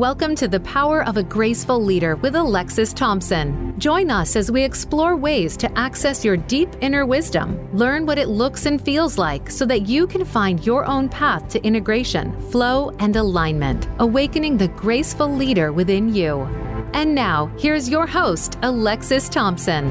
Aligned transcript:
Welcome 0.00 0.34
to 0.36 0.48
the 0.48 0.60
Power 0.60 1.04
of 1.04 1.18
a 1.18 1.22
Graceful 1.22 1.78
Leader 1.78 2.16
with 2.16 2.34
Alexis 2.34 2.94
Thompson. 2.94 3.78
Join 3.78 4.10
us 4.10 4.34
as 4.34 4.50
we 4.50 4.64
explore 4.64 5.14
ways 5.14 5.58
to 5.58 5.70
access 5.78 6.24
your 6.24 6.38
deep 6.38 6.70
inner 6.80 7.04
wisdom, 7.04 7.68
learn 7.76 8.06
what 8.06 8.16
it 8.16 8.28
looks 8.28 8.64
and 8.64 8.82
feels 8.82 9.18
like 9.18 9.50
so 9.50 9.66
that 9.66 9.82
you 9.82 10.06
can 10.06 10.24
find 10.24 10.64
your 10.64 10.86
own 10.86 11.10
path 11.10 11.46
to 11.50 11.62
integration, 11.62 12.40
flow, 12.50 12.96
and 12.98 13.14
alignment, 13.14 13.88
awakening 13.98 14.56
the 14.56 14.68
graceful 14.68 15.30
leader 15.30 15.70
within 15.70 16.14
you. 16.14 16.44
And 16.94 17.14
now, 17.14 17.54
here's 17.58 17.86
your 17.86 18.06
host, 18.06 18.56
Alexis 18.62 19.28
Thompson. 19.28 19.90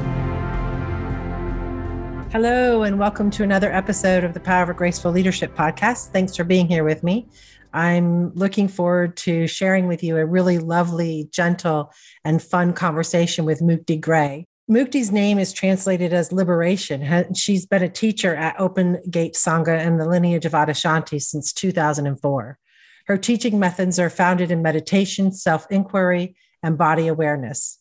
Hello, 2.32 2.82
and 2.82 2.98
welcome 2.98 3.30
to 3.30 3.44
another 3.44 3.72
episode 3.72 4.24
of 4.24 4.34
the 4.34 4.40
Power 4.40 4.64
of 4.64 4.70
a 4.70 4.74
Graceful 4.74 5.12
Leadership 5.12 5.54
podcast. 5.54 6.08
Thanks 6.08 6.34
for 6.34 6.42
being 6.42 6.66
here 6.66 6.82
with 6.82 7.04
me. 7.04 7.28
I'm 7.72 8.34
looking 8.34 8.68
forward 8.68 9.16
to 9.18 9.46
sharing 9.46 9.86
with 9.86 10.02
you 10.02 10.16
a 10.16 10.26
really 10.26 10.58
lovely, 10.58 11.28
gentle, 11.32 11.92
and 12.24 12.42
fun 12.42 12.72
conversation 12.72 13.44
with 13.44 13.60
Mukti 13.60 14.00
Gray. 14.00 14.46
Mukti's 14.70 15.10
name 15.10 15.38
is 15.38 15.52
translated 15.52 16.12
as 16.12 16.32
liberation. 16.32 17.34
She's 17.34 17.66
been 17.66 17.82
a 17.82 17.88
teacher 17.88 18.34
at 18.36 18.58
Open 18.60 19.00
Gate 19.10 19.34
Sangha 19.34 19.78
and 19.78 20.00
the 20.00 20.08
lineage 20.08 20.46
of 20.46 20.52
Adyashanti 20.52 21.20
since 21.20 21.52
2004. 21.52 22.58
Her 23.06 23.16
teaching 23.16 23.58
methods 23.58 23.98
are 23.98 24.10
founded 24.10 24.52
in 24.52 24.62
meditation, 24.62 25.32
self 25.32 25.66
inquiry, 25.70 26.36
and 26.62 26.78
body 26.78 27.08
awareness. 27.08 27.78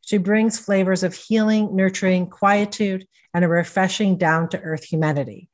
She 0.00 0.18
brings 0.18 0.58
flavors 0.58 1.02
of 1.02 1.14
healing, 1.14 1.76
nurturing, 1.76 2.28
quietude, 2.28 3.06
and 3.32 3.44
a 3.44 3.48
refreshing 3.48 4.18
down 4.18 4.48
to 4.48 4.60
earth 4.60 4.84
humanity. 4.84 5.48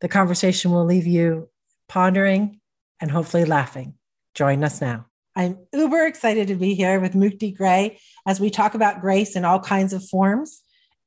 The 0.00 0.08
conversation 0.08 0.70
will 0.70 0.84
leave 0.84 1.06
you 1.06 1.48
pondering 1.88 2.60
and 3.00 3.10
hopefully 3.10 3.44
laughing. 3.44 3.94
Join 4.34 4.64
us 4.64 4.80
now. 4.80 5.06
I'm 5.34 5.58
uber 5.72 6.06
excited 6.06 6.48
to 6.48 6.54
be 6.54 6.74
here 6.74 6.98
with 6.98 7.12
Mukti 7.12 7.54
Gray 7.54 7.98
as 8.26 8.40
we 8.40 8.48
talk 8.48 8.74
about 8.74 9.02
grace 9.02 9.36
in 9.36 9.44
all 9.44 9.60
kinds 9.60 9.92
of 9.92 10.06
forms. 10.08 10.62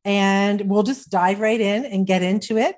And 0.06 0.62
we'll 0.70 0.84
just 0.84 1.09
dive 1.09 1.40
right 1.40 1.59
in 1.59 1.86
and 1.86 2.06
get 2.06 2.22
into 2.22 2.58
it. 2.58 2.76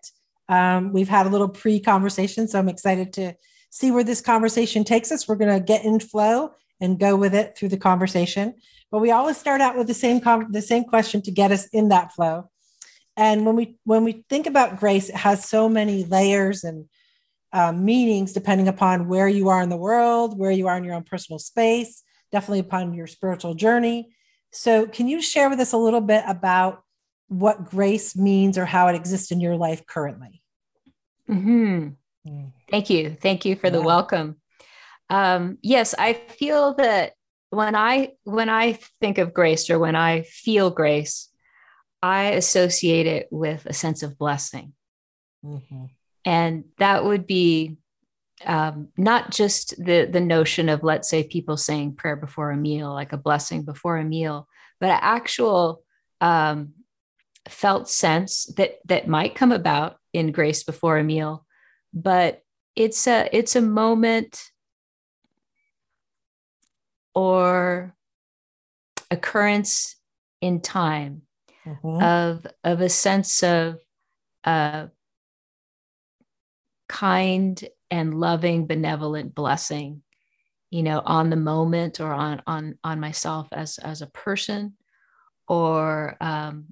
Um, 0.47 0.91
we've 0.93 1.09
had 1.09 1.25
a 1.25 1.29
little 1.29 1.49
pre 1.49 1.79
conversation, 1.79 2.47
so 2.47 2.57
I'm 2.57 2.69
excited 2.69 3.13
to 3.13 3.33
see 3.69 3.91
where 3.91 4.03
this 4.03 4.21
conversation 4.21 4.83
takes 4.83 5.11
us. 5.11 5.27
We're 5.27 5.35
going 5.35 5.57
to 5.57 5.63
get 5.63 5.85
in 5.85 5.99
flow 5.99 6.51
and 6.79 6.99
go 6.99 7.15
with 7.15 7.35
it 7.35 7.57
through 7.57 7.69
the 7.69 7.77
conversation. 7.77 8.55
But 8.91 8.99
we 8.99 9.11
always 9.11 9.37
start 9.37 9.61
out 9.61 9.77
with 9.77 9.87
the 9.87 9.93
same 9.93 10.19
com- 10.19 10.51
the 10.51 10.61
same 10.61 10.83
question 10.83 11.21
to 11.23 11.31
get 11.31 11.51
us 11.51 11.67
in 11.67 11.89
that 11.89 12.11
flow. 12.13 12.49
And 13.15 13.45
when 13.45 13.55
we 13.55 13.77
when 13.83 14.03
we 14.03 14.25
think 14.29 14.47
about 14.47 14.79
grace, 14.79 15.09
it 15.09 15.15
has 15.15 15.47
so 15.47 15.69
many 15.69 16.03
layers 16.05 16.63
and 16.63 16.85
um, 17.53 17.83
meanings 17.83 18.33
depending 18.33 18.67
upon 18.67 19.07
where 19.07 19.27
you 19.27 19.49
are 19.49 19.61
in 19.61 19.69
the 19.69 19.77
world, 19.77 20.37
where 20.37 20.51
you 20.51 20.67
are 20.67 20.77
in 20.77 20.83
your 20.83 20.95
own 20.95 21.03
personal 21.03 21.39
space, 21.39 22.03
definitely 22.31 22.59
upon 22.59 22.93
your 22.93 23.07
spiritual 23.07 23.53
journey. 23.53 24.13
So, 24.51 24.85
can 24.85 25.07
you 25.07 25.21
share 25.21 25.49
with 25.49 25.59
us 25.59 25.73
a 25.73 25.77
little 25.77 26.01
bit 26.01 26.23
about 26.27 26.83
what 27.27 27.69
grace 27.69 28.15
means 28.15 28.57
or 28.57 28.65
how 28.65 28.87
it 28.87 28.95
exists 28.95 29.31
in 29.31 29.39
your 29.39 29.55
life 29.55 29.85
currently? 29.85 30.41
Hmm. 31.27 31.89
Thank 32.69 32.89
you. 32.89 33.17
Thank 33.21 33.45
you 33.45 33.55
for 33.55 33.67
yeah. 33.67 33.71
the 33.71 33.81
welcome. 33.81 34.37
Um, 35.09 35.57
yes, 35.61 35.95
I 35.97 36.13
feel 36.13 36.73
that 36.75 37.13
when 37.49 37.75
I 37.75 38.13
when 38.23 38.49
I 38.49 38.79
think 38.99 39.17
of 39.17 39.33
grace 39.33 39.69
or 39.69 39.79
when 39.79 39.95
I 39.95 40.21
feel 40.23 40.69
grace, 40.69 41.29
I 42.01 42.31
associate 42.31 43.07
it 43.07 43.27
with 43.31 43.65
a 43.65 43.73
sense 43.73 44.03
of 44.03 44.17
blessing. 44.17 44.73
Mm-hmm 45.45 45.85
and 46.25 46.65
that 46.77 47.03
would 47.03 47.25
be 47.27 47.77
um, 48.45 48.87
not 48.97 49.31
just 49.31 49.75
the 49.83 50.05
the 50.05 50.21
notion 50.21 50.69
of 50.69 50.83
let's 50.83 51.09
say 51.09 51.23
people 51.23 51.57
saying 51.57 51.95
prayer 51.95 52.15
before 52.15 52.51
a 52.51 52.57
meal 52.57 52.91
like 52.93 53.13
a 53.13 53.17
blessing 53.17 53.63
before 53.63 53.97
a 53.97 54.03
meal 54.03 54.47
but 54.79 54.89
an 54.89 54.99
actual 55.01 55.83
um, 56.21 56.73
felt 57.47 57.89
sense 57.89 58.45
that 58.57 58.79
that 58.85 59.07
might 59.07 59.35
come 59.35 59.51
about 59.51 59.97
in 60.13 60.31
grace 60.31 60.63
before 60.63 60.97
a 60.97 61.03
meal 61.03 61.45
but 61.93 62.41
it's 62.75 63.07
a 63.07 63.29
it's 63.35 63.55
a 63.55 63.61
moment 63.61 64.41
or 67.13 67.95
occurrence 69.09 69.95
in 70.39 70.61
time 70.61 71.23
mm-hmm. 71.65 72.03
of 72.03 72.47
of 72.63 72.81
a 72.81 72.89
sense 72.89 73.43
of 73.43 73.77
uh, 74.43 74.87
kind 76.91 77.63
and 77.89 78.19
loving 78.19 78.67
benevolent 78.67 79.33
blessing 79.33 80.01
you 80.71 80.83
know 80.83 81.01
on 81.05 81.29
the 81.29 81.37
moment 81.37 82.01
or 82.01 82.11
on 82.11 82.41
on 82.45 82.77
on 82.83 82.99
myself 82.99 83.47
as 83.53 83.77
as 83.77 84.01
a 84.01 84.07
person 84.07 84.73
or 85.47 86.17
um, 86.19 86.67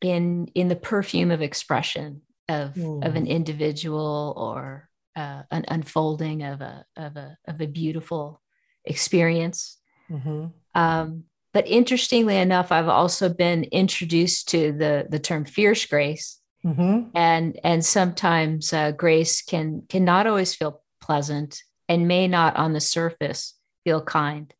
in 0.00 0.46
in 0.54 0.68
the 0.68 0.76
perfume 0.76 1.30
of 1.30 1.42
expression 1.42 2.22
of 2.48 2.72
mm. 2.74 3.06
of 3.06 3.14
an 3.14 3.26
mm. 3.26 3.28
individual 3.28 4.32
or 4.38 4.88
uh, 5.16 5.42
an 5.50 5.66
unfolding 5.68 6.42
of 6.42 6.62
a 6.62 6.86
of 6.96 7.16
a 7.16 7.36
of 7.46 7.60
a 7.60 7.66
beautiful 7.66 8.40
experience 8.86 9.76
mm-hmm. 10.10 10.46
um, 10.74 11.24
but 11.52 11.66
interestingly 11.66 12.38
enough 12.38 12.72
i've 12.72 12.88
also 12.88 13.28
been 13.28 13.64
introduced 13.64 14.48
to 14.48 14.72
the 14.72 15.06
the 15.10 15.18
term 15.18 15.44
fierce 15.44 15.84
grace 15.84 16.38
Mm-hmm. 16.64 17.10
And 17.14 17.58
and 17.62 17.84
sometimes 17.84 18.72
uh, 18.72 18.90
grace 18.92 19.42
can 19.42 19.82
can 19.88 20.04
not 20.04 20.26
always 20.26 20.54
feel 20.54 20.82
pleasant 21.00 21.62
and 21.88 22.08
may 22.08 22.28
not 22.28 22.56
on 22.56 22.72
the 22.72 22.80
surface 22.80 23.54
feel 23.84 24.02
kind, 24.02 24.52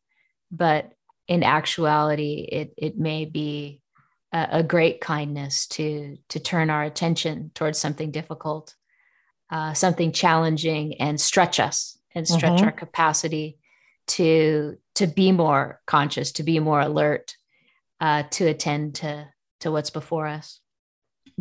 but 0.51 0.91
in 1.27 1.43
actuality, 1.43 2.47
it 2.51 2.73
it 2.77 2.97
may 2.97 3.25
be 3.25 3.81
a, 4.31 4.47
a 4.53 4.63
great 4.63 5.01
kindness 5.01 5.67
to 5.67 6.17
to 6.29 6.39
turn 6.39 6.69
our 6.69 6.83
attention 6.83 7.51
towards 7.53 7.77
something 7.77 8.11
difficult, 8.11 8.75
uh, 9.51 9.73
something 9.73 10.11
challenging, 10.11 10.95
and 11.01 11.19
stretch 11.19 11.59
us 11.59 11.97
and 12.15 12.27
stretch 12.27 12.53
mm-hmm. 12.53 12.65
our 12.65 12.71
capacity 12.71 13.59
to 14.07 14.77
to 14.95 15.05
be 15.05 15.31
more 15.31 15.81
conscious, 15.85 16.31
to 16.33 16.43
be 16.43 16.59
more 16.59 16.81
alert, 16.81 17.35
uh, 17.99 18.23
to 18.31 18.47
attend 18.47 18.95
to 18.95 19.27
to 19.59 19.71
what's 19.71 19.89
before 19.91 20.27
us. 20.27 20.61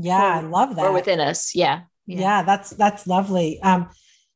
Yeah, 0.01 0.21
or, 0.21 0.45
I 0.45 0.49
love 0.49 0.77
that. 0.77 0.85
Or 0.85 0.93
within 0.93 1.21
us. 1.21 1.55
Yeah. 1.55 1.83
yeah. 2.07 2.21
Yeah, 2.21 2.43
that's 2.45 2.71
that's 2.71 3.07
lovely. 3.07 3.61
Um, 3.63 3.91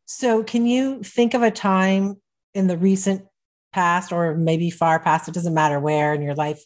so 0.06 0.42
can 0.42 0.66
you 0.66 1.02
think 1.02 1.34
of 1.34 1.42
a 1.42 1.50
time 1.50 2.16
in 2.52 2.66
the 2.66 2.76
recent 2.76 3.24
past 3.72 4.12
or 4.12 4.36
maybe 4.36 4.70
far 4.70 4.98
past, 4.98 5.28
it 5.28 5.34
doesn't 5.34 5.54
matter 5.54 5.78
where 5.78 6.12
in 6.14 6.20
your 6.22 6.34
life 6.34 6.62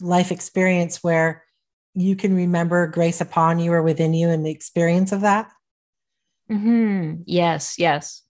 life 0.00 0.32
experience 0.32 1.02
where 1.02 1.44
you 1.94 2.16
can 2.16 2.34
remember 2.34 2.88
grace 2.88 3.20
upon 3.20 3.60
you 3.60 3.72
or 3.72 3.82
within 3.82 4.12
you 4.12 4.28
and 4.28 4.44
the 4.44 4.50
experience 4.50 5.12
of 5.12 5.20
that? 5.20 5.50
Mm-hmm. 6.50 7.22
Yes, 7.26 7.76
yes. 7.78 8.22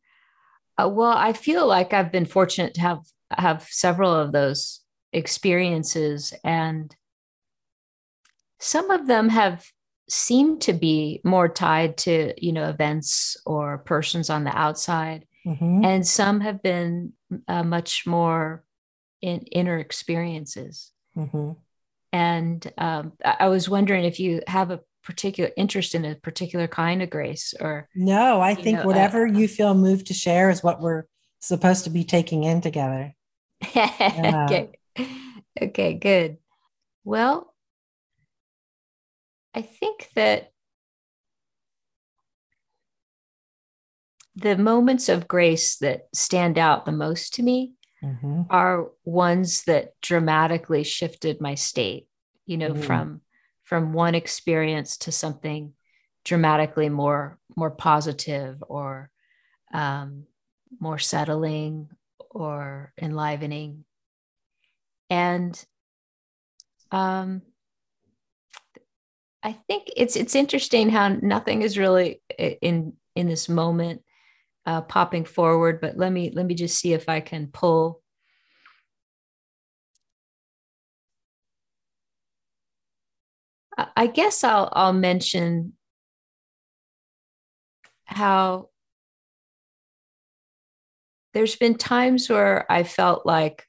Uh, 0.79 0.89
well, 0.89 1.13
I 1.13 1.33
feel 1.33 1.67
like 1.67 1.93
I've 1.93 2.13
been 2.13 2.27
fortunate 2.27 2.75
to 2.75 2.81
have 2.83 3.01
have 3.31 3.67
several 3.71 4.13
of 4.13 4.33
those 4.33 4.81
experiences, 5.15 6.35
and 6.45 6.95
some 8.61 8.91
of 8.91 9.07
them 9.07 9.31
have 9.31 9.65
seem 10.13 10.59
to 10.59 10.75
be 10.75 11.23
more 11.25 11.49
tied 11.49 11.97
to 11.97 12.35
you 12.37 12.53
know 12.53 12.69
events 12.69 13.35
or 13.47 13.79
persons 13.79 14.29
on 14.29 14.45
the 14.45 14.55
outside 14.55 15.25
mm-hmm. 15.47 15.83
and 15.83 16.07
some 16.07 16.39
have 16.41 16.63
been 16.63 17.15
uh, 17.49 17.63
much 17.63 18.07
more 18.07 18.63
in 19.23 19.39
inner 19.53 19.79
experiences 19.79 20.93
mm-hmm. 21.17 21.53
and 22.13 22.71
um, 22.77 23.13
i 23.25 23.49
was 23.49 23.71
wondering 23.71 24.05
if 24.05 24.21
you 24.21 24.43
have 24.47 24.71
a 24.71 24.81
particular 25.03 25.51
interest 25.57 25.95
in 25.95 26.05
a 26.05 26.15
particular 26.17 26.69
kind 26.69 27.01
of 27.01 27.09
grace 27.09 27.55
or 27.59 27.89
no 27.95 28.39
i 28.39 28.55
think 28.55 28.81
know, 28.81 28.85
whatever 28.85 29.27
uh, 29.27 29.33
you 29.33 29.49
feel 29.57 29.73
moved 29.73 30.09
to 30.09 30.15
share 30.15 30.51
is 30.51 30.63
what 30.63 30.83
we're 30.83 31.05
supposed 31.41 31.85
to 31.85 31.91
be 31.91 32.05
taking 32.05 32.45
in 32.45 32.61
together 32.61 33.15
yeah. 33.75 34.45
okay 34.45 34.73
okay 35.63 35.95
good 35.95 36.37
well 37.03 37.52
I 39.55 39.63
think 39.63 40.11
that 40.15 40.51
the 44.35 44.57
moments 44.57 45.09
of 45.09 45.29
grace 45.29 45.77
that 45.77 46.09
stand 46.15 46.59
out 46.59 46.87
the 46.87 46.93
most 46.93 47.35
to 47.35 47.43
me 47.43 47.75
mm-hmm. 48.03 48.43
are 48.49 48.91
ones 49.05 49.65
that 49.65 49.93
dramatically 50.01 50.85
shifted 50.85 51.41
my 51.41 51.55
state 51.55 52.09
you 52.47 52.57
know 52.57 52.71
mm. 52.71 52.85
from 52.85 53.21
from 53.63 53.93
one 53.93 54.15
experience 54.15 54.97
to 54.99 55.13
something 55.13 55.75
dramatically 56.25 56.89
more 56.89 57.39
more 57.57 57.71
positive 57.71 58.63
or 58.69 59.11
um, 59.75 60.25
more 60.81 60.99
settling 60.99 61.89
or 62.31 62.93
enlivening 63.01 63.85
and 65.11 65.63
um, 66.91 67.43
I 69.43 69.53
think 69.53 69.89
it's 69.97 70.17
it's 70.17 70.35
interesting 70.35 70.89
how 70.91 71.09
nothing 71.09 71.63
is 71.63 71.77
really 71.77 72.21
in 72.39 72.95
in 73.17 73.29
this 73.29 73.49
moment 73.49 74.03
uh, 74.67 74.83
popping 74.83 75.25
forward, 75.25 75.81
but 75.81 75.97
let 75.99 76.13
me 76.13 76.31
let 76.35 76.47
me 76.47 76.55
just 76.55 76.79
see 76.79 76.93
if 76.93 77.09
I 77.09 77.21
can 77.21 77.49
pull. 77.49 78.01
I 83.97 84.07
guess 84.07 84.45
I'll 84.45 84.69
I'll 84.73 84.93
mention 84.93 85.73
how 88.05 88.69
there's 91.35 91.57
been 91.57 91.77
times 91.77 92.29
where 92.29 92.71
I 92.71 92.85
felt 92.85 93.27
like 93.27 93.67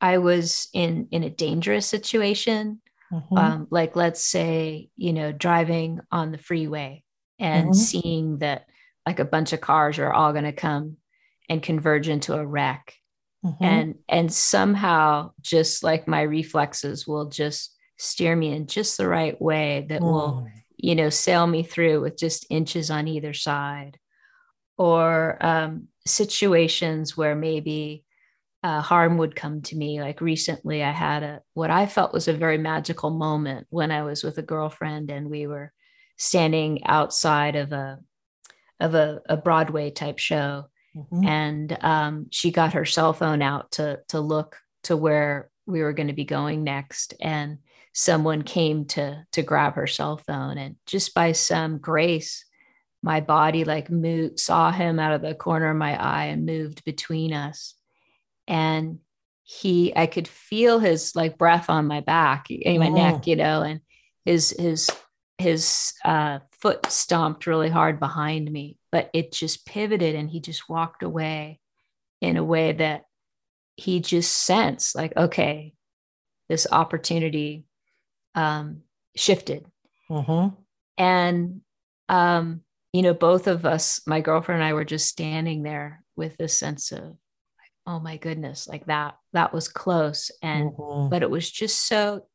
I 0.00 0.18
was 0.18 0.68
in 0.74 1.08
in 1.10 1.22
a 1.22 1.30
dangerous 1.30 1.86
situation. 1.86 2.81
Mm-hmm. 3.12 3.36
Um, 3.36 3.66
like 3.70 3.94
let's 3.94 4.24
say, 4.24 4.88
you 4.96 5.12
know, 5.12 5.32
driving 5.32 6.00
on 6.10 6.32
the 6.32 6.38
freeway 6.38 7.04
and 7.38 7.66
mm-hmm. 7.66 7.74
seeing 7.74 8.38
that 8.38 8.66
like 9.06 9.18
a 9.18 9.24
bunch 9.24 9.52
of 9.52 9.60
cars 9.60 9.98
are 9.98 10.12
all 10.12 10.32
going 10.32 10.44
to 10.44 10.52
come 10.52 10.96
and 11.48 11.62
converge 11.62 12.08
into 12.08 12.34
a 12.34 12.46
wreck. 12.46 12.94
Mm-hmm. 13.44 13.64
And 13.64 13.94
and 14.08 14.32
somehow 14.32 15.32
just 15.40 15.82
like 15.82 16.08
my 16.08 16.22
reflexes 16.22 17.06
will 17.06 17.26
just 17.26 17.76
steer 17.98 18.34
me 18.34 18.52
in 18.52 18.66
just 18.66 18.96
the 18.96 19.08
right 19.08 19.40
way 19.40 19.86
that 19.88 20.00
will, 20.00 20.46
mm. 20.46 20.50
you 20.76 20.94
know, 20.94 21.10
sail 21.10 21.46
me 21.46 21.62
through 21.62 22.00
with 22.00 22.16
just 22.16 22.46
inches 22.50 22.90
on 22.90 23.08
either 23.08 23.34
side. 23.34 23.98
Or 24.78 25.36
um, 25.40 25.88
situations 26.06 27.16
where 27.16 27.36
maybe 27.36 28.04
uh, 28.62 28.80
harm 28.80 29.18
would 29.18 29.34
come 29.34 29.60
to 29.62 29.76
me. 29.76 30.00
Like 30.00 30.20
recently, 30.20 30.82
I 30.82 30.92
had 30.92 31.22
a 31.22 31.42
what 31.54 31.70
I 31.70 31.86
felt 31.86 32.12
was 32.12 32.28
a 32.28 32.32
very 32.32 32.58
magical 32.58 33.10
moment 33.10 33.66
when 33.70 33.90
I 33.90 34.02
was 34.02 34.22
with 34.22 34.38
a 34.38 34.42
girlfriend 34.42 35.10
and 35.10 35.30
we 35.30 35.46
were 35.46 35.72
standing 36.16 36.84
outside 36.84 37.56
of 37.56 37.72
a 37.72 37.98
of 38.78 38.94
a, 38.94 39.20
a 39.28 39.36
Broadway 39.36 39.90
type 39.90 40.18
show, 40.18 40.66
mm-hmm. 40.96 41.24
and 41.24 41.78
um, 41.80 42.26
she 42.30 42.50
got 42.50 42.74
her 42.74 42.84
cell 42.84 43.12
phone 43.12 43.42
out 43.42 43.72
to 43.72 44.00
to 44.08 44.20
look 44.20 44.58
to 44.84 44.96
where 44.96 45.50
we 45.66 45.82
were 45.82 45.92
going 45.92 46.08
to 46.08 46.12
be 46.12 46.24
going 46.24 46.62
next, 46.62 47.14
and 47.20 47.58
someone 47.92 48.42
came 48.42 48.84
to 48.86 49.24
to 49.32 49.42
grab 49.42 49.74
her 49.74 49.88
cell 49.88 50.18
phone, 50.18 50.56
and 50.56 50.76
just 50.86 51.14
by 51.14 51.32
some 51.32 51.78
grace, 51.78 52.44
my 53.02 53.20
body 53.20 53.64
like 53.64 53.90
moved, 53.90 54.38
saw 54.38 54.70
him 54.70 55.00
out 55.00 55.14
of 55.14 55.22
the 55.22 55.34
corner 55.34 55.70
of 55.70 55.76
my 55.76 56.00
eye 56.00 56.26
and 56.26 56.46
moved 56.46 56.84
between 56.84 57.32
us 57.32 57.74
and 58.52 58.98
he 59.42 59.96
i 59.96 60.06
could 60.06 60.28
feel 60.28 60.78
his 60.78 61.16
like 61.16 61.38
breath 61.38 61.68
on 61.70 61.86
my 61.86 62.00
back 62.00 62.50
in 62.50 62.78
my 62.78 62.88
oh. 62.88 62.94
neck 62.94 63.26
you 63.26 63.34
know 63.34 63.62
and 63.62 63.80
his 64.24 64.54
his 64.56 64.88
his 65.38 65.94
uh, 66.04 66.38
foot 66.52 66.86
stomped 66.86 67.48
really 67.48 67.70
hard 67.70 67.98
behind 67.98 68.48
me 68.48 68.78
but 68.92 69.10
it 69.12 69.32
just 69.32 69.66
pivoted 69.66 70.14
and 70.14 70.30
he 70.30 70.38
just 70.38 70.68
walked 70.68 71.02
away 71.02 71.58
in 72.20 72.36
a 72.36 72.44
way 72.44 72.70
that 72.70 73.06
he 73.74 73.98
just 73.98 74.32
sensed 74.32 74.94
like 74.94 75.16
okay 75.16 75.74
this 76.48 76.66
opportunity 76.70 77.64
um, 78.36 78.82
shifted 79.16 79.66
mm-hmm. 80.08 80.54
and 80.96 81.60
um, 82.08 82.60
you 82.92 83.02
know 83.02 83.14
both 83.14 83.48
of 83.48 83.66
us 83.66 84.00
my 84.06 84.20
girlfriend 84.20 84.60
and 84.60 84.68
i 84.68 84.74
were 84.74 84.84
just 84.84 85.08
standing 85.08 85.64
there 85.64 86.04
with 86.14 86.36
this 86.36 86.56
sense 86.56 86.92
of 86.92 87.16
oh 87.86 87.98
my 87.98 88.16
goodness 88.16 88.68
like 88.68 88.86
that 88.86 89.16
that 89.32 89.52
was 89.52 89.68
close 89.68 90.30
and 90.42 90.70
mm-hmm. 90.72 91.08
but 91.08 91.22
it 91.22 91.30
was 91.30 91.50
just 91.50 91.86
so 91.86 92.26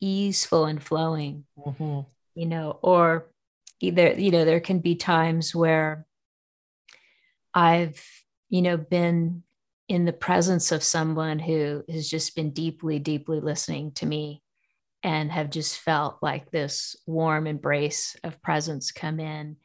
easeful 0.00 0.66
and 0.66 0.82
flowing 0.82 1.44
mm-hmm. 1.58 2.00
you 2.34 2.46
know 2.46 2.78
or 2.82 3.30
either 3.80 4.12
you 4.12 4.30
know 4.30 4.44
there 4.44 4.60
can 4.60 4.80
be 4.80 4.94
times 4.94 5.54
where 5.54 6.06
i've 7.54 8.04
you 8.48 8.62
know 8.62 8.76
been 8.76 9.42
in 9.88 10.04
the 10.04 10.12
presence 10.12 10.72
of 10.72 10.82
someone 10.82 11.38
who 11.38 11.84
has 11.88 12.08
just 12.08 12.34
been 12.34 12.50
deeply 12.50 12.98
deeply 12.98 13.40
listening 13.40 13.92
to 13.92 14.06
me 14.06 14.42
and 15.04 15.30
have 15.30 15.50
just 15.50 15.78
felt 15.78 16.16
like 16.22 16.50
this 16.50 16.96
warm 17.06 17.46
embrace 17.46 18.16
of 18.24 18.40
presence 18.40 18.90
come 18.90 19.20
in 19.20 19.56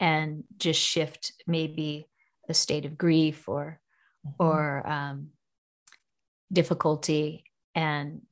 and 0.00 0.42
just 0.58 0.80
shift 0.80 1.32
maybe 1.46 2.08
a 2.48 2.54
state 2.54 2.84
of 2.84 2.98
grief 2.98 3.48
or. 3.48 3.79
Or 4.38 4.88
um, 4.88 5.28
difficulty 6.52 7.44
and 7.74 8.22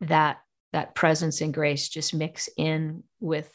that 0.00 0.38
that 0.72 0.94
presence 0.94 1.40
and 1.40 1.54
grace 1.54 1.88
just 1.88 2.14
mix 2.14 2.48
in 2.56 3.02
with 3.20 3.50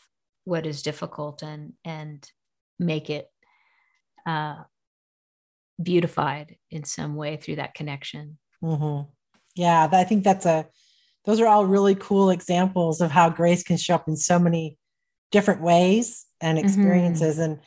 what 0.46 0.66
is 0.66 0.82
difficult 0.82 1.42
and 1.42 1.74
and 1.86 2.30
make 2.80 3.10
it 3.10 3.28
uh, 4.26 4.56
beautified 5.82 6.58
in 6.72 6.84
some 6.84 7.16
way 7.16 7.38
through 7.38 7.58
that 7.58 7.74
connection 7.74 8.38
mm-hmm. 8.64 9.10
yeah 9.56 9.88
i 9.92 10.04
think 10.04 10.24
that's 10.24 10.46
a 10.46 10.66
those 11.26 11.40
are 11.40 11.48
all 11.48 11.66
really 11.66 11.96
cool 11.96 12.30
examples 12.30 13.00
of 13.00 13.12
how 13.12 13.30
grace 13.30 13.64
can 13.64 13.78
show 13.78 13.96
up 13.96 14.08
in 14.08 14.16
so 14.16 14.38
many 14.38 14.78
different 15.32 15.62
ways 15.62 16.26
and 16.42 16.58
mm-hmm. 16.58 16.68
experiences 16.68 17.36
mm-hmm. 17.36 17.54
and 17.54 17.60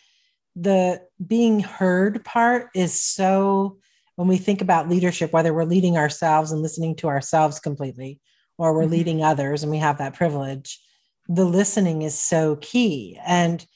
the 0.57 1.03
being 1.25 1.61
heard 1.61 2.25
part 2.25 2.71
is 2.75 2.99
so 2.99 3.77
when 4.17 4.27
we 4.27 4.39
think 4.39 4.63
about 4.63 4.89
leadership 4.89 5.33
whether 5.33 5.53
we're 5.53 5.65
leading 5.65 5.99
ourselves 5.99 6.51
and 6.51 6.63
listening 6.63 6.97
to 6.97 7.09
ourselves 7.09 7.61
completely 7.61 8.19
or 8.57 8.73
we're 8.73 8.83
mm-hmm. 8.83 8.93
leading 8.93 9.23
others 9.23 9.63
and 9.63 9.71
we 9.71 9.77
have 9.77 9.99
that 9.99 10.15
privilege 10.15 10.81
the 11.29 11.45
listening 11.45 12.03
is 12.03 12.19
so 12.19 12.57
key 12.57 13.19
and 13.27 13.67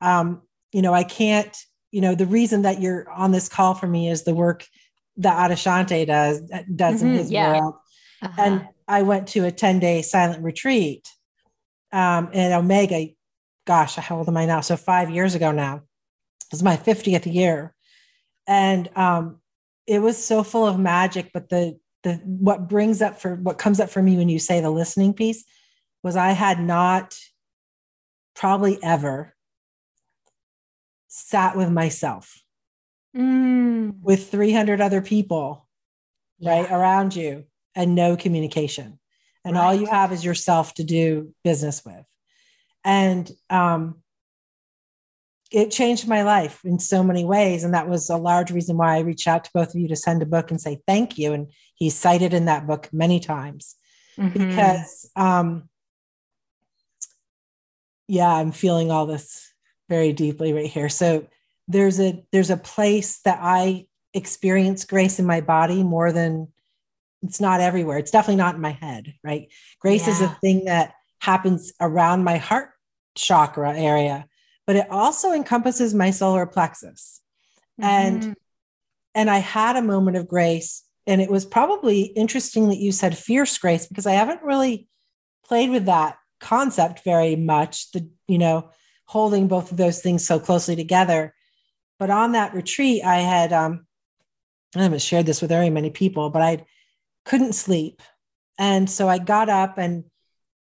um, 0.00 0.40
you 0.72 0.80
know 0.80 0.94
i 0.94 1.04
can't 1.04 1.58
you 1.90 2.00
know 2.00 2.14
the 2.14 2.26
reason 2.26 2.62
that 2.62 2.80
you're 2.80 3.08
on 3.10 3.32
this 3.32 3.48
call 3.48 3.74
for 3.74 3.86
me 3.86 4.08
is 4.08 4.22
the 4.22 4.34
work 4.34 4.66
that 5.18 5.50
Adyashanti 5.50 6.06
does 6.06 6.40
does 6.74 6.96
mm-hmm, 6.96 7.06
in 7.06 7.14
his 7.14 7.30
yeah. 7.30 7.60
world 7.60 7.74
uh-huh. 8.22 8.42
and 8.42 8.68
i 8.88 9.02
went 9.02 9.28
to 9.28 9.44
a 9.44 9.52
10 9.52 9.78
day 9.78 10.00
silent 10.00 10.42
retreat 10.42 11.06
um, 11.92 12.32
in 12.32 12.52
Omega 12.52 13.08
gosh 13.66 13.96
how 13.96 14.16
old 14.16 14.28
am 14.28 14.38
i 14.38 14.46
now 14.46 14.62
so 14.62 14.74
five 14.74 15.10
years 15.10 15.34
ago 15.34 15.52
now 15.52 15.82
it 16.50 16.54
was 16.54 16.62
my 16.62 16.76
50th 16.76 17.32
year. 17.32 17.74
And 18.46 18.88
um, 18.96 19.40
it 19.86 20.00
was 20.00 20.22
so 20.22 20.42
full 20.42 20.66
of 20.66 20.78
magic. 20.78 21.30
But 21.32 21.48
the 21.48 21.78
the 22.02 22.14
what 22.24 22.68
brings 22.68 23.02
up 23.02 23.20
for 23.20 23.36
what 23.36 23.58
comes 23.58 23.78
up 23.80 23.90
for 23.90 24.02
me 24.02 24.16
when 24.16 24.28
you 24.28 24.38
say 24.38 24.60
the 24.60 24.70
listening 24.70 25.14
piece 25.14 25.44
was 26.02 26.16
I 26.16 26.32
had 26.32 26.60
not 26.60 27.18
probably 28.34 28.82
ever 28.82 29.34
sat 31.08 31.56
with 31.56 31.70
myself 31.70 32.42
mm. 33.16 33.94
with 34.00 34.30
300 34.30 34.80
other 34.80 35.02
people 35.02 35.68
yeah. 36.38 36.50
right 36.50 36.70
around 36.70 37.14
you 37.14 37.44
and 37.74 37.94
no 37.94 38.16
communication 38.16 38.98
and 39.44 39.56
right. 39.56 39.62
all 39.62 39.74
you 39.74 39.86
have 39.86 40.12
is 40.12 40.24
yourself 40.24 40.72
to 40.74 40.84
do 40.84 41.34
business 41.42 41.84
with 41.84 42.04
and 42.84 43.30
um 43.50 43.99
it 45.50 45.70
changed 45.70 46.06
my 46.06 46.22
life 46.22 46.60
in 46.64 46.78
so 46.78 47.02
many 47.02 47.24
ways. 47.24 47.64
And 47.64 47.74
that 47.74 47.88
was 47.88 48.08
a 48.08 48.16
large 48.16 48.50
reason 48.50 48.76
why 48.76 48.96
I 48.96 49.00
reached 49.00 49.26
out 49.26 49.44
to 49.44 49.50
both 49.52 49.74
of 49.74 49.80
you 49.80 49.88
to 49.88 49.96
send 49.96 50.22
a 50.22 50.26
book 50.26 50.50
and 50.50 50.60
say 50.60 50.80
thank 50.86 51.18
you. 51.18 51.32
And 51.32 51.50
he's 51.74 51.96
cited 51.96 52.32
in 52.32 52.44
that 52.44 52.66
book 52.66 52.88
many 52.92 53.18
times 53.18 53.74
mm-hmm. 54.16 54.32
because, 54.32 55.10
um, 55.16 55.68
yeah, 58.06 58.32
I'm 58.32 58.52
feeling 58.52 58.90
all 58.90 59.06
this 59.06 59.52
very 59.88 60.12
deeply 60.12 60.52
right 60.52 60.66
here. 60.66 60.88
So 60.88 61.26
there's 61.66 62.00
a 62.00 62.24
there's 62.32 62.50
a 62.50 62.56
place 62.56 63.20
that 63.20 63.38
I 63.40 63.86
experience 64.14 64.84
grace 64.84 65.18
in 65.18 65.26
my 65.26 65.40
body 65.40 65.82
more 65.82 66.12
than 66.12 66.48
it's 67.22 67.40
not 67.40 67.60
everywhere. 67.60 67.98
It's 67.98 68.10
definitely 68.10 68.36
not 68.36 68.54
in 68.54 68.60
my 68.60 68.72
head, 68.72 69.14
right? 69.22 69.48
Grace 69.80 70.06
yeah. 70.06 70.12
is 70.12 70.20
a 70.20 70.28
thing 70.40 70.64
that 70.64 70.94
happens 71.20 71.72
around 71.80 72.24
my 72.24 72.38
heart 72.38 72.70
chakra 73.14 73.76
area 73.76 74.26
but 74.70 74.76
it 74.76 74.86
also 74.88 75.32
encompasses 75.32 75.94
my 75.94 76.12
solar 76.12 76.46
plexus. 76.46 77.20
Mm-hmm. 77.80 77.90
And 77.90 78.36
and 79.16 79.28
I 79.28 79.38
had 79.38 79.74
a 79.74 79.82
moment 79.82 80.16
of 80.16 80.28
grace 80.28 80.84
and 81.08 81.20
it 81.20 81.28
was 81.28 81.44
probably 81.44 82.02
interesting 82.02 82.68
that 82.68 82.78
you 82.78 82.92
said 82.92 83.18
fierce 83.18 83.58
grace 83.58 83.88
because 83.88 84.06
I 84.06 84.12
haven't 84.12 84.44
really 84.44 84.86
played 85.44 85.70
with 85.70 85.86
that 85.86 86.18
concept 86.38 87.02
very 87.02 87.34
much, 87.34 87.90
the 87.90 88.08
you 88.28 88.38
know, 88.38 88.70
holding 89.06 89.48
both 89.48 89.72
of 89.72 89.76
those 89.76 90.00
things 90.02 90.24
so 90.24 90.38
closely 90.38 90.76
together. 90.76 91.34
But 91.98 92.10
on 92.10 92.30
that 92.30 92.54
retreat, 92.54 93.02
I 93.04 93.16
had 93.16 93.52
um 93.52 93.88
I 94.76 94.84
haven't 94.84 95.02
shared 95.02 95.26
this 95.26 95.40
with 95.40 95.50
very 95.50 95.70
many 95.70 95.90
people, 95.90 96.30
but 96.30 96.42
I 96.42 96.64
couldn't 97.24 97.54
sleep. 97.54 98.02
And 98.56 98.88
so 98.88 99.08
I 99.08 99.18
got 99.18 99.48
up 99.48 99.78
and 99.78 100.04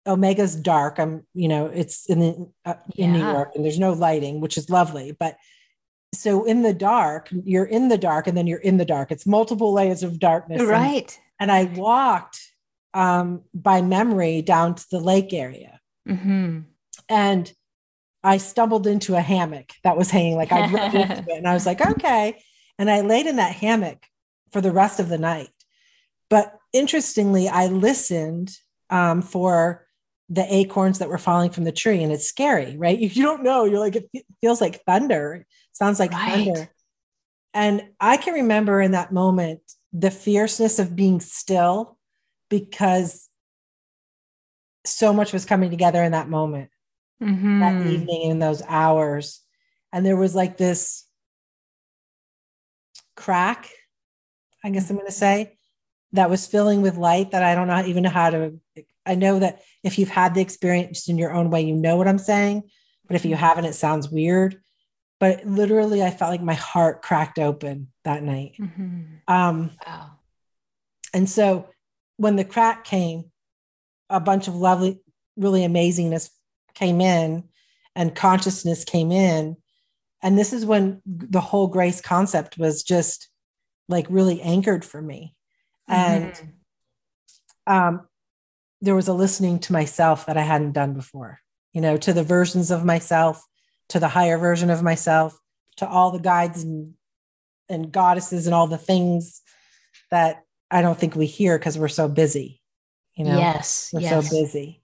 Omega's 0.09 0.55
dark. 0.55 0.99
I'm, 0.99 1.25
you 1.33 1.47
know, 1.47 1.67
it's 1.67 2.07
in 2.07 2.19
the, 2.19 2.51
uh, 2.65 2.73
in 2.95 3.13
yeah. 3.13 3.17
New 3.17 3.31
York 3.31 3.51
and 3.55 3.63
there's 3.63 3.79
no 3.79 3.93
lighting, 3.93 4.41
which 4.41 4.57
is 4.57 4.69
lovely. 4.69 5.11
But 5.11 5.37
so 6.13 6.43
in 6.45 6.63
the 6.63 6.73
dark, 6.73 7.29
you're 7.31 7.65
in 7.65 7.87
the 7.87 7.97
dark 7.97 8.27
and 8.27 8.35
then 8.35 8.47
you're 8.47 8.59
in 8.59 8.77
the 8.77 8.85
dark. 8.85 9.11
It's 9.11 9.27
multiple 9.27 9.71
layers 9.71 10.03
of 10.03 10.19
darkness. 10.19 10.61
Right. 10.63 11.17
And, 11.39 11.51
and 11.51 11.51
I 11.51 11.71
walked 11.79 12.39
um, 12.93 13.43
by 13.53 13.81
memory 13.81 14.41
down 14.41 14.75
to 14.75 14.85
the 14.89 14.99
lake 14.99 15.33
area. 15.33 15.79
Mm-hmm. 16.07 16.61
And 17.07 17.53
I 18.23 18.37
stumbled 18.37 18.87
into 18.87 19.15
a 19.15 19.21
hammock 19.21 19.71
that 19.83 19.97
was 19.97 20.09
hanging, 20.09 20.35
like 20.35 20.51
I 20.51 20.65
into 20.65 20.99
it, 20.99 21.37
and 21.37 21.47
I 21.47 21.53
was 21.53 21.65
like, 21.65 21.85
okay. 21.85 22.41
And 22.77 22.89
I 22.89 23.01
laid 23.01 23.27
in 23.27 23.37
that 23.37 23.55
hammock 23.55 24.03
for 24.51 24.61
the 24.61 24.71
rest 24.71 24.99
of 24.99 25.09
the 25.09 25.17
night. 25.17 25.49
But 26.29 26.57
interestingly, 26.73 27.47
I 27.47 27.67
listened 27.67 28.51
um, 28.89 29.21
for 29.21 29.85
the 30.29 30.45
acorns 30.53 30.99
that 30.99 31.09
were 31.09 31.17
falling 31.17 31.49
from 31.49 31.63
the 31.63 31.71
tree, 31.71 32.03
and 32.03 32.11
it's 32.11 32.27
scary, 32.27 32.77
right? 32.77 32.99
If 32.99 33.17
you 33.17 33.23
don't 33.23 33.43
know, 33.43 33.65
you're 33.65 33.79
like, 33.79 33.95
it 33.95 34.25
feels 34.41 34.61
like 34.61 34.83
thunder. 34.85 35.33
It 35.33 35.47
sounds 35.73 35.99
like 35.99 36.11
right. 36.11 36.45
thunder. 36.45 36.69
And 37.53 37.81
I 37.99 38.17
can 38.17 38.35
remember 38.35 38.79
in 38.79 38.91
that 38.91 39.11
moment 39.11 39.61
the 39.91 40.11
fierceness 40.11 40.77
of 40.77 40.95
being 40.95 41.19
still 41.19 41.97
because 42.49 43.27
so 44.85 45.13
much 45.13 45.33
was 45.33 45.45
coming 45.45 45.69
together 45.69 46.03
in 46.03 46.11
that 46.11 46.29
moment, 46.29 46.69
mm-hmm. 47.21 47.59
that 47.59 47.87
evening, 47.87 48.29
in 48.29 48.39
those 48.39 48.61
hours. 48.67 49.41
And 49.91 50.05
there 50.05 50.15
was 50.15 50.35
like 50.35 50.57
this 50.57 51.05
crack, 53.15 53.69
I 54.63 54.69
guess 54.69 54.89
I'm 54.89 54.95
going 54.95 55.07
to 55.07 55.11
say, 55.11 55.57
that 56.13 56.29
was 56.29 56.47
filling 56.47 56.81
with 56.81 56.97
light 56.97 57.31
that 57.31 57.43
I 57.43 57.55
don't 57.55 57.67
know 57.67 57.83
even 57.85 58.03
know 58.03 58.09
how 58.09 58.29
to. 58.29 58.59
I 59.09 59.15
know 59.15 59.39
that 59.39 59.61
if 59.83 59.97
you've 59.97 60.09
had 60.09 60.35
the 60.35 60.41
experience 60.41 61.09
in 61.09 61.17
your 61.17 61.33
own 61.33 61.49
way, 61.49 61.61
you 61.61 61.75
know 61.75 61.97
what 61.97 62.07
I'm 62.07 62.19
saying. 62.19 62.63
But 63.07 63.15
if 63.15 63.25
you 63.25 63.31
mm-hmm. 63.31 63.43
haven't, 63.43 63.65
it 63.65 63.73
sounds 63.73 64.09
weird. 64.09 64.61
But 65.19 65.45
literally, 65.45 66.03
I 66.03 66.11
felt 66.11 66.31
like 66.31 66.41
my 66.41 66.53
heart 66.53 67.01
cracked 67.01 67.39
open 67.39 67.87
that 68.05 68.23
night. 68.23 68.53
Mm-hmm. 68.59 69.03
Um, 69.27 69.71
wow. 69.85 70.11
And 71.13 71.29
so 71.29 71.69
when 72.17 72.35
the 72.35 72.45
crack 72.45 72.83
came, 72.83 73.31
a 74.09 74.19
bunch 74.19 74.47
of 74.47 74.55
lovely, 74.55 75.01
really 75.35 75.61
amazingness 75.61 76.29
came 76.73 77.01
in 77.01 77.45
and 77.95 78.15
consciousness 78.15 78.83
came 78.83 79.11
in. 79.11 79.57
And 80.21 80.37
this 80.37 80.53
is 80.53 80.65
when 80.65 81.01
the 81.05 81.41
whole 81.41 81.67
grace 81.67 82.01
concept 82.01 82.57
was 82.57 82.83
just 82.83 83.29
like 83.87 84.05
really 84.09 84.41
anchored 84.41 84.85
for 84.85 85.01
me. 85.01 85.35
Mm-hmm. 85.89 86.23
And 86.23 86.53
um, 87.67 88.08
there 88.81 88.95
was 88.95 89.07
a 89.07 89.13
listening 89.13 89.59
to 89.59 89.73
myself 89.73 90.25
that 90.25 90.37
I 90.37 90.41
hadn't 90.41 90.71
done 90.71 90.93
before, 90.93 91.39
you 91.73 91.81
know, 91.81 91.97
to 91.97 92.13
the 92.13 92.23
versions 92.23 92.71
of 92.71 92.85
myself, 92.85 93.43
to 93.89 93.99
the 93.99 94.07
higher 94.07 94.37
version 94.37 94.69
of 94.69 94.81
myself, 94.83 95.37
to 95.77 95.87
all 95.87 96.11
the 96.11 96.19
guides 96.19 96.63
and, 96.63 96.93
and 97.67 97.91
goddesses 97.91 98.45
and 98.45 98.53
all 98.53 98.67
the 98.67 98.77
things 98.77 99.41
that 100.11 100.43
I 100.71 100.81
don't 100.81 100.97
think 100.97 101.15
we 101.15 101.25
hear 101.25 101.57
because 101.57 101.77
we're 101.77 101.87
so 101.87 102.07
busy. 102.07 102.61
You 103.15 103.25
know, 103.25 103.37
yes, 103.37 103.89
we're 103.91 104.01
yes. 104.01 104.29
so 104.29 104.35
busy. 104.35 104.81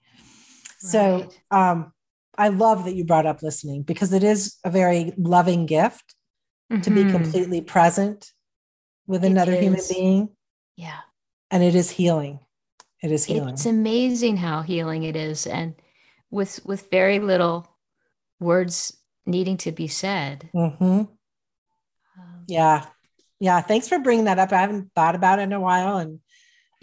Right. 0.84 0.92
So 0.92 1.30
um, 1.52 1.94
I 2.38 2.50
love 2.50 2.86
that 2.86 2.96
you 2.96 3.06
brought 3.06 3.26
up 3.26 3.42
listening 3.42 3.84
because 3.84 4.12
it 4.12 4.24
is 4.24 4.58
a 4.64 4.70
very 4.70 5.14
loving 5.18 5.66
gift 5.66 6.16
mm-hmm. 6.72 6.82
to 6.82 6.90
be 6.90 7.02
mm-hmm. 7.02 7.12
completely 7.12 7.62
present 7.62 8.32
with 9.08 9.24
it 9.24 9.32
another 9.32 9.54
is. 9.54 9.62
human 9.62 9.82
being. 9.90 10.30
Yeah. 10.76 11.00
And 11.50 11.64
it 11.64 11.76
is 11.76 11.90
healing. 11.90 12.40
It 13.06 13.12
is 13.12 13.24
healing. 13.24 13.54
It's 13.54 13.68
amazing 13.68 14.38
how 14.38 14.64
healing 14.64 15.04
it 15.04 15.16
is. 15.16 15.46
And 15.46 15.76
with 16.32 16.60
with 16.66 16.90
very 16.90 17.20
little 17.20 17.68
words 18.40 18.98
needing 19.28 19.58
to 19.58 19.72
be 19.72 19.88
said. 19.88 20.50
Mm-hmm. 20.56 20.84
Um, 20.84 21.10
yeah. 22.48 22.86
Yeah. 23.40 23.62
Thanks 23.62 23.88
for 23.88 24.00
bringing 24.00 24.26
that 24.26 24.40
up. 24.40 24.52
I 24.52 24.62
haven't 24.62 24.92
thought 24.96 25.14
about 25.14 25.38
it 25.38 25.44
in 25.44 25.54
a 25.54 25.60
while. 25.60 25.98
And 25.98 26.20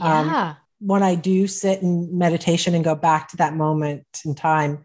um, 0.00 0.28
yeah. 0.28 0.54
when 0.78 1.02
I 1.02 1.16
do 1.16 1.48
sit 1.48 1.82
in 1.82 2.16
meditation 2.16 2.76
and 2.76 2.84
go 2.84 2.94
back 2.94 3.30
to 3.30 3.38
that 3.38 3.56
moment 3.56 4.06
in 4.24 4.36
time, 4.36 4.84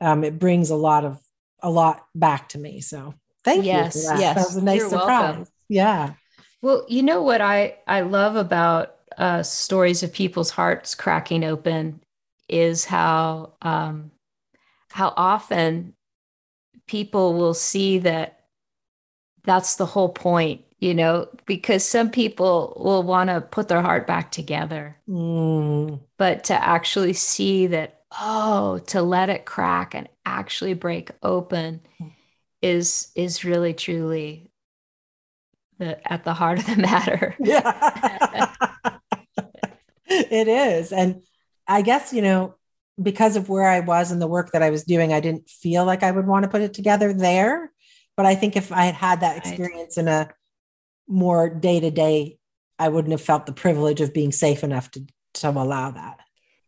um, 0.00 0.22
it 0.22 0.38
brings 0.38 0.70
a 0.70 0.76
lot 0.76 1.04
of 1.04 1.20
a 1.60 1.70
lot 1.70 2.06
back 2.14 2.50
to 2.50 2.58
me. 2.58 2.82
So 2.82 3.14
thank 3.42 3.64
yes, 3.64 3.96
you. 3.96 4.02
That. 4.10 4.20
Yes. 4.20 4.36
That 4.36 4.46
was 4.46 4.56
a 4.56 4.64
nice 4.64 4.78
You're 4.78 4.90
surprise. 4.90 5.08
Welcome. 5.08 5.46
Yeah. 5.68 6.14
Well, 6.60 6.86
you 6.88 7.02
know 7.02 7.22
what 7.22 7.40
I 7.40 7.78
I 7.88 8.02
love 8.02 8.36
about 8.36 8.94
uh, 9.18 9.42
stories 9.42 10.02
of 10.02 10.12
people's 10.12 10.50
hearts 10.50 10.94
cracking 10.94 11.44
open 11.44 12.00
is 12.48 12.84
how 12.84 13.54
um, 13.62 14.10
how 14.90 15.12
often 15.16 15.94
people 16.86 17.34
will 17.34 17.54
see 17.54 17.98
that 17.98 18.40
that's 19.44 19.76
the 19.76 19.86
whole 19.86 20.08
point, 20.08 20.62
you 20.78 20.94
know, 20.94 21.28
because 21.46 21.84
some 21.84 22.10
people 22.10 22.76
will 22.78 23.02
want 23.02 23.30
to 23.30 23.40
put 23.40 23.68
their 23.68 23.82
heart 23.82 24.06
back 24.06 24.30
together, 24.30 24.96
mm. 25.08 26.00
but 26.16 26.44
to 26.44 26.54
actually 26.54 27.12
see 27.12 27.66
that 27.68 28.02
oh, 28.20 28.78
to 28.86 29.02
let 29.02 29.30
it 29.30 29.44
crack 29.44 29.94
and 29.94 30.08
actually 30.24 30.74
break 30.74 31.10
open 31.22 31.80
is 32.60 33.10
is 33.16 33.44
really 33.44 33.74
truly 33.74 34.50
the 35.78 36.12
at 36.12 36.24
the 36.24 36.34
heart 36.34 36.58
of 36.58 36.66
the 36.66 36.76
matter. 36.82 37.34
yeah. 37.40 38.52
it 40.12 40.48
is. 40.48 40.92
And 40.92 41.22
I 41.66 41.82
guess, 41.82 42.12
you 42.12 42.22
know, 42.22 42.56
because 43.00 43.36
of 43.36 43.48
where 43.48 43.68
I 43.68 43.80
was 43.80 44.10
and 44.10 44.20
the 44.20 44.26
work 44.26 44.52
that 44.52 44.62
I 44.62 44.70
was 44.70 44.84
doing, 44.84 45.12
I 45.12 45.20
didn't 45.20 45.48
feel 45.48 45.84
like 45.84 46.02
I 46.02 46.10
would 46.10 46.26
want 46.26 46.44
to 46.44 46.50
put 46.50 46.62
it 46.62 46.74
together 46.74 47.12
there. 47.12 47.70
But 48.16 48.26
I 48.26 48.34
think 48.34 48.56
if 48.56 48.70
I 48.70 48.84
had 48.84 48.94
had 48.94 49.20
that 49.20 49.38
experience 49.38 49.96
right. 49.96 50.02
in 50.02 50.08
a 50.08 50.28
more 51.08 51.48
day 51.48 51.80
to 51.80 51.90
day, 51.90 52.38
I 52.78 52.88
wouldn't 52.88 53.12
have 53.12 53.22
felt 53.22 53.46
the 53.46 53.52
privilege 53.52 54.00
of 54.00 54.12
being 54.12 54.32
safe 54.32 54.62
enough 54.62 54.90
to, 54.92 55.06
to 55.34 55.50
allow 55.50 55.92
that. 55.92 56.20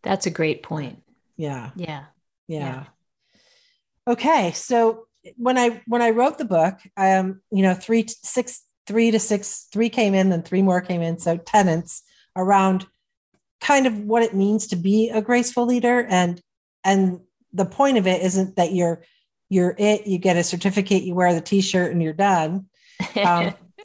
That's 0.03 0.27
a 0.27 0.31
great 0.31 0.63
point. 0.63 1.03
Yeah. 1.37 1.71
Yeah. 1.77 2.05
Yeah. 2.49 2.59
yeah. 2.59 2.85
Okay. 4.07 4.53
So 4.53 5.07
when 5.37 5.59
I 5.59 5.83
when 5.87 6.03
I 6.03 6.11
wrote 6.11 6.39
the 6.39 6.45
book, 6.45 6.79
um, 6.97 7.41
you 7.51 7.63
know, 7.63 7.75
three 7.75 8.07
six 8.09 8.63
three 8.87 9.11
to 9.11 9.19
six, 9.19 9.67
three 9.73 9.89
came 9.89 10.15
in, 10.15 10.29
then 10.31 10.43
three 10.43 10.63
more 10.63 10.81
came 10.81 11.03
in. 11.03 11.19
So 11.19 11.37
tenants 11.37 12.03
around 12.37 12.87
kind 13.61 13.87
of 13.87 13.99
what 13.99 14.23
it 14.23 14.35
means 14.35 14.67
to 14.69 14.77
be 14.77 15.11
a 15.11 15.23
graceful 15.23 15.67
leader. 15.67 16.07
And 16.09 16.41
and 16.85 17.21
the 17.53 17.65
point 17.65 17.99
of 17.99 18.07
it 18.07 18.23
isn't 18.23 18.57
that 18.57 18.73
you're 18.73 19.03
you're 19.49 19.75
it, 19.79 20.07
you 20.07 20.19
get 20.19 20.37
a 20.37 20.45
certificate, 20.45 21.03
you 21.03 21.15
wear 21.15 21.35
the 21.35 21.41
t-shirt 21.41 21.93
and 21.93 22.03
you're 22.03 22.13
done. 22.13 22.67
Um, 23.23 23.55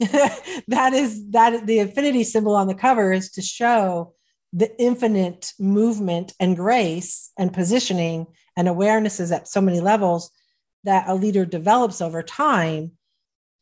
that 0.68 0.92
is 0.94 1.30
that 1.30 1.66
the 1.66 1.78
infinity 1.78 2.24
symbol 2.24 2.56
on 2.56 2.66
the 2.66 2.74
cover 2.74 3.12
is 3.12 3.30
to 3.32 3.42
show 3.42 4.14
the 4.52 4.70
infinite 4.80 5.52
movement 5.58 6.32
and 6.40 6.56
grace 6.56 7.30
and 7.38 7.52
positioning 7.52 8.26
and 8.56 8.66
awarenesses 8.66 9.30
at 9.30 9.46
so 9.46 9.60
many 9.60 9.80
levels 9.80 10.30
that 10.84 11.06
a 11.06 11.14
leader 11.14 11.44
develops 11.44 12.00
over 12.00 12.22
time 12.22 12.92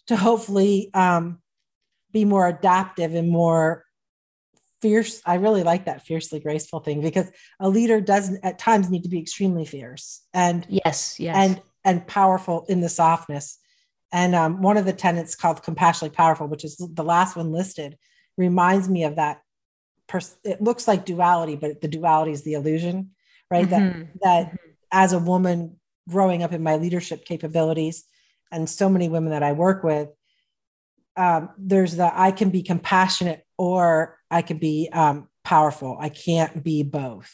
to 0.06 0.16
hopefully 0.16 0.90
um, 0.94 1.40
be 2.12 2.24
more 2.24 2.46
adaptive 2.46 3.14
and 3.14 3.28
more 3.28 3.84
fierce. 4.80 5.20
I 5.26 5.34
really 5.34 5.62
like 5.62 5.86
that 5.86 6.06
fiercely 6.06 6.40
graceful 6.40 6.80
thing 6.80 7.00
because 7.00 7.30
a 7.60 7.68
leader 7.68 8.00
doesn't 8.00 8.44
at 8.44 8.58
times 8.58 8.90
need 8.90 9.02
to 9.02 9.08
be 9.08 9.20
extremely 9.20 9.64
fierce 9.64 10.22
and 10.32 10.66
yes, 10.68 11.18
yes, 11.18 11.36
and 11.36 11.62
and 11.84 12.06
powerful 12.06 12.66
in 12.68 12.80
the 12.80 12.88
softness. 12.88 13.58
And 14.12 14.34
um, 14.34 14.62
one 14.62 14.76
of 14.76 14.84
the 14.84 14.92
tenets 14.92 15.34
called 15.34 15.62
compassionately 15.62 16.16
powerful, 16.16 16.46
which 16.46 16.64
is 16.64 16.76
the 16.76 17.04
last 17.04 17.36
one 17.36 17.52
listed, 17.52 17.98
reminds 18.36 18.88
me 18.88 19.04
of 19.04 19.16
that. 19.16 19.42
Pers- 20.06 20.38
it 20.44 20.62
looks 20.62 20.88
like 20.88 21.04
duality, 21.04 21.56
but 21.56 21.80
the 21.80 21.88
duality 21.88 22.32
is 22.32 22.42
the 22.42 22.54
illusion, 22.54 23.10
right? 23.50 23.68
Mm-hmm. 23.68 24.00
That 24.00 24.20
that 24.22 24.46
mm-hmm. 24.46 24.70
as 24.92 25.12
a 25.12 25.18
woman 25.18 25.76
growing 26.08 26.42
up 26.42 26.52
in 26.52 26.62
my 26.62 26.76
leadership 26.76 27.24
capabilities, 27.24 28.04
and 28.50 28.68
so 28.68 28.88
many 28.88 29.08
women 29.08 29.30
that 29.32 29.42
I 29.42 29.52
work 29.52 29.84
with, 29.84 30.08
um, 31.16 31.50
there's 31.58 31.96
the 31.96 32.10
I 32.18 32.32
can 32.32 32.50
be 32.50 32.62
compassionate 32.62 33.44
or 33.58 34.17
I 34.30 34.42
can 34.42 34.58
be 34.58 34.88
um, 34.92 35.28
powerful. 35.44 35.96
I 35.98 36.08
can't 36.08 36.62
be 36.62 36.82
both. 36.82 37.32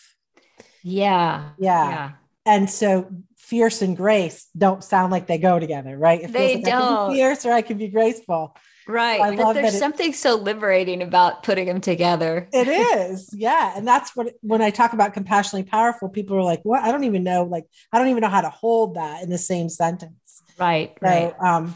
Yeah. 0.82 1.50
yeah. 1.58 1.88
Yeah. 1.88 2.10
And 2.46 2.68
so 2.68 3.10
fierce 3.38 3.82
and 3.82 3.96
grace 3.96 4.48
don't 4.56 4.84
sound 4.84 5.10
like 5.12 5.26
they 5.26 5.38
go 5.38 5.58
together, 5.58 5.96
right? 5.96 6.22
It 6.22 6.32
they 6.32 6.56
like 6.56 6.64
don't. 6.64 7.12
fierce 7.12 7.44
or 7.46 7.52
I 7.52 7.62
can 7.62 7.78
be 7.78 7.88
graceful. 7.88 8.56
Right. 8.86 9.20
I 9.20 9.34
but 9.34 9.54
there's 9.54 9.78
something 9.78 10.10
it, 10.10 10.16
so 10.16 10.34
liberating 10.36 11.02
about 11.02 11.42
putting 11.42 11.66
them 11.66 11.80
together. 11.80 12.48
It 12.52 12.68
is. 12.68 13.30
Yeah. 13.32 13.72
And 13.74 13.88
that's 13.88 14.14
what, 14.14 14.34
when 14.42 14.60
I 14.60 14.68
talk 14.70 14.92
about 14.92 15.14
compassionately 15.14 15.68
powerful, 15.68 16.10
people 16.10 16.36
are 16.36 16.42
like, 16.42 16.60
what? 16.64 16.82
I 16.82 16.92
don't 16.92 17.04
even 17.04 17.24
know. 17.24 17.44
Like, 17.44 17.64
I 17.92 17.98
don't 17.98 18.08
even 18.08 18.20
know 18.20 18.28
how 18.28 18.42
to 18.42 18.50
hold 18.50 18.96
that 18.96 19.22
in 19.22 19.30
the 19.30 19.38
same 19.38 19.70
sentence. 19.70 20.42
Right. 20.58 20.92
So, 21.02 21.06
right. 21.06 21.34
Um, 21.40 21.74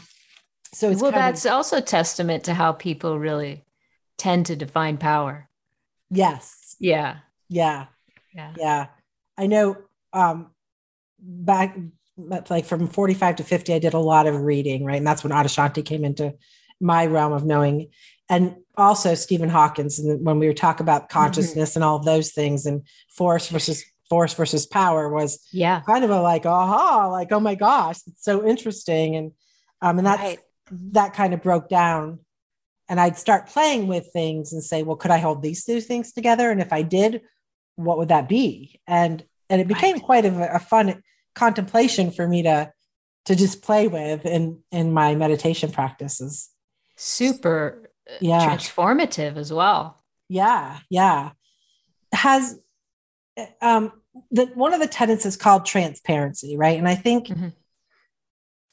so 0.71 0.91
well, 0.91 1.11
that's 1.11 1.45
of, 1.45 1.51
also 1.53 1.81
testament 1.81 2.43
to 2.43 2.53
how 2.53 2.73
people 2.73 3.17
really 3.17 3.63
tend 4.19 4.45
to 4.47 4.55
define 4.55 4.97
power. 4.97 5.49
Yes. 6.11 6.75
Yeah. 6.79 7.17
Yeah. 7.49 7.87
Yeah. 8.33 8.53
Yeah. 8.57 8.87
I 9.37 9.47
know 9.47 9.77
um, 10.13 10.51
back 11.19 11.77
like 12.49 12.65
from 12.65 12.87
45 12.87 13.37
to 13.37 13.43
50, 13.43 13.73
I 13.73 13.79
did 13.79 13.93
a 13.93 13.99
lot 13.99 14.27
of 14.27 14.41
reading, 14.41 14.83
right? 14.83 14.97
And 14.97 15.07
that's 15.07 15.23
when 15.23 15.31
Adyashanti 15.31 15.85
came 15.85 16.03
into 16.03 16.35
my 16.81 17.05
realm 17.05 17.33
of 17.33 17.45
knowing. 17.45 17.89
And 18.27 18.57
also 18.77 19.15
Stephen 19.15 19.49
Hawkins, 19.49 19.99
and 19.99 20.25
when 20.25 20.37
we 20.37 20.47
were 20.47 20.53
talking 20.53 20.83
about 20.83 21.03
mm-hmm. 21.03 21.19
consciousness 21.19 21.71
mm-hmm. 21.71 21.77
and 21.77 21.83
all 21.83 21.95
of 21.97 22.05
those 22.05 22.31
things 22.31 22.65
and 22.65 22.83
force 23.09 23.49
versus 23.49 23.83
force 24.09 24.33
versus 24.33 24.65
power 24.65 25.07
was 25.07 25.39
yeah 25.53 25.81
kind 25.81 26.03
of 26.03 26.09
a 26.09 26.19
like 26.19 26.43
aha 26.43 27.07
like 27.07 27.31
oh 27.31 27.39
my 27.39 27.53
gosh 27.53 27.99
it's 28.07 28.23
so 28.23 28.45
interesting 28.45 29.15
and 29.15 29.31
um 29.83 29.99
and 29.99 30.07
that's 30.07 30.21
right. 30.21 30.39
that 30.71 31.13
kind 31.13 31.31
of 31.31 31.43
broke 31.43 31.69
down 31.69 32.17
and 32.89 32.99
I'd 32.99 33.17
start 33.17 33.47
playing 33.47 33.87
with 33.87 34.11
things 34.11 34.51
and 34.51 34.63
say 34.63 34.83
well 34.83 34.97
could 34.97 35.11
I 35.11 35.19
hold 35.19 35.41
these 35.41 35.63
two 35.63 35.79
things 35.79 36.11
together? 36.11 36.51
And 36.51 36.59
if 36.59 36.73
I 36.73 36.81
did 36.81 37.21
what 37.75 37.97
would 37.97 38.09
that 38.09 38.27
be? 38.27 38.81
And 38.87 39.23
and 39.49 39.61
it 39.61 39.67
became 39.67 39.95
right. 39.95 40.03
quite 40.03 40.25
a, 40.25 40.55
a 40.55 40.59
fun 40.59 41.01
contemplation 41.35 42.11
for 42.11 42.27
me 42.27 42.43
to 42.43 42.71
to 43.25 43.35
just 43.35 43.61
play 43.61 43.87
with 43.87 44.25
in 44.25 44.59
in 44.71 44.91
my 44.91 45.15
meditation 45.15 45.71
practices. 45.71 46.49
Super 46.97 47.91
uh, 48.09 48.15
yeah. 48.19 48.45
transformative 48.45 49.37
as 49.37 49.53
well. 49.53 50.03
Yeah 50.27 50.79
yeah. 50.89 51.31
Has 52.13 52.59
um 53.61 53.93
the 54.31 54.47
one 54.47 54.73
of 54.73 54.79
the 54.79 54.87
tenets 54.87 55.25
is 55.25 55.37
called 55.37 55.65
transparency 55.65 56.57
right? 56.57 56.77
And 56.77 56.87
i 56.87 56.95
think 56.95 57.27
mm-hmm. 57.27 57.49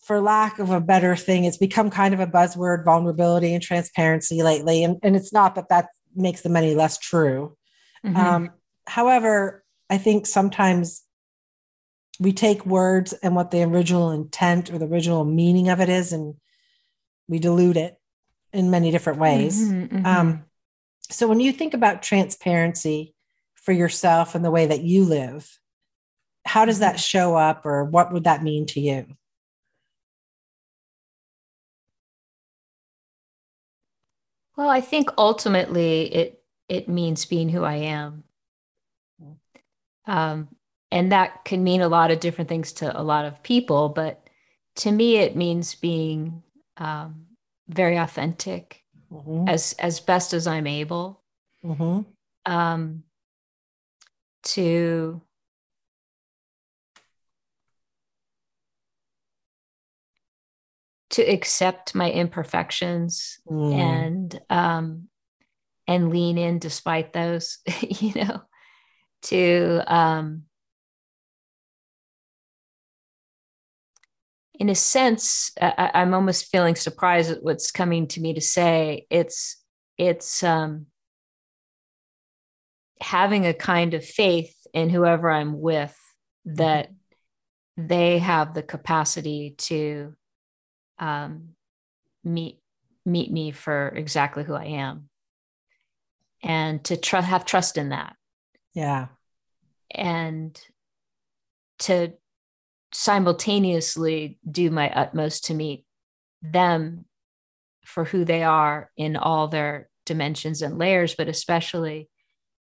For 0.06 0.20
lack 0.20 0.60
of 0.60 0.70
a 0.70 0.80
better 0.80 1.16
thing 1.16 1.44
it's 1.44 1.56
become 1.56 1.90
kind 1.90 2.14
of 2.14 2.20
a 2.20 2.26
buzzword 2.26 2.84
vulnerability 2.84 3.52
and 3.52 3.62
transparency 3.62 4.42
lately 4.42 4.84
and, 4.84 4.98
and 5.02 5.16
it's 5.16 5.32
not 5.32 5.56
that 5.56 5.68
that 5.68 5.88
makes 6.14 6.42
them 6.42 6.56
any 6.56 6.74
less 6.74 6.96
true 6.96 7.56
mm-hmm. 8.04 8.16
um 8.16 8.50
however 8.86 9.64
i 9.90 9.98
think 9.98 10.26
sometimes 10.26 11.02
we 12.20 12.32
take 12.32 12.64
words 12.64 13.12
and 13.14 13.34
what 13.34 13.50
the 13.50 13.62
original 13.62 14.12
intent 14.12 14.72
or 14.72 14.78
the 14.78 14.86
original 14.86 15.24
meaning 15.24 15.68
of 15.68 15.80
it 15.80 15.88
is 15.88 16.12
and 16.12 16.34
we 17.28 17.38
dilute 17.38 17.76
it 17.76 17.98
in 18.52 18.70
many 18.70 18.90
different 18.90 19.18
ways 19.18 19.68
mm-hmm, 19.68 19.96
mm-hmm. 19.96 20.06
Um, 20.06 20.44
so 21.10 21.28
when 21.28 21.40
you 21.40 21.52
think 21.52 21.74
about 21.74 22.02
transparency 22.02 23.14
for 23.54 23.72
yourself 23.72 24.34
and 24.34 24.44
the 24.44 24.50
way 24.50 24.66
that 24.66 24.82
you 24.82 25.04
live 25.04 25.58
how 26.44 26.64
does 26.64 26.78
that 26.78 26.94
mm-hmm. 26.94 27.00
show 27.00 27.34
up 27.34 27.66
or 27.66 27.84
what 27.84 28.12
would 28.12 28.24
that 28.24 28.44
mean 28.44 28.66
to 28.66 28.80
you 28.80 29.04
well 34.56 34.68
i 34.68 34.80
think 34.80 35.10
ultimately 35.18 36.14
it 36.14 36.42
it 36.68 36.88
means 36.88 37.24
being 37.24 37.48
who 37.48 37.64
i 37.64 37.74
am 37.74 38.24
um, 40.08 40.46
and 40.92 41.10
that 41.10 41.44
can 41.44 41.64
mean 41.64 41.80
a 41.80 41.88
lot 41.88 42.12
of 42.12 42.20
different 42.20 42.48
things 42.48 42.72
to 42.72 43.00
a 43.00 43.02
lot 43.02 43.24
of 43.24 43.42
people 43.42 43.88
but 43.88 44.28
to 44.76 44.92
me 44.92 45.16
it 45.16 45.36
means 45.36 45.74
being 45.74 46.42
um, 46.76 47.26
very 47.68 47.96
authentic 47.96 48.84
mm-hmm. 49.12 49.48
as 49.48 49.74
as 49.78 50.00
best 50.00 50.32
as 50.32 50.46
i'm 50.46 50.66
able 50.66 51.20
mm-hmm. 51.64 52.00
um, 52.50 53.02
to 54.42 55.20
to 61.16 61.22
accept 61.22 61.94
my 61.94 62.10
imperfections 62.10 63.38
mm. 63.50 63.74
and 63.74 64.40
um 64.50 65.08
and 65.88 66.10
lean 66.10 66.36
in 66.38 66.58
despite 66.58 67.12
those 67.12 67.58
you 67.80 68.12
know 68.14 68.42
to 69.22 69.82
um 69.86 70.42
in 74.58 74.68
a 74.68 74.74
sense, 74.74 75.52
I, 75.60 75.90
am 75.94 76.14
almost 76.14 76.50
feeling 76.50 76.76
surprised 76.76 77.30
at 77.30 77.42
what's 77.42 77.70
coming 77.70 78.06
to 78.08 78.20
me 78.20 78.34
to 78.34 78.40
say. 78.40 79.06
It's 79.10 79.62
it's 79.98 80.42
um, 80.42 80.86
having 83.00 83.46
a 83.46 83.54
kind 83.54 83.94
of 83.94 84.04
faith 84.04 84.54
in 84.72 84.90
whoever 84.90 85.30
I'm 85.30 85.60
with 85.60 85.96
that 86.46 86.90
they 87.76 88.18
have 88.18 88.54
the 88.54 88.62
capacity 88.62 89.54
to 89.58 90.14
um, 90.98 91.50
meet 92.24 92.60
meet 93.04 93.30
me 93.30 93.52
for 93.52 93.88
exactly 93.88 94.44
who 94.44 94.54
I 94.54 94.64
am, 94.64 95.08
and 96.42 96.82
to 96.84 96.96
tr- 96.96 97.16
have 97.16 97.44
trust 97.44 97.76
in 97.76 97.90
that. 97.90 98.16
Yeah, 98.74 99.08
and 99.90 100.60
to 101.80 102.12
simultaneously 102.92 104.38
do 104.50 104.70
my 104.70 104.90
utmost 104.90 105.46
to 105.46 105.54
meet 105.54 105.84
them 106.42 107.04
for 107.84 108.04
who 108.04 108.24
they 108.24 108.42
are 108.42 108.90
in 108.96 109.16
all 109.16 109.48
their 109.48 109.88
dimensions 110.04 110.62
and 110.62 110.78
layers, 110.78 111.14
but 111.14 111.28
especially 111.28 112.08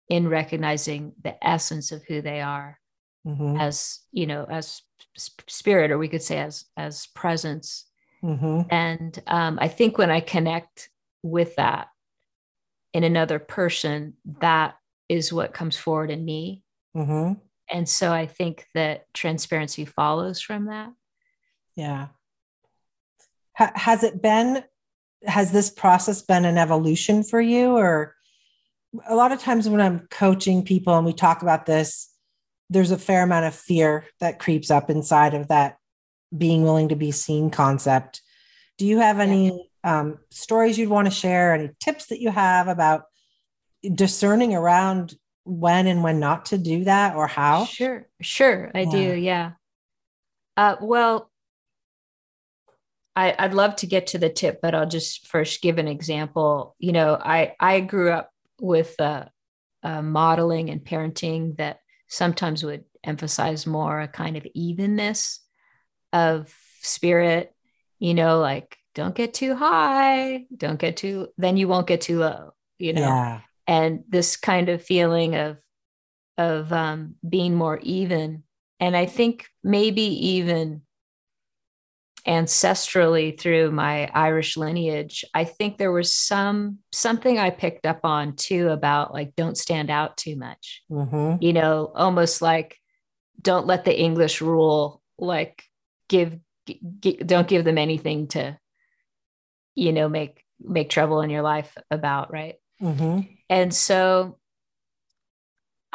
in 0.10 0.28
recognizing 0.28 1.13
the 1.22 1.36
essence 1.46 1.91
of 1.91 2.04
who 2.06 2.22
they 2.22 2.41
are 2.41 2.80
mm-hmm. 3.26 3.58
as 3.58 4.00
you 4.12 4.28
know 4.28 4.46
as 4.50 4.82
spirit 5.15 5.91
or 5.91 5.98
we 5.98 6.08
could 6.08 6.22
say 6.22 6.39
as 6.39 6.65
as 6.78 7.08
presence 7.08 7.86
mm-hmm. 8.23 8.62
and 8.69 9.21
um, 9.27 9.57
i 9.62 9.67
think 9.67 9.97
when 9.97 10.09
i 10.09 10.19
connect 10.19 10.89
with 11.23 11.55
that 11.55 11.88
in 12.93 13.03
another 13.03 13.39
person 13.39 14.13
that 14.39 14.75
is 15.09 15.33
what 15.33 15.53
comes 15.53 15.77
forward 15.77 16.12
in 16.12 16.23
me. 16.23 16.63
Mm-hmm. 16.95 17.33
And 17.69 17.89
so 17.89 18.12
i 18.12 18.25
think 18.25 18.65
that 18.75 19.12
transparency 19.13 19.86
follows 19.86 20.41
from 20.41 20.65
that. 20.65 20.91
Yeah. 21.75 22.07
Ha- 23.57 23.71
has 23.75 24.03
it 24.03 24.21
been 24.21 24.63
has 25.25 25.51
this 25.51 25.69
process 25.69 26.21
been 26.21 26.45
an 26.45 26.57
evolution 26.57 27.23
for 27.23 27.39
you? 27.39 27.77
Or 27.77 28.15
a 29.07 29.15
lot 29.15 29.31
of 29.31 29.39
times 29.39 29.67
when 29.67 29.81
i'm 29.81 30.07
coaching 30.12 30.63
people 30.63 30.95
and 30.95 31.03
we 31.03 31.13
talk 31.13 31.41
about 31.41 31.65
this 31.65 32.09
there's 32.69 32.91
a 32.91 32.97
fair 32.97 33.23
amount 33.23 33.45
of 33.45 33.55
fear 33.55 34.05
that 34.19 34.38
creeps 34.38 34.69
up 34.69 34.88
inside 34.89 35.33
of 35.33 35.47
that 35.47 35.77
being 36.36 36.63
willing 36.63 36.89
to 36.89 36.96
be 36.96 37.12
seen 37.12 37.50
concept 37.50 38.22
do 38.78 38.86
you 38.86 39.00
have 39.00 39.19
any 39.19 39.69
um, 39.84 40.19
stories 40.32 40.78
you'd 40.78 40.89
want 40.89 41.06
to 41.06 41.12
share 41.12 41.54
any 41.54 41.69
tips 41.80 42.08
that 42.08 42.19
you 42.19 42.32
have 42.32 42.67
about 42.67 43.04
discerning 43.93 44.56
around 44.56 45.15
when 45.46 45.88
and 45.88 46.04
when 46.04 46.19
not 46.19 46.48
to 46.48 46.58
do 46.58 46.86
that 46.86 47.15
or 47.15 47.28
how? 47.28 47.65
Sure, 47.65 48.08
sure, 48.22 48.72
I 48.74 48.82
yeah. 48.82 48.91
do. 48.91 49.15
Yeah. 49.15 49.52
Uh, 50.56 50.76
well, 50.82 51.30
I, 53.15 53.36
I'd 53.38 53.54
love 53.54 53.76
to 53.78 53.88
get 53.88 54.08
to 54.08 54.17
the 54.17 54.30
tip, 54.30 54.60
but 54.62 54.74
I'll 54.74 54.88
just 54.88 55.28
first 55.28 55.62
give 55.62 55.78
an 55.78 55.88
example. 55.88 56.76
You 56.80 56.93
know, 56.93 57.15
I 57.15 57.56
I 57.60 57.82
grew 57.82 58.12
up 58.12 58.32
with 58.60 59.00
uh, 59.00 59.26
uh, 59.84 60.02
modeling 60.02 60.69
and 60.69 60.84
parenting 60.84 61.58
that 61.58 61.80
sometimes 62.08 62.63
would 62.63 62.86
emphasize 63.04 63.67
more 63.67 64.02
a 64.02 64.08
kind 64.08 64.38
of 64.38 64.48
evenness 64.56 65.42
of 66.13 66.56
spirit. 66.82 67.54
You 67.99 68.13
know, 68.13 68.39
like 68.39 68.78
don't 68.95 69.15
get 69.15 69.34
too 69.34 69.56
high, 69.56 70.45
don't 70.56 70.80
get 70.80 70.97
too, 70.97 71.30
then 71.38 71.58
you 71.58 71.67
won't 71.67 71.88
get 71.88 72.02
too 72.02 72.19
low. 72.19 72.52
You 72.80 72.93
know, 72.93 73.02
yeah 73.02 73.41
and 73.67 74.04
this 74.10 74.36
kind 74.36 74.69
of 74.69 74.84
feeling 74.84 75.36
of 75.36 75.58
of 76.38 76.73
um, 76.73 77.15
being 77.28 77.54
more 77.54 77.80
even 77.84 78.43
and 78.80 78.97
i 78.97 79.06
think 79.06 79.47
maybe 79.63 80.02
even 80.02 80.82
ancestrally 82.28 83.38
through 83.38 83.69
my 83.69 84.10
irish 84.13 84.56
lineage 84.56 85.26
i 85.34 85.43
think 85.43 85.78
there 85.78 85.91
was 85.91 86.13
some 86.13 86.80
something 86.91 87.38
i 87.38 87.49
picked 87.49 87.86
up 87.86 87.99
on 88.04 88.36
too 88.36 88.69
about 88.69 89.13
like 89.13 89.36
don't 89.36 89.58
stand 89.58 89.89
out 89.89 90.15
too 90.15 90.36
much 90.36 90.82
mm-hmm. 90.89 91.36
you 91.41 91.52
know 91.54 91.91
almost 91.93 92.41
like 92.41 92.78
don't 93.41 93.67
let 93.67 93.84
the 93.84 93.97
english 93.97 94.41
rule 94.41 95.02
like 95.19 95.65
give 96.08 96.38
g- 96.66 97.22
don't 97.26 97.48
give 97.48 97.66
them 97.66 97.78
anything 97.78 98.28
to 98.28 98.58
you 99.76 99.92
know 99.92 100.10
make 100.10 100.44
make 100.60 100.89
trouble 100.89 101.22
in 101.22 101.30
your 101.30 101.42
life 101.42 101.76
about 101.92 102.32
right 102.32 102.56
mm-hmm. 102.82 103.22
And 103.54 103.72
so 103.72 104.39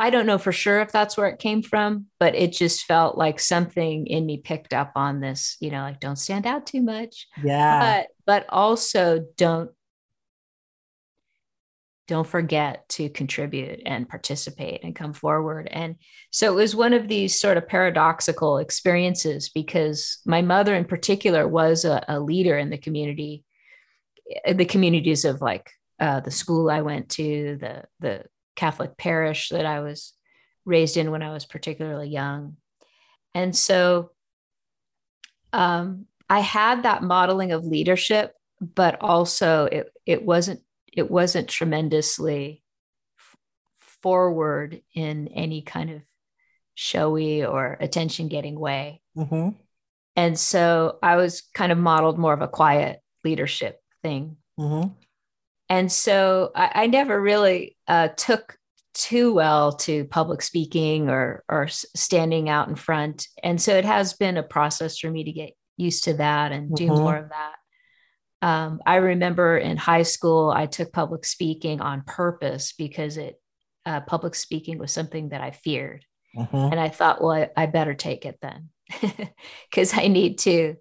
I 0.01 0.11
don't 0.11 0.27
know 0.27 0.39
for 0.39 0.53
sure 0.53 0.81
if 0.81 0.93
that's 0.93 1.17
where 1.17 1.27
it 1.27 1.41
came 1.41 1.61
from, 1.61 2.07
but 2.21 2.37
it 2.37 2.53
just 2.53 2.85
felt 2.85 3.19
like 3.19 3.41
something 3.41 4.07
in 4.07 4.25
me 4.25 4.39
picked 4.39 4.73
up 4.73 4.93
on 4.95 5.19
this, 5.19 5.57
you 5.59 5.73
know, 5.73 5.81
like 5.81 5.99
don't 5.99 6.15
stand 6.15 6.47
out 6.47 6.67
too 6.67 6.83
much. 6.83 7.27
Yeah. 7.43 7.81
But 7.81 8.09
but 8.25 8.47
also 8.49 9.27
don't 9.37 9.73
don't 12.09 12.27
forget 12.27 12.89
to 12.89 13.11
contribute 13.11 13.83
and 13.85 14.09
participate 14.09 14.83
and 14.83 14.97
come 14.97 15.13
forward. 15.13 15.69
And 15.71 15.97
so 16.31 16.51
it 16.51 16.57
was 16.57 16.75
one 16.75 16.95
of 16.95 17.07
these 17.07 17.39
sort 17.39 17.59
of 17.59 17.69
paradoxical 17.69 18.57
experiences 18.59 19.51
because 19.51 20.19
my 20.25 20.41
mother 20.41 20.75
in 20.75 20.87
particular 20.87 21.47
was 21.47 21.85
a, 21.85 22.03
a 22.09 22.19
leader 22.19 22.59
in 22.59 22.71
the 22.71 22.79
community, 22.79 23.45
the 24.51 24.65
communities 24.65 25.27
of 25.27 25.43
like 25.43 25.71
uh, 26.01 26.21
the 26.21 26.31
school 26.31 26.71
I 26.71 26.81
went 26.81 27.11
to, 27.11 27.59
the 27.61 27.85
the 28.01 28.25
Catholic 28.57 28.97
parish 28.97 29.51
that 29.51 29.67
I 29.67 29.81
was 29.81 30.15
raised 30.65 30.97
in 30.97 31.11
when 31.11 31.23
I 31.23 31.33
was 31.33 31.45
particularly 31.45 32.09
young, 32.09 32.57
and 33.35 33.55
so 33.55 34.13
um, 35.53 36.07
I 36.29 36.41
had 36.41 36.85
that 36.85 37.03
modeling 37.03 37.53
of 37.53 37.65
leadership, 37.65 38.35
but 38.61 39.01
also 39.01 39.65
it 39.67 39.93
it 40.07 40.23
wasn't 40.25 40.61
it 40.99 41.11
wasn't 41.11 41.49
tremendously 41.49 42.63
f- 43.19 43.37
forward 43.81 44.83
in 44.95 45.29
any 45.29 45.63
kind 45.63 45.91
of 45.91 46.03
showy 46.75 47.45
or 47.45 47.77
attention 47.81 48.29
getting 48.29 48.59
way. 48.59 49.01
Mm-hmm. 49.17 49.51
And 50.17 50.39
so 50.39 50.99
I 51.03 51.17
was 51.17 51.43
kind 51.55 51.73
of 51.73 51.79
modeled 51.79 52.19
more 52.19 52.33
of 52.33 52.43
a 52.43 52.49
quiet 52.49 53.01
leadership 53.25 53.81
thing. 54.03 54.37
Mm-hmm. 54.59 54.89
And 55.69 55.93
so 55.93 56.51
I, 56.55 56.71
I 56.75 56.87
never 56.87 57.21
really 57.21 57.77
uh, 57.87 58.09
took 58.09 58.57
too 58.95 59.33
well 59.35 59.73
to 59.77 60.05
public 60.07 60.43
speaking 60.43 61.09
or 61.09 61.45
or 61.49 61.69
standing 61.69 62.49
out 62.49 62.69
in 62.69 62.75
front. 62.75 63.29
And 63.45 63.61
so 63.61 63.77
it 63.77 63.85
has 63.85 64.15
been 64.15 64.37
a 64.37 64.43
process 64.43 64.99
for 64.99 65.09
me 65.11 65.23
to 65.25 65.31
get 65.33 65.51
used 65.77 66.05
to 66.05 66.15
that 66.15 66.51
and 66.51 66.75
do 66.75 66.89
Mhm. 66.89 66.97
more 66.99 67.17
of 67.17 67.29
that. 67.29 67.55
Um, 68.43 68.81
I 68.87 68.97
remember 68.97 69.57
in 69.59 69.77
high 69.77 70.05
school, 70.05 70.51
I 70.51 70.67
took 70.67 70.93
public 70.93 71.25
speaking 71.25 71.81
on 71.81 72.03
purpose 72.07 72.73
because 72.73 73.17
it 73.17 73.41
uh, 73.87 74.01
public 74.01 74.35
speaking 74.35 74.79
was 74.79 74.93
something 74.93 75.31
that 75.31 75.41
I 75.41 75.51
feared, 75.51 76.05
Mm-hmm. 76.37 76.57
and 76.57 76.79
I 76.79 76.89
thought, 76.91 77.21
well, 77.23 77.33
I, 77.33 77.49
I 77.57 77.67
better 77.67 77.95
take 77.95 78.27
it 78.27 78.39
then, 78.43 78.69
because 79.71 79.97
I 79.97 80.09
need 80.09 80.39
to 80.41 80.77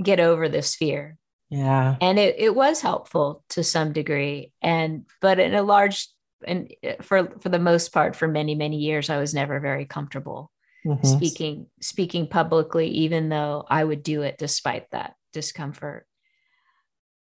get 0.00 0.20
over 0.20 0.48
this 0.48 0.76
fear 0.76 1.16
Yeah. 1.50 1.96
and 2.00 2.18
it, 2.18 2.36
it 2.38 2.54
was 2.54 2.80
helpful 2.80 3.44
to 3.50 3.62
some 3.64 3.92
degree 3.92 4.52
and 4.62 5.04
but 5.20 5.38
in 5.40 5.54
a 5.54 5.62
large 5.62 6.08
and 6.46 6.72
for 7.02 7.28
for 7.40 7.48
the 7.50 7.58
most 7.58 7.92
part 7.92 8.14
for 8.16 8.26
many 8.28 8.54
many 8.54 8.78
years 8.78 9.10
i 9.10 9.18
was 9.18 9.34
never 9.34 9.60
very 9.60 9.84
comfortable 9.84 10.50
Mhm. 10.86 11.04
speaking 11.04 11.66
speaking 11.82 12.28
publicly 12.28 12.88
even 12.88 13.28
though 13.28 13.66
i 13.68 13.84
would 13.84 14.02
do 14.02 14.22
it 14.22 14.38
despite 14.38 14.88
that 14.92 15.14
discomfort 15.34 16.06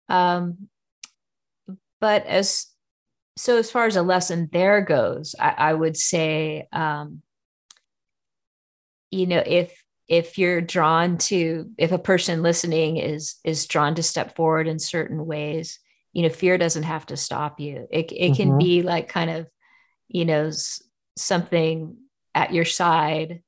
um 0.10 0.70
but 2.00 2.26
as 2.26 2.68
so 3.38 3.58
as 3.58 3.70
far 3.72 3.86
as 3.86 3.96
a 3.96 4.02
lesson 4.02 4.50
there 4.52 4.82
goes 4.82 5.36
i, 5.40 5.50
I 5.58 5.74
would 5.74 5.98
say 5.98 6.68
um 6.72 7.22
you 9.12 9.28
know 9.28 9.44
if 9.46 9.74
if 10.08 10.38
you're 10.38 10.62
drawn 10.62 11.18
to 11.18 11.70
if 11.78 11.92
a 11.92 11.98
person 12.00 12.44
listening 12.44 12.98
is 12.98 13.36
is 13.44 13.66
drawn 13.66 13.96
to 13.96 14.04
step 14.04 14.36
forward 14.36 14.68
in 14.68 14.80
certain 14.80 15.26
ways 15.26 15.80
you 16.14 16.22
know 16.24 16.30
fear 16.30 16.58
doesn't 16.58 16.84
have 16.84 17.06
to 17.08 17.18
stop 17.18 17.60
you 17.60 17.88
it, 17.92 18.12
it 18.12 18.36
can 18.36 18.52
Mhm. 18.52 18.60
be 18.60 18.82
like 18.84 19.08
kind 19.10 19.30
of 19.30 19.48
you 20.08 20.26
know 20.26 20.52
something 21.18 21.98
at 22.34 22.54
your 22.54 22.66
side 22.66 23.42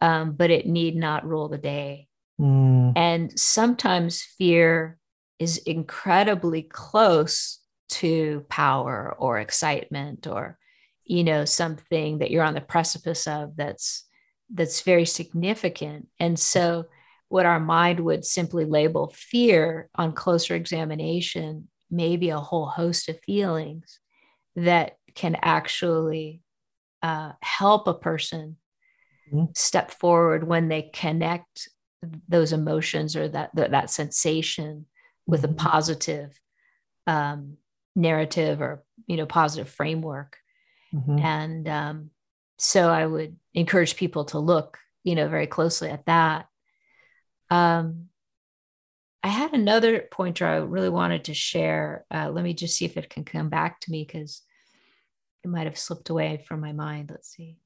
um, 0.00 0.32
but 0.32 0.50
it 0.50 0.66
need 0.66 0.96
not 0.96 1.26
rule 1.26 1.48
the 1.48 1.58
day 1.58 2.08
Mm. 2.40 2.94
and 2.96 3.38
sometimes 3.38 4.22
fear 4.22 4.98
is 5.42 5.58
incredibly 5.58 6.62
close 6.62 7.58
to 7.88 8.46
power 8.48 9.14
or 9.18 9.38
excitement 9.38 10.26
or 10.26 10.58
you 11.04 11.24
know 11.24 11.44
something 11.44 12.18
that 12.18 12.30
you're 12.30 12.44
on 12.44 12.54
the 12.54 12.60
precipice 12.60 13.26
of 13.26 13.56
that's 13.56 14.04
that's 14.54 14.82
very 14.82 15.04
significant 15.04 16.08
and 16.18 16.38
so 16.38 16.84
what 17.28 17.46
our 17.46 17.60
mind 17.60 17.98
would 18.00 18.24
simply 18.24 18.64
label 18.64 19.12
fear 19.14 19.88
on 19.94 20.12
closer 20.12 20.54
examination 20.54 21.68
may 21.90 22.16
be 22.16 22.30
a 22.30 22.38
whole 22.38 22.66
host 22.66 23.08
of 23.08 23.18
feelings 23.20 23.98
that 24.54 24.96
can 25.14 25.36
actually 25.42 26.40
uh, 27.02 27.32
help 27.42 27.88
a 27.88 27.94
person 27.94 28.56
Mhm. 29.32 29.56
step 29.56 29.90
forward 29.90 30.46
when 30.46 30.68
they 30.68 30.82
connect 30.82 31.68
those 32.28 32.52
emotions 32.52 33.16
or 33.16 33.28
that 33.28 33.50
that, 33.54 33.70
that 33.72 33.90
sensation 33.90 34.86
with 35.26 35.44
a 35.44 35.48
positive 35.48 36.38
um, 37.06 37.56
narrative 37.94 38.60
or 38.60 38.84
you 39.06 39.16
know 39.16 39.26
positive 39.26 39.68
framework. 39.68 40.38
Mhm. 40.94 41.20
and 41.24 41.68
um, 41.68 42.10
so 42.58 42.90
i 42.90 43.06
would 43.06 43.36
encourage 43.54 43.96
people 43.96 44.26
to 44.26 44.38
look 44.38 44.78
you 45.04 45.14
know 45.14 45.28
very 45.28 45.46
closely 45.46 45.88
at 45.88 46.04
that. 46.06 46.46
Um, 47.50 48.08
i 49.22 49.28
had 49.28 49.52
another 49.52 50.00
pointer 50.10 50.46
i 50.46 50.56
really 50.56 50.88
wanted 50.90 51.24
to 51.24 51.34
share. 51.34 52.04
Uh, 52.10 52.30
let 52.30 52.44
me 52.44 52.54
just 52.54 52.76
see 52.76 52.84
if 52.84 52.96
it 52.96 53.08
can 53.10 53.24
come 53.24 53.48
back 53.48 53.80
to 53.80 53.90
me 53.90 54.04
because 54.04 54.42
it 55.44 55.48
might 55.48 55.66
have 55.66 55.78
slipped 55.78 56.10
away 56.10 56.44
from 56.46 56.60
my 56.60 56.72
mind. 56.72 57.10
Let's 57.10 57.30
see 57.30 57.56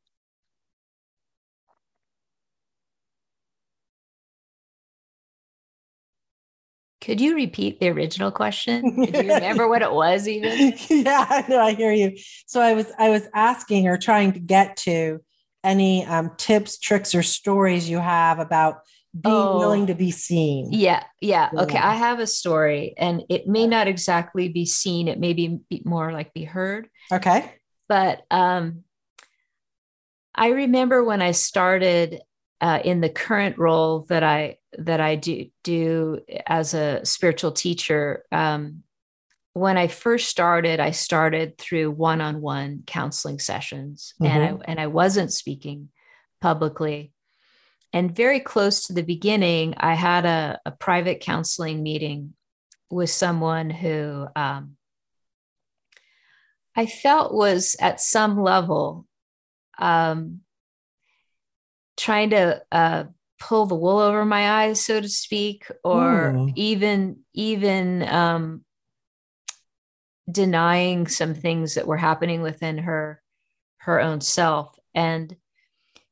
could 7.06 7.20
you 7.20 7.36
repeat 7.36 7.78
the 7.80 7.88
original 7.88 8.32
question 8.32 8.82
do 9.06 9.22
you 9.24 9.32
remember 9.32 9.68
what 9.68 9.80
it 9.80 9.92
was 9.92 10.26
even 10.28 10.74
yeah, 10.90 11.46
no, 11.48 11.60
I 11.60 11.72
hear 11.74 11.92
you. 11.92 12.16
So 12.46 12.60
I 12.60 12.74
was 12.74 12.86
I 12.98 13.08
was 13.10 13.22
asking 13.32 13.86
or 13.86 13.96
trying 13.96 14.32
to 14.32 14.40
get 14.40 14.76
to 14.78 15.20
any 15.64 16.04
um, 16.04 16.32
tips, 16.36 16.78
tricks, 16.78 17.14
or 17.14 17.22
stories 17.22 17.88
you 17.88 17.98
have 17.98 18.38
about 18.40 18.80
being 19.18 19.34
Oh. 19.34 19.58
willing 19.58 19.86
to 19.86 19.94
be 19.94 20.10
seen. 20.10 20.68
Yeah, 20.72 21.02
yeah. 21.20 21.48
Okay, 21.56 21.74
Yeah. 21.74 21.88
I 21.88 21.94
have 21.94 22.18
a 22.18 22.26
story, 22.26 22.94
and 22.98 23.22
it 23.30 23.46
may 23.46 23.66
not 23.66 23.88
exactly 23.88 24.48
be 24.48 24.66
seen. 24.66 25.08
It 25.08 25.18
may 25.18 25.32
be 25.32 25.60
be 25.70 25.82
more 25.84 26.12
like 26.12 26.34
be 26.34 26.44
heard. 26.44 26.88
Okay. 27.10 27.50
But 27.88 28.24
um, 28.30 28.84
I 30.34 30.48
remember 30.48 31.02
when 31.02 31.22
I 31.22 31.30
started 31.30 32.20
uh, 32.60 32.80
in 32.84 33.00
the 33.00 33.08
current 33.08 33.58
role 33.58 34.00
that 34.08 34.22
I 34.22 34.58
that 34.78 35.00
I 35.00 35.16
do 35.16 35.46
do 35.62 36.20
as 36.46 36.74
a 36.74 37.04
spiritual 37.04 37.52
teacher. 37.52 38.24
Um, 38.32 38.82
when 39.52 39.78
I 39.78 39.88
first 39.88 40.28
started, 40.28 40.80
I 40.80 40.90
started 40.90 41.56
through 41.56 41.90
one-on-one 41.90 42.82
counseling 42.86 43.38
sessions, 43.38 44.14
and 44.20 44.42
I 44.42 44.70
and 44.70 44.80
I 44.80 44.86
wasn't 44.86 45.32
speaking 45.32 45.88
publicly. 46.40 47.12
And 47.92 48.14
very 48.14 48.40
close 48.40 48.86
to 48.86 48.92
the 48.92 49.02
beginning, 49.02 49.74
I 49.78 49.94
had 49.94 50.26
a, 50.26 50.60
a 50.66 50.70
private 50.70 51.20
counseling 51.20 51.82
meeting 51.82 52.34
with 52.90 53.08
someone 53.10 53.70
who 53.70 54.26
um, 54.36 54.76
I 56.74 56.84
felt 56.86 57.32
was 57.32 57.76
at 57.80 58.00
some 58.00 58.38
level 58.38 59.06
um, 59.78 60.40
trying 62.06 62.30
to 62.30 62.62
uh, 62.70 63.04
pull 63.40 63.66
the 63.66 63.74
wool 63.74 63.98
over 63.98 64.24
my 64.24 64.62
eyes, 64.62 64.80
so 64.80 65.00
to 65.00 65.08
speak, 65.08 65.68
or 65.82 66.32
Hmm. 66.36 66.48
even 66.54 67.18
even 67.34 68.08
um, 68.08 68.64
denying 70.30 71.08
some 71.08 71.34
things 71.34 71.74
that 71.74 71.86
were 71.86 71.96
happening 71.96 72.42
within 72.42 72.78
her 72.78 73.20
her 73.78 74.00
own 74.00 74.20
self 74.20 74.76
and 74.94 75.36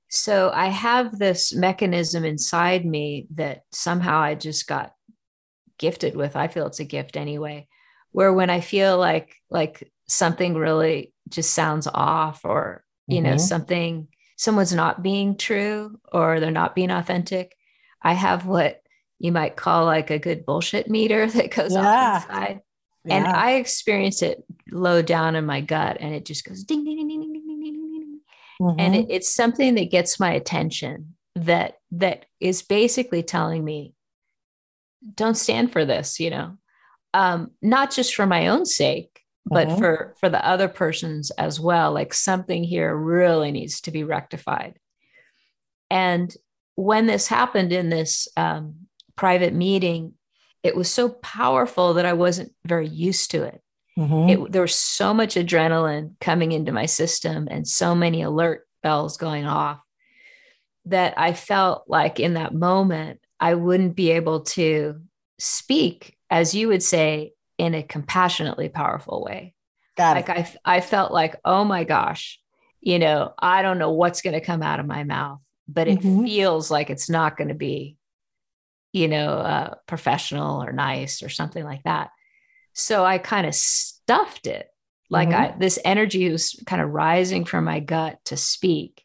so 0.08 0.50
i 0.54 0.68
have 0.68 1.18
this 1.18 1.52
mechanism 1.52 2.24
inside 2.24 2.84
me 2.86 3.26
that 3.34 3.62
somehow 3.72 4.20
i 4.20 4.34
just 4.34 4.68
got 4.68 4.92
gifted 5.78 6.14
with 6.14 6.36
i 6.36 6.46
feel 6.46 6.66
it's 6.66 6.78
a 6.78 6.84
gift 6.84 7.16
anyway 7.16 7.66
where 8.12 8.32
when 8.32 8.50
i 8.50 8.60
feel 8.60 8.96
like 8.98 9.34
like 9.50 9.90
something 10.06 10.54
really 10.54 11.12
just 11.28 11.52
sounds 11.52 11.88
off 11.92 12.44
or 12.44 12.84
you 13.08 13.20
know 13.20 13.34
Mhm. 13.34 13.40
something 13.40 14.08
someone's 14.36 14.74
not 14.74 15.02
being 15.02 15.36
true 15.36 15.98
or 16.12 16.40
they're 16.40 16.50
not 16.50 16.74
being 16.74 16.90
authentic, 16.90 17.56
I 18.02 18.12
have 18.12 18.46
what 18.46 18.82
you 19.18 19.32
might 19.32 19.56
call 19.56 19.84
like 19.84 20.10
a 20.10 20.18
good 20.18 20.44
bullshit 20.44 20.88
meter 20.88 21.26
that 21.30 21.50
goes 21.50 21.72
yeah. 21.72 21.80
off 22.16 22.28
inside. 22.28 22.60
Yeah. 23.04 23.16
And 23.16 23.26
I 23.26 23.52
experience 23.52 24.22
it 24.22 24.44
low 24.70 25.02
down 25.02 25.36
in 25.36 25.44
my 25.44 25.60
gut 25.60 25.98
and 26.00 26.14
it 26.14 26.24
just 26.24 26.44
goes 26.44 26.64
ding, 26.64 26.84
ding, 26.84 26.96
ding, 26.96 27.08
ding, 27.08 27.20
ding, 27.20 27.32
ding, 27.32 27.60
ding, 27.60 27.72
ding. 27.72 28.20
Mm-hmm. 28.60 28.80
And 28.80 28.96
it, 28.96 29.06
it's 29.10 29.34
something 29.34 29.74
that 29.74 29.90
gets 29.90 30.18
my 30.18 30.32
attention 30.32 31.14
that 31.34 31.78
that 31.90 32.26
is 32.40 32.62
basically 32.62 33.22
telling 33.22 33.64
me, 33.64 33.94
don't 35.14 35.36
stand 35.36 35.72
for 35.72 35.84
this, 35.84 36.18
you 36.18 36.30
know, 36.30 36.56
um, 37.12 37.50
not 37.60 37.90
just 37.90 38.14
for 38.14 38.26
my 38.26 38.48
own 38.48 38.64
sake, 38.64 39.13
but 39.46 39.68
Mhm. 39.68 39.78
for 39.78 40.14
for 40.18 40.28
the 40.28 40.44
other 40.46 40.68
person's 40.68 41.30
as 41.32 41.60
well. 41.60 41.92
Like 41.92 42.14
something 42.14 42.64
here 42.64 42.94
really 42.96 43.52
needs 43.52 43.80
to 43.82 43.90
be 43.90 44.02
rectified. 44.04 44.78
And 45.90 46.34
when 46.76 47.06
this 47.06 47.28
happened 47.28 47.72
in 47.72 47.88
this 47.88 48.26
um, 48.36 48.86
private 49.16 49.54
meeting, 49.54 50.14
it 50.62 50.74
was 50.74 50.90
so 50.90 51.08
powerful 51.10 51.94
that 51.94 52.06
I 52.06 52.14
wasn't 52.14 52.52
very 52.64 52.88
used 52.88 53.30
to 53.32 53.42
it. 53.44 53.60
Mhm. 53.98 54.30
It 54.46 54.52
there 54.52 54.62
was 54.62 54.74
so 54.74 55.14
much 55.14 55.34
adrenaline 55.36 56.18
coming 56.20 56.50
into 56.52 56.72
my 56.72 56.86
system 56.86 57.46
and 57.50 57.68
so 57.68 57.94
many 57.94 58.22
alert 58.22 58.66
bells 58.82 59.16
going 59.16 59.46
off 59.46 59.78
that 60.86 61.14
I 61.16 61.32
felt 61.32 61.84
like 61.86 62.18
in 62.18 62.34
that 62.34 62.52
moment 62.54 63.20
I 63.38 63.54
wouldn't 63.54 63.94
be 63.94 64.10
able 64.10 64.40
to 64.40 65.00
speak, 65.38 66.16
as 66.30 66.54
you 66.54 66.68
would 66.68 66.82
say, 66.82 67.33
in 67.58 67.74
a 67.74 67.82
compassionately 67.82 68.68
powerful 68.68 69.22
way 69.24 69.54
Got 69.96 70.16
like. 70.16 70.28
I, 70.28 70.52
I 70.64 70.80
felt 70.80 71.12
like 71.12 71.36
oh 71.44 71.64
my 71.64 71.84
gosh 71.84 72.40
you 72.80 72.98
know 72.98 73.32
i 73.38 73.62
don't 73.62 73.78
know 73.78 73.92
what's 73.92 74.22
going 74.22 74.34
to 74.34 74.40
come 74.40 74.62
out 74.62 74.80
of 74.80 74.86
my 74.86 75.04
mouth 75.04 75.40
but 75.68 75.88
it 75.88 76.00
Mhm. 76.00 76.24
feels 76.26 76.70
like 76.70 76.90
it's 76.90 77.08
not 77.08 77.36
going 77.36 77.48
to 77.48 77.54
be 77.54 77.96
you 78.92 79.08
know 79.08 79.30
uh, 79.30 79.74
professional 79.86 80.62
or 80.62 80.72
nice 80.72 81.22
or 81.22 81.28
something 81.28 81.64
like 81.64 81.82
that 81.84 82.10
so 82.72 83.04
i 83.04 83.18
kind 83.18 83.46
of 83.46 83.54
stuffed 83.54 84.46
it 84.46 84.68
like 85.10 85.28
Mhm. 85.28 85.34
i 85.34 85.54
this 85.58 85.78
energy 85.84 86.30
was 86.30 86.60
kind 86.66 86.82
of 86.82 86.90
rising 86.90 87.44
from 87.44 87.64
my 87.64 87.80
gut 87.80 88.18
to 88.26 88.36
speak 88.36 89.00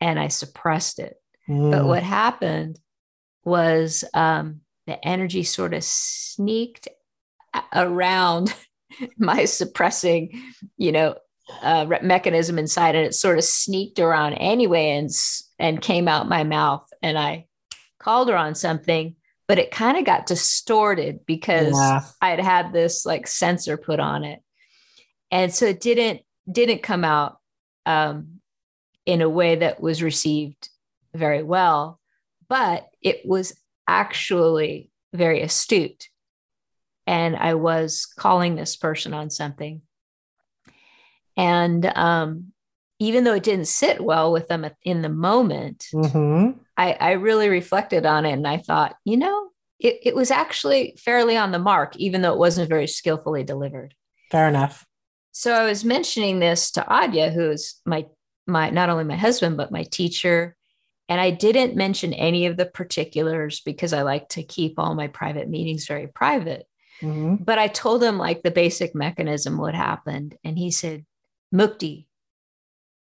and 0.00 0.18
I 0.18 0.28
suppressed 0.28 0.98
it. 0.98 1.14
Mm. 1.48 1.70
But 1.70 1.86
what 1.86 2.02
happened 2.02 2.78
was 3.44 4.04
um, 4.12 4.60
the 4.86 5.02
energy 5.06 5.44
sort 5.44 5.72
of 5.72 5.82
sneaked 5.82 6.88
around 7.72 8.54
my 9.18 9.44
suppressing, 9.44 10.42
you 10.76 10.92
know, 10.92 11.16
uh, 11.62 11.86
mechanism 12.02 12.58
inside, 12.58 12.94
and 12.94 13.06
it 13.06 13.14
sort 13.14 13.38
of 13.38 13.44
sneaked 13.44 13.98
around 13.98 14.34
anyway, 14.34 14.90
and 14.90 15.10
and 15.58 15.80
came 15.80 16.08
out 16.08 16.28
my 16.28 16.44
mouth, 16.44 16.88
and 17.02 17.18
I 17.18 17.46
called 17.98 18.28
her 18.28 18.36
on 18.36 18.54
something, 18.54 19.16
but 19.46 19.58
it 19.58 19.70
kind 19.70 19.98
of 19.98 20.04
got 20.04 20.26
distorted 20.26 21.20
because 21.26 21.72
Yeah. 21.72 22.00
I 22.20 22.30
had 22.30 22.40
had 22.40 22.72
this 22.72 23.04
like 23.04 23.26
censor 23.26 23.76
put 23.76 24.00
on 24.00 24.24
it, 24.24 24.40
and 25.30 25.52
so 25.52 25.66
it 25.66 25.80
didn't 25.80 26.22
didn't 26.50 26.82
come 26.82 27.04
out 27.04 27.38
um, 27.86 28.40
in 29.04 29.20
a 29.20 29.28
way 29.28 29.56
that 29.56 29.80
was 29.80 30.02
received 30.02 30.70
very 31.14 31.42
well, 31.42 32.00
but 32.48 32.88
it 33.02 33.20
was 33.26 33.54
actually 33.86 34.90
very 35.12 35.42
astute. 35.42 36.08
And 37.06 37.36
I 37.36 37.54
was 37.54 38.06
calling 38.06 38.54
this 38.54 38.76
person 38.76 39.12
on 39.12 39.30
something. 39.30 39.82
And 41.36 41.84
um, 41.96 42.52
even 42.98 43.24
though 43.24 43.34
it 43.34 43.42
didn't 43.42 43.66
sit 43.66 44.00
well 44.00 44.32
with 44.32 44.48
them 44.48 44.66
in 44.82 45.02
the 45.02 45.08
moment, 45.08 45.86
Mhm. 45.92 46.58
I, 46.76 46.92
I 46.92 47.12
really 47.12 47.48
reflected 47.48 48.04
on 48.06 48.24
it 48.26 48.32
and 48.32 48.48
I 48.48 48.58
thought, 48.58 48.96
you 49.04 49.16
know, 49.16 49.50
it, 49.78 49.98
it 50.02 50.14
was 50.16 50.30
actually 50.30 50.96
fairly 50.98 51.36
on 51.36 51.52
the 51.52 51.58
mark, 51.58 51.96
even 51.96 52.22
though 52.22 52.32
it 52.32 52.38
wasn't 52.38 52.68
very 52.68 52.86
skillfully 52.86 53.44
delivered. 53.44 53.94
Fair 54.30 54.48
enough. 54.48 54.86
So 55.32 55.52
I 55.52 55.64
was 55.64 55.84
mentioning 55.84 56.38
this 56.38 56.70
to 56.72 56.82
Adya, 56.82 57.32
who's 57.32 57.80
my 57.84 58.06
my 58.46 58.70
not 58.70 58.90
only 58.90 59.04
my 59.04 59.16
husband 59.16 59.56
but 59.56 59.72
my 59.72 59.84
teacher, 59.84 60.56
and 61.08 61.20
I 61.20 61.30
didn't 61.30 61.76
mention 61.76 62.12
any 62.12 62.46
of 62.46 62.56
the 62.56 62.66
particulars 62.66 63.60
because 63.60 63.92
I 63.92 64.02
like 64.02 64.28
to 64.30 64.42
keep 64.42 64.78
all 64.78 64.94
my 64.94 65.08
private 65.08 65.48
meetings 65.48 65.86
very 65.86 66.06
private. 66.06 66.66
Mhm. 67.04 67.44
But 67.44 67.58
I 67.58 67.68
told 67.68 68.02
him 68.02 68.18
like 68.18 68.42
the 68.42 68.50
basic 68.50 68.94
mechanism 68.94 69.58
what 69.58 69.74
happened, 69.74 70.38
and 70.42 70.58
he 70.58 70.70
said, 70.70 71.04
"Mukti, 71.52 72.06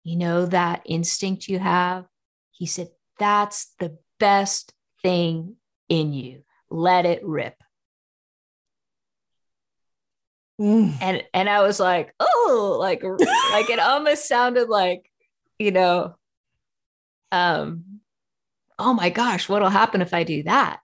you 0.03 0.15
know 0.15 0.45
that 0.45 0.81
instinct 0.85 1.47
you 1.47 1.59
have." 1.59 2.05
He 2.51 2.65
said, 2.65 2.91
"That's 3.17 3.73
the 3.79 3.97
best 4.19 4.73
thing 5.01 5.57
in 5.89 6.13
you. 6.13 6.43
Let 6.69 7.05
it 7.05 7.23
rip." 7.25 7.55
Mm. 10.59 10.97
and 11.01 11.23
and 11.33 11.49
I 11.49 11.61
was 11.61 11.79
like, 11.79 12.13
oh, 12.19 12.75
like 12.79 13.01
like 13.03 13.69
it 13.69 13.79
almost 13.79 14.27
sounded 14.27 14.67
like, 14.67 15.09
you 15.57 15.71
know, 15.71 16.15
um, 17.31 18.01
oh 18.77 18.93
my 18.93 19.09
gosh, 19.09 19.47
what'll 19.47 19.69
happen 19.69 20.01
if 20.01 20.13
I 20.13 20.23
do 20.23 20.43
that? 20.43 20.81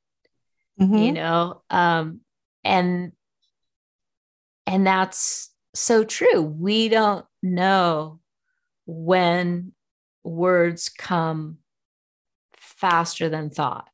Mhm. 0.79 1.05
You 1.05 1.11
know, 1.11 1.61
um, 1.69 2.21
and 2.65 3.11
and 4.67 4.85
that's 4.85 5.51
so 5.73 6.03
true. 6.03 6.41
We 6.41 6.89
don't 6.89 7.25
know 7.43 8.19
when 8.87 9.73
words 10.23 10.89
come 10.89 11.59
faster 12.57 13.29
than 13.29 13.49
thought 13.49 13.87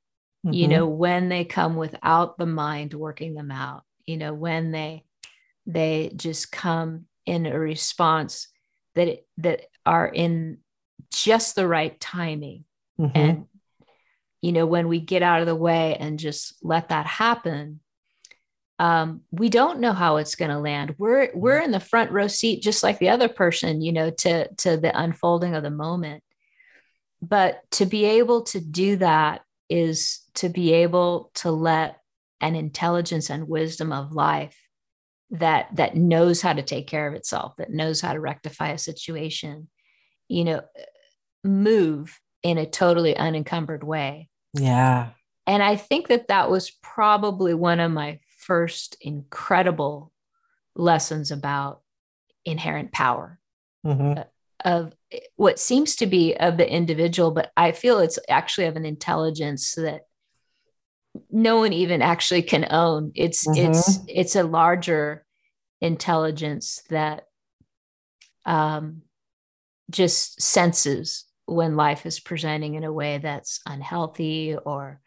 you 0.44 0.66
Mhm. 0.68 0.70
know 0.70 0.88
when 0.88 1.30
they 1.30 1.46
come 1.46 1.76
without 1.76 2.38
the 2.38 2.46
mind 2.46 2.94
working 2.94 3.36
them 3.36 3.52
out 3.52 3.84
you 4.06 4.18
know 4.18 4.34
when 4.34 4.72
they 4.72 5.06
they 5.68 6.12
just 6.16 6.52
come 6.52 7.06
in 7.26 7.46
a 7.46 7.60
response 7.60 8.48
that 8.96 9.08
it, 9.08 9.28
that 9.38 9.68
are 9.86 10.08
in 10.08 10.58
just 11.12 11.56
the 11.56 11.68
right 11.68 12.00
timing 12.00 12.66
Mhm. 13.00 13.12
and 13.14 13.48
you 14.42 14.52
know 14.52 14.66
when 14.66 14.88
we 14.88 15.00
get 15.00 15.22
out 15.22 15.42
of 15.42 15.48
the 15.48 15.56
way 15.56 15.96
and 15.98 16.18
just 16.18 16.56
let 16.64 16.90
that 16.90 17.06
happen 17.06 17.81
um, 18.82 19.22
we 19.30 19.50
don't 19.50 19.80
know 19.80 19.94
how 19.94 20.18
it's 20.18 20.34
going 20.34 20.50
to 20.50 20.58
land. 20.58 20.96
We're 20.98 21.30
we're 21.36 21.60
in 21.60 21.70
the 21.70 21.80
front 21.80 22.10
row 22.10 22.28
seat 22.28 22.64
just 22.64 22.82
like 22.82 22.98
the 22.98 23.10
other 23.10 23.30
person 23.30 23.80
you 23.80 23.94
know 23.94 24.10
to 24.10 24.52
to 24.56 24.76
the 24.76 25.00
unfolding 25.00 25.54
of 25.54 25.62
the 25.62 25.70
moment. 25.70 26.24
But 27.22 27.62
to 27.74 27.86
be 27.86 28.06
able 28.06 28.42
to 28.46 28.60
do 28.60 28.96
that 28.96 29.44
is 29.70 30.22
to 30.34 30.50
be 30.50 30.74
able 30.74 31.30
to 31.36 31.52
let 31.52 31.98
an 32.42 32.56
intelligence 32.56 33.30
and 33.30 33.48
wisdom 33.48 33.94
of 33.94 34.14
life 34.14 34.58
that 35.30 35.68
that 35.76 35.96
knows 35.96 36.42
how 36.42 36.54
to 36.54 36.64
take 36.64 36.88
care 36.88 37.08
of 37.08 37.14
itself 37.14 37.54
that 37.58 37.70
knows 37.70 38.02
how 38.02 38.14
to 38.14 38.20
rectify 38.20 38.70
a 38.70 38.78
situation 38.80 39.70
you 40.28 40.44
know 40.44 40.62
move 41.44 42.20
in 42.42 42.58
a 42.58 42.66
totally 42.66 43.16
unencumbered 43.16 43.84
way. 43.84 44.28
Yeah. 44.58 45.10
and 45.46 45.62
i 45.64 45.76
think 45.76 46.08
that 46.08 46.28
that 46.30 46.50
was 46.50 46.72
probably 46.82 47.54
one 47.54 47.80
of 47.80 47.92
my 47.92 48.20
first 48.42 48.98
incredible 49.02 50.12
lessons 50.76 51.32
about 51.32 51.82
inherent 52.44 52.92
power 52.92 53.40
Mhm. 53.86 54.26
of 54.64 54.94
what 55.36 55.60
seems 55.60 55.96
to 55.98 56.06
be 56.06 56.36
of 56.36 56.58
the 56.58 56.72
individual, 56.72 57.32
but 57.32 57.52
I 57.58 57.72
feel 57.72 58.00
it's 58.00 58.20
actually 58.30 58.68
of 58.68 58.76
an 58.76 58.86
intelligence 58.86 59.74
that 59.76 60.02
no 61.30 61.58
one 61.58 61.74
even 61.74 62.02
actually 62.02 62.42
can 62.44 62.68
own. 62.72 63.12
It's 63.16 63.46
it's 63.58 64.00
it's 64.08 64.36
a 64.36 64.44
larger 64.44 65.26
intelligence 65.82 66.84
that 66.90 67.26
um, 68.46 69.02
just 69.90 70.42
senses 70.42 71.26
when 71.46 71.76
life 71.76 72.06
is 72.06 72.20
presenting 72.20 72.76
in 72.76 72.84
a 72.84 72.94
way 72.94 73.18
that's 73.18 73.60
unhealthy 73.66 74.56
or 74.56 75.02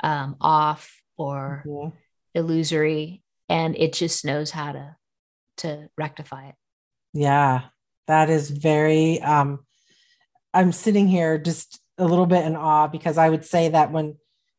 um, 0.00 0.36
off 0.40 1.00
or 1.16 1.64
Mhm. 1.66 1.92
Illusory, 2.36 3.22
and 3.48 3.76
it 3.76 3.92
just 3.92 4.24
knows 4.24 4.50
how 4.50 4.72
to 4.72 4.96
to 5.58 5.88
rectify 5.96 6.48
it. 6.48 6.54
Yeah, 7.14 7.62
that 8.06 8.30
is 8.30 8.50
very. 8.50 9.20
Um, 9.22 9.60
I'm 10.54 10.72
sitting 10.72 11.08
here 11.08 11.38
just 11.38 11.80
a 11.98 12.04
little 12.04 12.26
bit 12.26 12.44
in 12.44 12.56
awe 12.56 12.86
because 12.88 13.18
I 13.18 13.28
would 13.28 13.44
say 13.44 13.70
that 13.70 13.90
when 13.90 14.16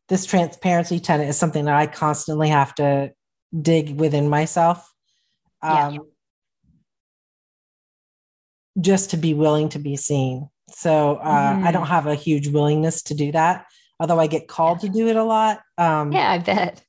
this 0.10 0.26
transparency 0.26 1.00
tenet 1.00 1.30
is 1.30 1.38
something 1.38 1.66
that 1.66 1.76
I 1.76 1.86
constantly 1.88 2.50
have 2.50 2.74
to 2.76 3.12
dig 3.62 4.00
within 4.00 4.28
myself, 4.30 4.92
Yeah. 5.64 5.88
um, 5.88 6.00
just 8.80 9.12
to 9.12 9.18
be 9.18 9.34
willing 9.34 9.70
to 9.70 9.80
be 9.80 9.96
seen. 9.96 10.50
So 10.70 11.16
uh, 11.18 11.60
I 11.62 11.70
Mhm. 11.70 11.74
don't 11.74 11.88
have 11.88 12.08
a 12.08 12.16
huge 12.16 12.48
willingness 12.48 13.02
to 13.04 13.14
do 13.16 13.32
that, 13.32 13.66
although 14.00 14.20
I 14.20 14.28
get 14.28 14.48
called 14.48 14.80
to 14.82 14.90
do 14.90 15.08
it 15.08 15.16
a 15.16 15.24
lot. 15.24 15.62
Um, 15.78 16.12
Yeah, 16.12 16.32
I 16.32 16.38
bet. 16.40 16.84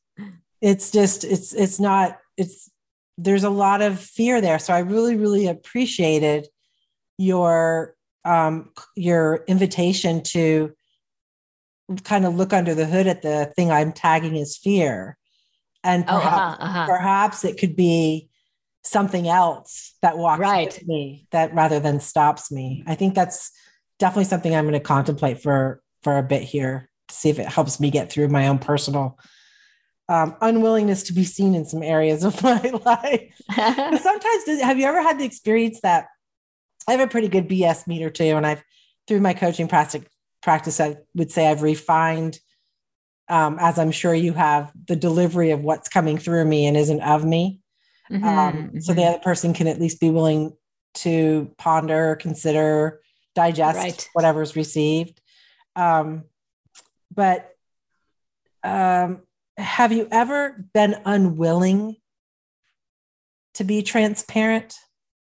It's 0.61 0.91
just 0.91 1.25
it's 1.25 1.53
it's 1.53 1.79
not 1.81 2.19
it's 2.37 2.71
there's 3.17 3.45
a 3.45 3.51
lot 3.51 3.83
of 3.83 4.01
fear 4.01 4.41
there 4.41 4.59
so 4.59 4.73
i 4.73 4.79
really 4.81 5.17
really 5.17 5.47
appreciated 5.47 6.47
your 7.17 7.95
um 8.25 8.71
your 8.97 9.45
invitation 9.49 10.23
to 10.23 10.73
kind 12.05 12.27
of 12.27 12.35
look 12.35 12.53
under 12.53 12.75
the 12.75 12.87
hood 12.87 13.07
at 13.07 13.23
the 13.23 13.53
thing 13.57 13.71
i'm 13.71 13.93
tagging 13.93 14.37
as 14.37 14.57
fear 14.57 15.17
and 15.85 16.05
Oh, 16.09 16.21
perhaps, 16.21 16.61
uh-huh, 16.61 16.65
uh-huh. 16.65 16.87
perhaps 16.87 17.45
it 17.45 17.59
could 17.59 17.77
be 17.77 18.29
something 18.85 19.29
else 19.29 19.95
that 20.03 20.19
walks 20.19 20.41
Right. 20.41 20.83
me 20.87 21.27
that 21.31 21.55
rather 21.55 21.81
than 21.81 22.01
stops 22.01 22.51
me 22.51 22.83
i 22.87 22.95
think 22.95 23.15
that's 23.15 23.51
definitely 23.99 24.25
something 24.25 24.55
i'm 24.55 24.65
going 24.65 24.73
to 24.75 24.81
contemplate 24.81 25.41
for 25.43 25.81
for 26.03 26.19
a 26.19 26.23
bit 26.23 26.43
here 26.43 26.89
to 27.09 27.15
see 27.15 27.31
if 27.31 27.39
it 27.39 27.47
helps 27.49 27.81
me 27.81 27.91
get 27.91 28.11
through 28.11 28.29
my 28.29 28.49
own 28.49 28.59
personal 28.59 29.19
um, 30.09 30.37
unwillingness 30.41 31.03
to 31.05 31.13
be 31.13 31.25
seen 31.25 31.55
in 31.55 31.65
some 31.65 31.83
areas 31.83 32.25
of 32.25 32.43
my 32.43 32.61
life. 32.85 33.33
Sometimes, 34.03 34.63
have 34.63 34.79
you 34.79 34.87
ever 34.87 35.03
had 35.03 35.19
the 35.19 35.25
experience 35.25 35.81
that 35.83 36.07
I 36.89 36.93
have 36.93 37.01
a 37.01 37.07
pretty 37.07 37.29
good 37.29 37.49
BS 37.49 37.87
meter 37.87 38.11
too, 38.11 38.37
and 38.37 38.47
I've 38.47 38.63
through 39.07 39.21
my 39.21 39.35
coaching 39.35 39.69
practice, 39.69 40.05
practice, 40.43 40.81
I 40.81 40.97
would 41.15 41.31
say 41.31 41.47
I've 41.47 41.63
refined, 41.63 42.39
um, 43.29 43.59
as 43.61 43.79
I'm 43.79 43.91
sure 43.91 44.15
you 44.15 44.33
have, 44.35 44.73
the 44.87 44.97
delivery 44.97 45.51
of 45.51 45.61
what's 45.61 45.89
coming 45.89 46.19
through 46.19 46.45
me 46.45 46.67
and 46.67 46.77
isn't 46.77 47.01
of 47.03 47.25
me. 47.25 47.61
Mhm, 48.11 48.27
Um, 48.27 48.81
so 48.81 48.93
the 48.95 49.03
mhm. 49.03 49.09
other 49.09 49.19
person 49.19 49.53
can 49.55 49.67
at 49.67 49.81
least 49.81 50.01
be 50.01 50.11
willing 50.11 50.57
to 50.95 51.53
ponder, 51.59 52.17
consider, 52.17 53.01
digest 53.35 53.77
Right. 53.77 54.09
whatever's 54.15 54.57
received. 54.57 55.21
Um, 55.77 56.25
but 57.15 57.51
um, 58.65 59.23
have 59.59 59.93
you 59.93 60.09
ever 60.11 60.65
been 60.73 60.97
unwilling 61.05 61.97
to 63.55 63.65
be 63.65 63.83
transparent? 63.83 64.75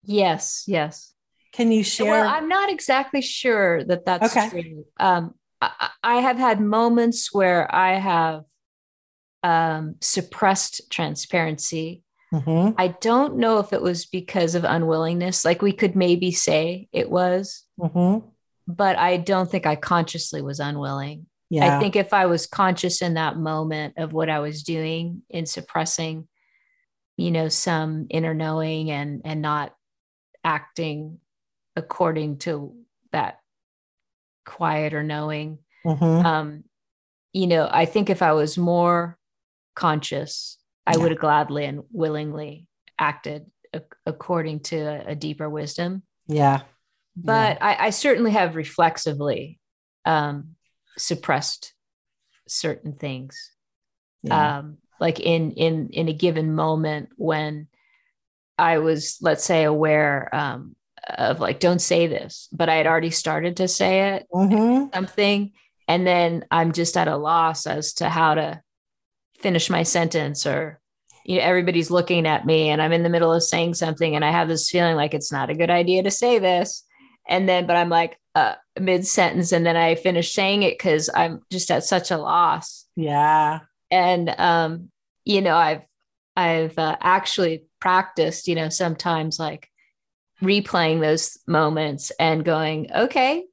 yes, 0.05 0.65
yes. 0.67 1.13
Can 1.53 1.73
you 1.73 1.83
share? 1.83 2.11
Well, 2.11 2.29
I'm 2.29 2.49
not 2.49 2.71
exactly 2.71 3.21
sure 3.21 3.83
that 3.85 4.05
that's 4.05 4.31
Okay. 4.37 4.49
true. 4.51 4.85
Um, 5.01 5.35
I, 5.61 5.91
I 6.05 6.15
have 6.17 6.37
had 6.39 6.61
moments 6.61 7.33
where 7.35 7.75
I 7.75 7.95
have 7.99 8.45
um, 9.43 9.97
suppressed 10.01 10.83
transparency. 10.91 12.05
Mhm. 12.33 12.75
I 12.79 12.89
don't 13.01 13.37
know 13.39 13.59
if 13.59 13.73
it 13.73 13.81
was 13.83 14.07
because 14.07 14.55
of 14.55 14.65
unwillingness. 14.65 15.45
Like 15.45 15.63
we 15.63 15.73
could 15.73 15.97
maybe 15.97 16.31
say 16.31 16.89
it 16.93 17.11
was, 17.11 17.65
Mhm. 17.81 18.23
but 18.67 18.97
I 18.99 19.17
don't 19.17 19.51
think 19.51 19.67
I 19.67 19.75
consciously 19.77 20.43
was 20.43 20.61
unwilling. 20.61 21.27
Yeah. 21.51 21.77
I 21.77 21.81
think 21.81 21.97
if 21.97 22.13
I 22.13 22.27
was 22.27 22.47
conscious 22.47 23.01
in 23.03 23.15
that 23.15 23.37
moment 23.37 23.95
of 23.97 24.13
what 24.13 24.29
I 24.29 24.41
was 24.41 24.63
doing 24.63 25.23
in 25.31 25.47
suppressing, 25.47 26.29
you 27.17 27.31
know, 27.31 27.49
some 27.49 28.07
inner 28.11 28.35
knowing 28.35 28.91
and 28.91 29.23
and 29.25 29.41
not 29.43 29.75
acting 30.45 31.19
according 31.77 32.39
to 32.39 32.75
that 33.13 33.41
quieter 34.45 35.03
knowing, 35.03 35.59
Mhm. 35.85 36.25
um, 36.25 36.65
you 37.33 37.47
know, 37.47 37.69
I 37.71 37.85
think 37.87 38.11
if 38.11 38.23
I 38.23 38.33
was 38.33 38.59
more 38.59 39.19
conscious, 39.75 40.59
I 40.87 40.93
Yeah. 40.93 40.99
would 41.03 41.11
have 41.13 41.21
gladly 41.21 41.65
and 41.65 41.83
willingly 41.93 42.67
acted 42.99 43.51
ac- 43.73 43.85
according 44.07 44.61
to 44.61 44.77
a, 44.79 45.11
a 45.13 45.15
deeper 45.15 45.49
wisdom. 45.49 46.03
yeah. 46.27 46.63
But 47.21 47.59
I, 47.61 47.87
I 47.87 47.91
certainly 47.91 48.31
have 48.31 48.55
reflexively 48.55 49.59
um, 50.05 50.55
suppressed 50.99 51.73
certain 52.47 52.93
things, 52.95 53.53
Yeah. 54.23 54.59
um, 54.59 54.79
like 55.01 55.21
in 55.21 55.53
in 55.53 55.89
in 55.91 56.09
a 56.09 56.13
given 56.13 56.55
moment 56.55 57.11
when 57.17 57.69
I 58.59 58.79
was, 58.79 59.19
let's 59.21 59.45
say, 59.45 59.65
aware 59.65 60.29
um, 60.35 60.75
of 61.09 61.39
like, 61.41 61.61
don't 61.61 61.81
say 61.81 62.07
this, 62.09 62.49
but 62.53 62.69
I 62.69 62.75
had 62.77 62.87
already 62.87 63.11
started 63.11 63.57
to 63.59 63.69
say 63.69 64.15
it, 64.17 64.27
Mhm. 64.35 64.93
something 64.95 65.53
and 65.87 66.07
then 66.07 66.45
i'm 66.51 66.73
just 66.73 66.97
at 66.99 67.09
a 67.09 67.17
loss 67.17 67.67
as 67.67 67.95
to 67.95 68.11
how 68.11 68.35
to 68.35 68.61
finish 69.39 69.71
my 69.71 69.83
sentence 69.85 70.45
or 70.47 70.81
you 71.25 71.37
know 71.39 71.43
everybody's 71.45 71.91
looking 71.91 72.27
at 72.27 72.45
me 72.45 72.69
and 72.69 72.83
i'm 72.83 72.93
in 72.93 73.03
the 73.03 73.09
middle 73.09 73.33
of 73.33 73.43
saying 73.43 73.73
something 73.73 74.15
and 74.15 74.23
i 74.25 74.31
have 74.31 74.49
this 74.49 74.69
feeling 74.69 74.97
like 74.97 75.15
it's 75.15 75.33
not 75.33 75.49
a 75.49 75.55
good 75.55 75.71
idea 75.71 76.03
to 76.03 76.11
say 76.11 76.39
this 76.39 76.85
and 77.27 77.49
then 77.49 77.67
but 77.67 77.77
i'm 77.77 77.89
like 77.89 78.19
uh, 78.35 78.55
mid 78.81 79.07
sentence 79.07 79.53
and 79.53 79.65
then 79.67 79.77
i 79.77 79.95
finish 79.95 80.33
saying 80.33 80.63
it 80.63 80.79
because 80.79 81.09
i'm 81.15 81.41
just 81.51 81.71
at 81.71 81.85
such 81.85 82.11
a 82.11 82.17
loss 82.19 82.87
Yeah. 82.97 83.61
and 83.91 84.35
um 84.39 84.91
you 85.25 85.41
know 85.41 85.57
i've 85.57 85.83
i've 86.37 86.79
uh, 86.79 86.97
actually 87.01 87.65
practiced 87.81 88.49
you 88.49 88.55
know 88.55 88.69
sometimes 88.69 89.39
like 89.39 89.69
replaying 90.43 91.01
those 91.01 91.37
moments 91.47 92.13
and 92.21 92.45
going 92.45 92.91
okay 92.95 93.45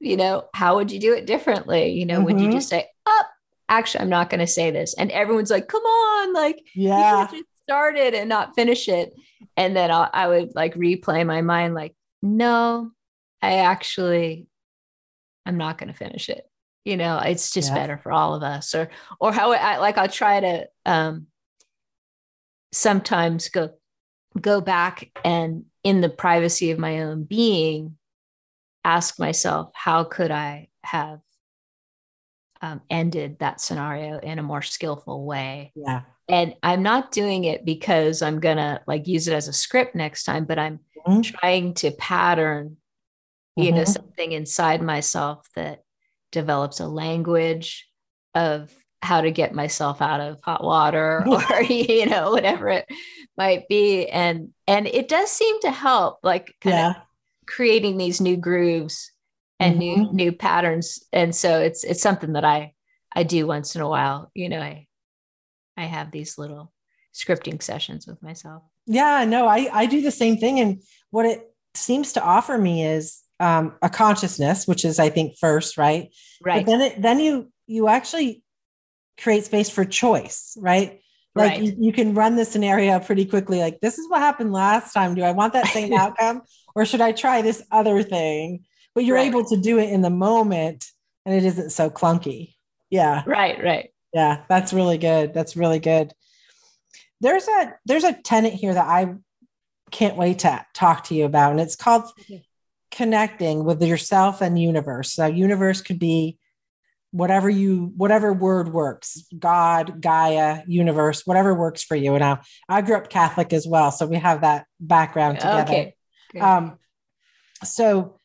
you 0.00 0.16
know 0.16 0.44
how 0.54 0.76
would 0.76 0.90
you 0.90 0.98
do 1.00 1.12
it 1.14 1.26
differently 1.26 1.90
you 1.92 2.06
know 2.06 2.20
would 2.22 2.40
you 2.40 2.48
Mhm. 2.48 2.52
just 2.52 2.68
say 2.68 2.86
up 3.06 3.26
actually 3.68 4.02
i'm 4.02 4.08
not 4.08 4.30
going 4.30 4.40
to 4.40 4.46
say 4.46 4.70
this 4.70 4.94
and 4.94 5.10
everyone's 5.10 5.50
like 5.50 5.68
come 5.68 5.82
on 5.82 6.32
like 6.32 6.60
Yeah. 6.74 7.22
you 7.22 7.28
just 7.38 7.44
start 7.62 7.96
it 7.96 8.14
and 8.14 8.28
not 8.28 8.54
finish 8.54 8.88
it 8.88 9.12
and 9.56 9.76
then 9.76 9.90
I'll, 9.90 10.08
i 10.12 10.26
would 10.28 10.54
like 10.54 10.74
replay 10.74 11.26
my 11.26 11.40
mind 11.42 11.74
like 11.74 11.94
no 12.22 12.90
i 13.42 13.54
actually 13.58 14.46
i'm 15.46 15.56
not 15.56 15.78
going 15.78 15.90
to 15.92 15.96
finish 15.98 16.28
it 16.28 16.48
you 16.84 16.96
know 16.96 17.18
it's 17.18 17.52
just 17.52 17.70
Yeah. 17.70 17.74
better 17.76 17.98
for 17.98 18.12
all 18.12 18.34
of 18.34 18.42
us 18.42 18.74
or 18.74 18.90
or 19.20 19.32
how 19.32 19.52
i 19.52 19.78
like 19.78 19.96
i'll 19.98 20.08
try 20.08 20.40
to 20.40 20.68
um 20.86 21.26
sometimes 22.72 23.48
go 23.48 23.70
go 24.40 24.60
back 24.60 25.10
and 25.24 25.64
in 25.84 26.00
the 26.00 26.08
privacy 26.08 26.70
of 26.70 26.78
my 26.78 27.02
own 27.02 27.24
being 27.24 27.96
ask 28.84 29.18
myself 29.18 29.70
how 29.74 30.04
could 30.04 30.30
i 30.30 30.68
have 30.82 31.20
um, 32.62 32.80
ended 32.88 33.38
that 33.40 33.60
scenario 33.60 34.18
in 34.18 34.38
a 34.38 34.42
more 34.42 34.62
skillful 34.62 35.24
way 35.24 35.72
Yeah. 35.76 36.02
and 36.28 36.54
i'm 36.62 36.82
not 36.82 37.12
doing 37.12 37.44
it 37.44 37.64
because 37.64 38.22
i'm 38.22 38.40
gonna 38.40 38.80
like 38.86 39.06
use 39.06 39.28
it 39.28 39.34
as 39.34 39.48
a 39.48 39.52
script 39.52 39.94
next 39.94 40.24
time 40.24 40.44
but 40.46 40.58
i'm 40.58 40.80
Mhm. 41.06 41.22
trying 41.22 41.74
to 41.74 41.90
pattern 41.92 42.78
you 43.56 43.72
know 43.72 43.82
Mhm. 43.82 43.92
something 43.92 44.32
inside 44.32 44.82
myself 44.82 45.48
that 45.54 45.82
develops 46.32 46.80
a 46.80 46.86
language 46.88 47.88
of 48.34 48.72
how 49.02 49.20
to 49.20 49.30
get 49.30 49.54
myself 49.54 50.00
out 50.02 50.20
of 50.20 50.38
hot 50.42 50.64
water 50.64 51.24
or 51.28 51.62
you 51.68 52.06
know 52.06 52.30
whatever 52.30 52.68
it 52.68 52.86
might 53.36 53.68
be 53.68 54.06
and 54.08 54.50
and 54.66 54.86
it 54.86 55.08
does 55.08 55.30
seem 55.30 55.60
to 55.60 55.70
help 55.70 56.18
like 56.22 56.54
kind 56.60 56.76
Yeah. 56.78 56.90
of 56.90 56.96
creating 57.46 57.96
these 57.98 58.20
new 58.20 58.36
grooves 58.36 59.12
and 59.60 59.78
new 59.78 59.96
Mhm. 59.98 60.12
new 60.12 60.32
patterns 60.32 60.98
and 61.12 61.34
so 61.34 61.60
it's 61.60 61.84
it's 61.84 62.02
something 62.02 62.32
that 62.32 62.44
i 62.44 62.72
i 63.14 63.22
do 63.22 63.46
once 63.46 63.76
in 63.76 63.82
a 63.82 63.88
while 63.88 64.30
you 64.34 64.48
know 64.48 64.60
i 64.60 64.86
i 65.76 65.84
have 65.84 66.10
these 66.10 66.38
little 66.38 66.72
scripting 67.12 67.62
sessions 67.62 68.06
with 68.06 68.20
myself 68.22 68.62
Yeah, 68.86 69.24
no, 69.24 69.46
I, 69.46 69.68
I 69.72 69.86
do 69.86 70.02
the 70.02 70.10
same 70.10 70.36
thing. 70.36 70.60
And 70.60 70.82
what 71.10 71.24
it 71.26 71.40
seems 71.74 72.12
to 72.14 72.22
offer 72.22 72.58
me 72.58 72.84
is 72.84 73.20
um, 73.40 73.74
a 73.82 73.88
consciousness, 73.90 74.66
which 74.66 74.84
is, 74.84 74.98
I 74.98 75.10
think, 75.10 75.36
first, 75.38 75.76
right? 75.76 76.08
right 76.42 76.64
But 76.64 76.70
then 76.70 76.80
it, 76.80 77.02
then 77.02 77.18
you 77.20 77.52
you 77.66 77.88
actually 77.88 78.42
create 79.20 79.44
space 79.44 79.70
for 79.70 79.84
choice, 79.84 80.56
right? 80.60 81.00
Like 81.36 81.52
Right. 81.52 81.62
you, 81.62 81.76
you 81.78 81.92
can 81.92 82.14
run 82.14 82.36
the 82.36 82.44
scenario 82.44 83.00
pretty 83.00 83.24
quickly. 83.24 83.58
Like, 83.58 83.80
this 83.80 83.98
is 83.98 84.08
what 84.08 84.20
happened 84.20 84.52
last 84.52 84.92
time. 84.92 85.14
Do 85.14 85.22
I 85.22 85.32
want 85.32 85.52
that 85.54 85.66
same 85.68 85.92
outcome 85.98 86.42
or 86.76 86.84
should 86.84 87.00
I 87.00 87.12
try 87.12 87.42
this 87.42 87.62
other 87.72 88.02
thing? 88.02 88.64
But 88.94 89.04
you're 89.04 89.16
Right. 89.16 89.26
able 89.26 89.44
to 89.46 89.56
do 89.56 89.78
it 89.78 89.88
in 89.90 90.02
the 90.02 90.10
moment 90.10 90.84
and 91.26 91.34
it 91.34 91.44
isn't 91.44 91.70
so 91.70 91.90
clunky. 91.90 92.54
Yeah. 92.90 93.22
right 93.26 93.60
right 93.62 93.90
Yeah, 94.12 94.42
that's 94.48 94.72
really 94.72 94.98
good. 94.98 95.34
That's 95.34 95.56
really 95.56 95.80
good. 95.80 96.12
There's 97.20 97.48
a 97.48 97.74
there's 97.86 98.04
a 98.04 98.12
tenant 98.12 98.54
here 98.54 98.74
that 98.74 98.86
I 98.86 99.14
can't 99.90 100.16
wait 100.16 100.40
to 100.40 100.64
talk 100.74 101.04
to 101.04 101.14
you 101.14 101.24
about, 101.24 101.52
and 101.52 101.60
it's 101.60 101.76
called 101.76 102.04
Okay. 102.20 102.44
Connecting 102.94 103.64
with 103.64 103.82
yourself 103.82 104.40
and 104.40 104.58
universe. 104.58 105.12
So 105.12 105.26
universe 105.26 105.82
could 105.82 105.98
be 105.98 106.38
whatever 107.10 107.50
you 107.50 107.92
whatever 107.96 108.32
word 108.32 108.72
works, 108.72 109.24
God, 109.38 110.00
Gaia, 110.00 110.62
universe, 110.66 111.26
whatever 111.26 111.54
works 111.54 111.82
for 111.82 111.96
you. 111.96 112.14
And 112.14 112.24
I, 112.24 112.38
I 112.68 112.82
grew 112.82 112.96
up 112.96 113.10
Catholic 113.10 113.52
as 113.52 113.66
well, 113.66 113.90
so 113.90 114.06
we 114.06 114.16
have 114.16 114.40
that 114.40 114.66
background 114.80 115.40
together. 115.40 115.62
okay 115.62 115.94
Good. 116.32 116.42
Um, 116.42 116.78
so 117.62 118.18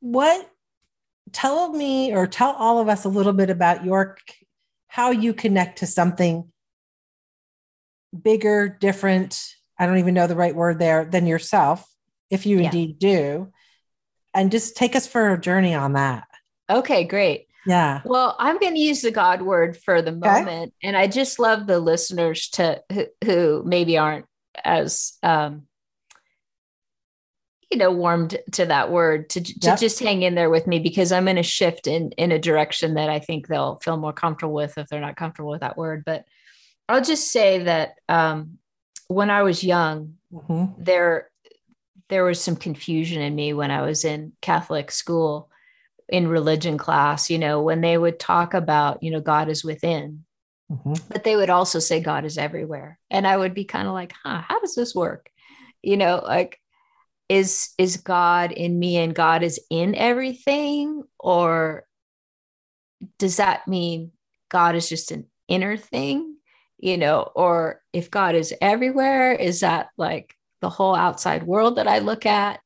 what 0.00 0.48
tell 1.32 1.72
me 1.72 2.14
or 2.14 2.26
tell 2.26 2.52
all 2.52 2.78
of 2.78 2.88
us 2.88 3.04
a 3.04 3.08
little 3.08 3.32
bit 3.32 3.50
about 3.50 3.84
your 3.84 4.18
how 4.88 5.10
you 5.10 5.34
connect 5.34 5.78
to 5.78 5.86
something 5.86 6.50
bigger, 8.22 8.68
different. 8.68 9.38
I 9.78 9.86
don't 9.86 9.98
even 9.98 10.14
know 10.14 10.26
the 10.26 10.36
right 10.36 10.54
word 10.54 10.78
there 10.78 11.04
than 11.04 11.26
yourself, 11.26 11.86
if 12.30 12.46
you 12.46 12.58
Yeah. 12.58 12.64
indeed 12.66 12.98
do. 12.98 13.52
And 14.34 14.50
just 14.50 14.76
take 14.76 14.94
us 14.96 15.06
for 15.06 15.32
a 15.32 15.40
journey 15.40 15.74
on 15.74 15.94
that. 15.94 16.28
okay 16.68 17.04
great 17.04 17.46
Yeah. 17.66 18.02
Well, 18.04 18.36
I'm 18.38 18.58
going 18.58 18.74
to 18.74 18.80
use 18.80 19.00
the 19.02 19.10
God 19.10 19.42
word 19.42 19.76
for 19.76 20.00
the 20.02 20.12
Okay. 20.12 20.18
moment, 20.44 20.72
and 20.82 20.96
I 20.96 21.06
just 21.08 21.38
love 21.38 21.66
the 21.66 21.78
listeners 21.80 22.48
to 22.50 22.80
who, 22.92 23.06
who 23.24 23.62
maybe 23.66 23.98
aren't 23.98 24.26
as 24.64 25.14
um, 25.22 25.66
you 27.70 27.78
know 27.78 27.90
warmed 27.90 28.36
to 28.52 28.66
that 28.66 28.90
word 28.92 29.28
to 29.30 29.40
to 29.42 29.54
Yep. 29.62 29.78
just 29.80 29.98
hang 29.98 30.22
in 30.22 30.34
there 30.36 30.50
with 30.50 30.66
me 30.68 30.78
because 30.78 31.10
I'm 31.12 31.24
going 31.24 31.36
to 31.36 31.42
shift 31.42 31.86
in 31.88 32.12
in 32.12 32.30
a 32.32 32.38
direction 32.38 32.94
that 32.94 33.10
I 33.10 33.18
think 33.18 33.48
they'll 33.48 33.80
feel 33.82 33.96
more 33.96 34.12
comfortable 34.12 34.54
with 34.54 34.78
if 34.78 34.86
they're 34.88 35.00
not 35.00 35.16
comfortable 35.16 35.50
with 35.50 35.62
that 35.62 35.76
word. 35.76 36.04
But 36.06 36.24
I'll 36.88 37.02
just 37.02 37.32
say 37.32 37.64
that 37.64 37.94
um, 38.08 38.58
when 39.08 39.30
I 39.30 39.42
was 39.42 39.64
young, 39.64 40.14
Mhm. 40.32 40.74
there 40.78 41.30
there 42.08 42.24
was 42.24 42.40
some 42.40 42.56
confusion 42.56 43.20
in 43.22 43.34
me 43.34 43.52
when 43.52 43.70
I 43.70 43.82
was 43.82 44.04
in 44.04 44.32
Catholic 44.40 44.90
school 44.90 45.50
in 46.08 46.28
religion 46.28 46.78
class, 46.78 47.30
you 47.30 47.38
know, 47.38 47.62
when 47.62 47.80
they 47.80 47.98
would 47.98 48.20
talk 48.20 48.54
about, 48.54 49.02
you 49.02 49.10
know, 49.10 49.20
God 49.20 49.48
is 49.48 49.64
within, 49.64 50.24
Mhm. 50.70 51.02
but 51.08 51.24
they 51.24 51.34
would 51.34 51.50
also 51.50 51.80
say 51.80 52.00
God 52.00 52.24
is 52.24 52.38
everywhere. 52.38 52.98
And 53.10 53.26
I 53.26 53.36
would 53.36 53.54
be 53.54 53.64
kind 53.64 53.88
of 53.88 53.94
like, 53.94 54.12
huh, 54.22 54.42
how 54.46 54.60
does 54.60 54.76
this 54.76 54.94
work? 54.94 55.30
You 55.82 55.96
know, 55.96 56.22
like 56.24 56.60
is 57.28 57.70
is 57.76 57.96
God 57.96 58.52
in 58.52 58.78
me 58.78 58.98
and 58.98 59.12
God 59.12 59.42
is 59.42 59.60
in 59.68 59.96
everything 59.96 61.02
or 61.18 61.84
does 63.18 63.38
that 63.38 63.66
mean 63.66 64.12
God 64.48 64.76
is 64.76 64.88
just 64.88 65.10
an 65.10 65.26
inner 65.48 65.76
thing? 65.76 66.36
You 66.78 66.98
know, 66.98 67.22
or 67.34 67.82
if 67.92 68.12
God 68.12 68.36
is 68.36 68.54
everywhere, 68.60 69.32
is 69.32 69.60
that 69.60 69.88
like 69.96 70.35
the 70.60 70.70
whole 70.70 70.94
outside 70.94 71.44
world 71.44 71.76
that 71.76 71.88
I 71.88 71.98
look 72.00 72.26
at? 72.26 72.60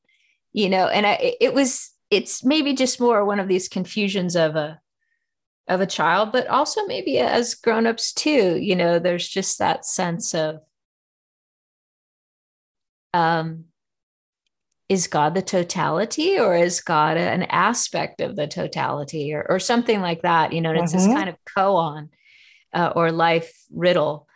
You 0.53 0.69
know, 0.71 0.89
and 0.89 1.07
I 1.07 1.37
it- 1.41 1.55
was 1.55 1.91
it's 2.11 2.45
maybe 2.45 2.75
just 2.75 3.01
more 3.01 3.25
one 3.25 3.41
of 3.41 3.49
these 3.49 3.69
confusions 3.69 4.37
of 4.37 4.57
a 4.57 4.81
of 5.69 5.81
a 5.81 5.87
child 5.87 6.33
but 6.33 6.49
also 6.49 6.85
maybe 6.87 7.19
as 7.19 7.55
grown-ups 7.55 8.13
too 8.13 8.57
you 8.57 8.75
know 8.75 8.99
there's 8.99 9.29
just 9.29 9.61
that 9.61 9.85
sense 9.85 10.35
of 10.35 10.57
um 13.15 13.65
is 14.89 15.07
god 15.07 15.35
the 15.35 15.43
totality 15.43 16.39
or 16.39 16.57
is 16.57 16.81
god 16.81 17.17
an 17.17 17.45
aspect 17.45 18.21
of 18.21 18.35
the 18.35 18.47
totality 18.49 19.33
or, 19.33 19.47
or 19.49 19.61
something 19.61 20.01
like 20.01 20.23
that 20.23 20.53
you 20.53 20.61
know 20.61 20.71
and 20.71 20.79
it's 20.81 20.93
this 20.93 21.07
Mhm. 21.07 21.15
kind 21.15 21.29
of 21.29 21.37
koan 21.57 22.09
uh, 22.73 22.93
or 22.97 23.13
life 23.13 23.53
riddle 23.73 24.27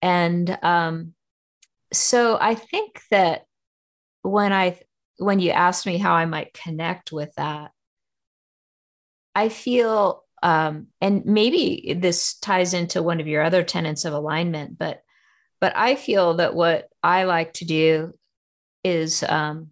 and 0.00 0.56
um 0.62 1.12
so 1.92 2.38
i 2.40 2.54
think 2.54 3.00
that 3.10 3.44
when 4.22 4.52
i 4.52 4.78
when 5.18 5.40
you 5.40 5.50
asked 5.50 5.84
me 5.84 5.98
how 5.98 6.14
I 6.14 6.24
might 6.24 6.54
connect 6.54 7.12
with 7.12 7.34
that, 7.36 7.72
I 9.34 9.48
feel, 9.48 10.24
um, 10.42 10.86
and 11.00 11.24
maybe 11.26 11.96
this 11.98 12.34
ties 12.34 12.72
into 12.72 13.02
one 13.02 13.20
of 13.20 13.26
your 13.26 13.42
other 13.42 13.62
tenets 13.62 14.04
of 14.04 14.14
alignment, 14.14 14.78
but 14.78 15.02
but 15.60 15.76
I 15.76 15.96
feel 15.96 16.34
that 16.34 16.54
what 16.54 16.88
I 17.02 17.24
like 17.24 17.54
to 17.54 17.64
do 17.64 18.14
is 18.84 19.24
um, 19.24 19.70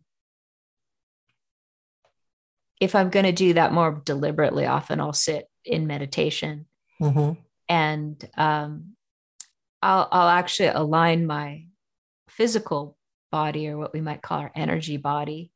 if 2.80 2.96
I'm 2.96 3.08
going 3.08 3.24
to 3.24 3.30
do 3.30 3.52
that 3.52 3.72
more 3.72 4.02
deliberately, 4.04 4.66
often 4.66 5.00
I'll 5.00 5.12
sit 5.12 5.48
in 5.64 5.86
meditation 5.86 6.66
mm-hmm. 7.00 7.40
and 7.68 8.30
um, 8.36 8.96
I'll, 9.80 10.08
I'll 10.10 10.28
actually 10.28 10.70
align 10.70 11.24
my 11.24 11.65
physical 12.36 12.96
body 13.32 13.68
or 13.68 13.78
what 13.78 13.92
we 13.92 14.00
might 14.00 14.22
call 14.22 14.40
our 14.40 14.52
energy 14.54 14.96
body 14.96 15.50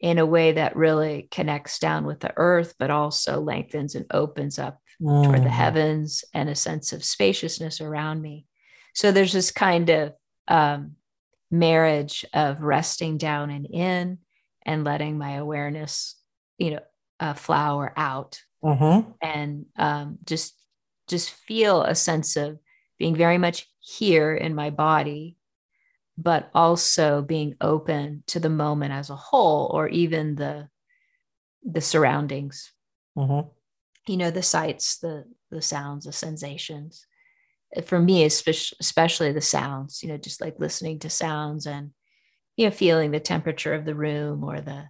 in 0.00 0.18
a 0.18 0.26
way 0.26 0.52
that 0.52 0.76
really 0.76 1.28
connects 1.30 1.78
down 1.78 2.06
with 2.06 2.20
the 2.20 2.32
earth, 2.36 2.74
but 2.78 2.90
also 2.90 3.40
lengthens 3.40 3.94
and 3.94 4.06
opens 4.12 4.58
up 4.58 4.78
mm. 5.00 5.24
toward 5.24 5.42
the 5.42 5.46
mm. 5.46 5.50
heavens 5.50 6.24
and 6.32 6.48
a 6.48 6.54
sense 6.54 6.92
of 6.92 7.04
spaciousness 7.04 7.80
around 7.80 8.20
me. 8.20 8.46
So 8.94 9.12
there's 9.12 9.32
this 9.32 9.50
kind 9.50 9.88
of 9.90 10.14
um, 10.48 10.92
marriage 11.50 12.24
of 12.32 12.60
resting 12.60 13.18
down 13.18 13.50
and 13.50 13.66
in 13.66 14.18
and 14.64 14.84
letting 14.84 15.18
my 15.18 15.34
awareness, 15.34 16.16
you 16.58 16.72
know, 16.72 16.80
uh, 17.18 17.34
flower 17.34 17.92
out 17.96 18.40
mm-hmm. 18.64 19.10
and 19.22 19.66
um, 19.76 20.18
just 20.24 20.54
just 21.08 21.30
feel 21.30 21.82
a 21.82 21.94
sense 21.94 22.36
of 22.36 22.58
being 22.98 23.16
very 23.16 23.36
much 23.36 23.68
here 23.80 24.34
in 24.34 24.54
my 24.54 24.70
body 24.70 25.36
but 26.20 26.50
also 26.54 27.22
being 27.22 27.54
open 27.60 28.22
to 28.26 28.40
the 28.40 28.50
moment 28.50 28.92
as 28.92 29.10
a 29.10 29.16
whole 29.16 29.70
or 29.72 29.88
even 29.88 30.34
the 30.34 30.68
the 31.62 31.80
surroundings 31.80 32.72
mm-hmm. 33.16 33.48
you 34.06 34.16
know 34.16 34.30
the 34.30 34.42
sights 34.42 34.98
the 34.98 35.24
the 35.50 35.62
sounds 35.62 36.04
the 36.04 36.12
sensations 36.12 37.06
for 37.84 38.00
me 38.00 38.24
especially 38.24 39.32
the 39.32 39.40
sounds 39.40 40.02
you 40.02 40.08
know 40.08 40.16
just 40.16 40.40
like 40.40 40.58
listening 40.58 40.98
to 40.98 41.10
sounds 41.10 41.66
and 41.66 41.90
you 42.56 42.66
know 42.66 42.70
feeling 42.70 43.10
the 43.10 43.20
temperature 43.20 43.74
of 43.74 43.84
the 43.84 43.94
room 43.94 44.42
or 44.42 44.60
the 44.60 44.84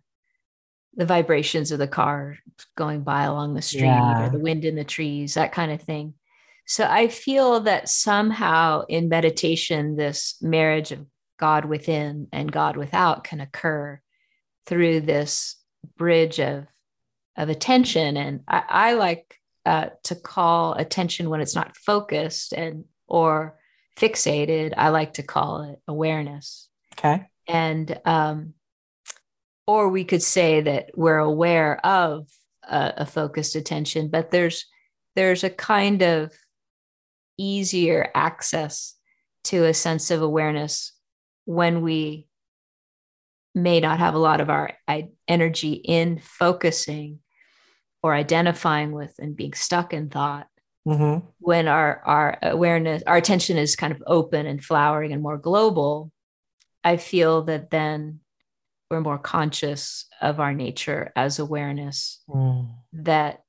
the 0.95 1.07
vibrations 1.07 1.71
of 1.71 1.79
the 1.79 1.87
car 1.87 2.37
going 2.77 3.03
by 3.03 3.25
along 3.25 3.55
the 3.55 3.63
street 3.63 3.83
yeah. 3.83 4.27
or 4.27 4.31
the 4.31 4.39
wind 4.39 4.65
in 4.65 4.75
the 4.75 4.85
trees 4.85 5.35
that 5.35 5.53
kind 5.53 5.71
of 5.71 5.83
thing 5.83 6.15
so 6.67 6.87
i 6.89 7.09
feel 7.09 7.61
that 7.61 7.89
somehow 7.89 8.83
in 8.89 9.09
meditation 9.09 9.97
this 9.97 10.37
marriage 10.41 10.93
of 10.93 11.05
God 11.41 11.65
within 11.65 12.29
and 12.33 12.53
God 12.53 12.77
without 12.77 13.25
can 13.25 13.41
occur 13.41 14.01
through 14.67 15.01
this 15.01 15.57
bridge 15.97 16.39
of 16.39 16.67
of 17.37 17.49
attention. 17.49 18.17
And 18.19 18.41
I, 18.47 18.63
I 18.69 18.93
like 18.93 19.39
uh, 19.65 19.87
to 20.05 20.15
call 20.15 20.75
attention 20.75 21.31
when 21.31 21.41
it's 21.41 21.55
not 21.55 21.77
focused 21.77 22.53
and 22.53 22.85
or 23.09 23.59
fixated. 23.99 24.75
I 24.77 24.91
like 24.91 25.15
to 25.15 25.23
call 25.23 25.63
it 25.63 25.81
awareness. 25.89 26.69
Okay. 26.99 27.27
And 27.49 27.99
um, 28.05 28.55
or 29.67 29.89
we 29.89 30.05
could 30.05 30.23
say 30.23 30.61
that 30.61 30.91
we're 30.95 31.19
aware 31.19 31.85
of 31.85 32.29
a, 32.69 32.93
a 32.99 33.07
focused 33.07 33.57
attention, 33.57 34.09
but 34.09 34.31
there's 34.31 34.67
there's 35.17 35.43
a 35.43 35.51
kind 35.51 36.03
of 36.03 36.33
easier 37.39 38.11
access 38.15 38.95
to 39.45 39.65
a 39.65 39.73
sense 39.73 40.11
of 40.11 40.21
awareness 40.21 40.93
when 41.51 41.83
we 41.83 42.29
may 43.57 43.81
not 43.81 43.99
have 43.99 44.15
a 44.15 44.19
lot 44.19 44.41
of 44.41 44.49
our 44.49 44.71
energy 45.27 45.73
in 45.73 46.21
focusing 46.23 47.19
or 48.05 48.15
identifying 48.15 48.93
with 48.93 49.13
and 49.19 49.35
being 49.35 49.53
stuck 49.53 49.93
in 49.93 50.09
thought 50.09 50.47
mm-hmm. 50.87 51.27
when 51.41 51.67
our 51.67 52.01
our 52.07 52.39
awareness 52.43 53.03
our 53.05 53.17
attention 53.17 53.59
is 53.59 53.75
kind 53.75 53.93
of 53.93 54.01
open 54.07 54.47
and 54.47 54.65
flowering 54.65 55.13
and 55.13 55.23
more 55.23 55.39
global 55.39 56.13
i 56.85 56.97
feel 56.97 57.43
that 57.43 57.71
then 57.71 58.21
we're 58.89 59.01
more 59.01 59.19
conscious 59.19 60.07
of 60.21 60.39
our 60.39 60.55
nature 60.55 61.13
as 61.17 61.41
awareness 61.41 62.23
mm. 62.29 62.73
that 62.93 63.43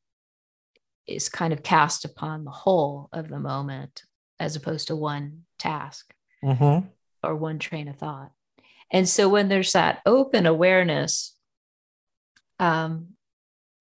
is 1.05 1.29
kind 1.29 1.53
of 1.53 1.61
cast 1.61 2.03
upon 2.03 2.45
the 2.45 2.51
whole 2.51 3.09
of 3.13 3.29
the 3.29 3.39
moment 3.39 4.01
as 4.39 4.55
opposed 4.55 4.87
to 4.87 4.95
one 4.95 5.43
task 5.59 6.15
mm-hmm 6.43 6.87
or 7.23 7.35
one 7.35 7.59
train 7.59 7.87
of 7.87 7.97
thought. 7.97 8.31
And 8.91 9.07
so 9.07 9.29
when 9.29 9.47
there's 9.47 9.71
that 9.73 10.01
open 10.05 10.45
awareness, 10.45 11.35
um, 12.59 13.09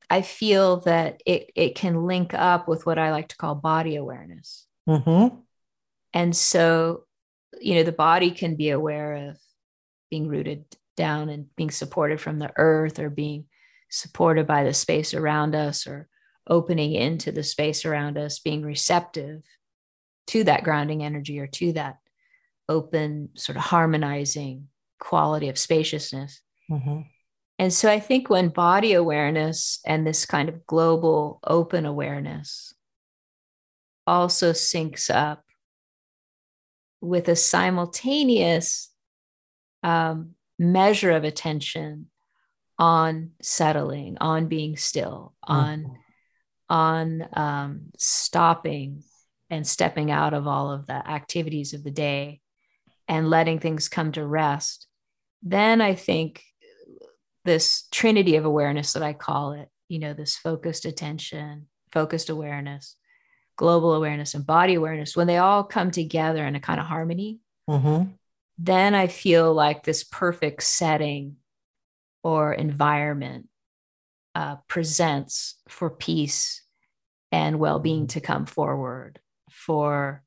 I 0.08 0.22
feel 0.22 0.78
that 0.80 1.22
it, 1.26 1.50
it 1.54 1.74
can 1.74 2.06
link 2.06 2.34
up 2.34 2.66
with 2.66 2.86
what 2.86 2.98
I 2.98 3.12
like 3.12 3.28
to 3.28 3.36
call 3.36 3.54
body 3.54 3.96
awareness. 3.96 4.66
Mm-hmm. 4.88 5.36
And 6.12 6.36
so, 6.36 7.04
you 7.60 7.76
know, 7.76 7.84
the 7.84 7.92
body 7.92 8.32
can 8.32 8.56
be 8.56 8.70
aware 8.70 9.28
of 9.30 9.38
being 10.10 10.26
rooted 10.26 10.64
down 10.96 11.28
and 11.28 11.46
being 11.56 11.70
supported 11.70 12.20
from 12.20 12.38
the 12.38 12.50
earth 12.56 12.98
or 12.98 13.08
being 13.08 13.44
supported 13.88 14.46
by 14.46 14.64
the 14.64 14.74
space 14.74 15.14
around 15.14 15.54
us 15.54 15.86
or 15.86 16.08
opening 16.48 16.94
into 16.94 17.30
the 17.30 17.44
space 17.44 17.84
around 17.84 18.18
us, 18.18 18.40
being 18.40 18.62
receptive 18.62 19.42
to 20.26 20.44
that 20.44 20.64
grounding 20.64 21.04
energy 21.04 21.38
or 21.38 21.46
to 21.46 21.72
that 21.72 21.98
open, 22.70 23.30
sort 23.34 23.56
of 23.56 23.64
harmonizing 23.64 24.68
quality 25.00 25.48
of 25.48 25.58
spaciousness. 25.58 26.40
Mm-hmm. 26.70 27.00
And 27.58 27.72
so 27.72 27.90
I 27.90 28.00
think 28.00 28.30
when 28.30 28.48
body 28.48 28.94
awareness 28.94 29.80
and 29.84 30.06
this 30.06 30.24
kind 30.24 30.48
of 30.48 30.66
global 30.66 31.40
open 31.44 31.84
awareness 31.84 32.72
also 34.06 34.52
syncs 34.52 35.14
up 35.14 35.44
with 37.00 37.28
a 37.28 37.36
simultaneous 37.36 38.90
um, 39.82 40.30
measure 40.58 41.10
of 41.10 41.24
attention 41.24 42.06
on 42.78 43.32
settling, 43.42 44.16
on 44.20 44.46
being 44.46 44.76
still, 44.76 45.34
on 45.42 45.80
mm-hmm. 45.80 45.94
on 46.74 47.28
um, 47.34 47.80
stopping 47.98 49.02
and 49.50 49.66
stepping 49.66 50.10
out 50.10 50.32
of 50.32 50.46
all 50.46 50.72
of 50.72 50.86
the 50.86 51.10
activities 51.10 51.74
of 51.74 51.84
the 51.84 51.90
day 51.90 52.39
and 53.10 53.28
letting 53.28 53.58
things 53.58 53.88
come 53.88 54.12
to 54.12 54.24
rest, 54.24 54.86
then 55.42 55.80
I 55.80 55.94
think 55.94 56.44
this 57.44 57.88
trinity 57.90 58.36
of 58.36 58.44
awareness 58.44 58.92
that 58.92 59.02
I 59.02 59.14
call 59.14 59.52
it, 59.52 59.68
you 59.88 59.98
know, 59.98 60.14
this 60.14 60.36
focused 60.36 60.84
attention, 60.84 61.66
focused 61.90 62.30
awareness, 62.30 62.94
global 63.56 63.94
awareness, 63.94 64.34
and 64.34 64.46
body 64.46 64.74
awareness, 64.74 65.16
when 65.16 65.26
they 65.26 65.38
all 65.38 65.64
come 65.64 65.90
together 65.90 66.46
in 66.46 66.54
a 66.54 66.60
kind 66.60 66.78
of 66.78 66.86
harmony, 66.86 67.40
mm-hmm. 67.68 68.12
then 68.58 68.94
I 68.94 69.08
feel 69.08 69.52
like 69.52 69.82
this 69.82 70.04
perfect 70.04 70.62
setting 70.62 71.36
or 72.22 72.52
environment 72.52 73.48
uh, 74.36 74.56
presents 74.68 75.56
for 75.68 75.90
peace 75.90 76.62
and 77.32 77.58
well 77.58 77.80
being 77.80 78.06
to 78.08 78.20
come 78.20 78.46
forward, 78.46 79.18
for 79.50 80.22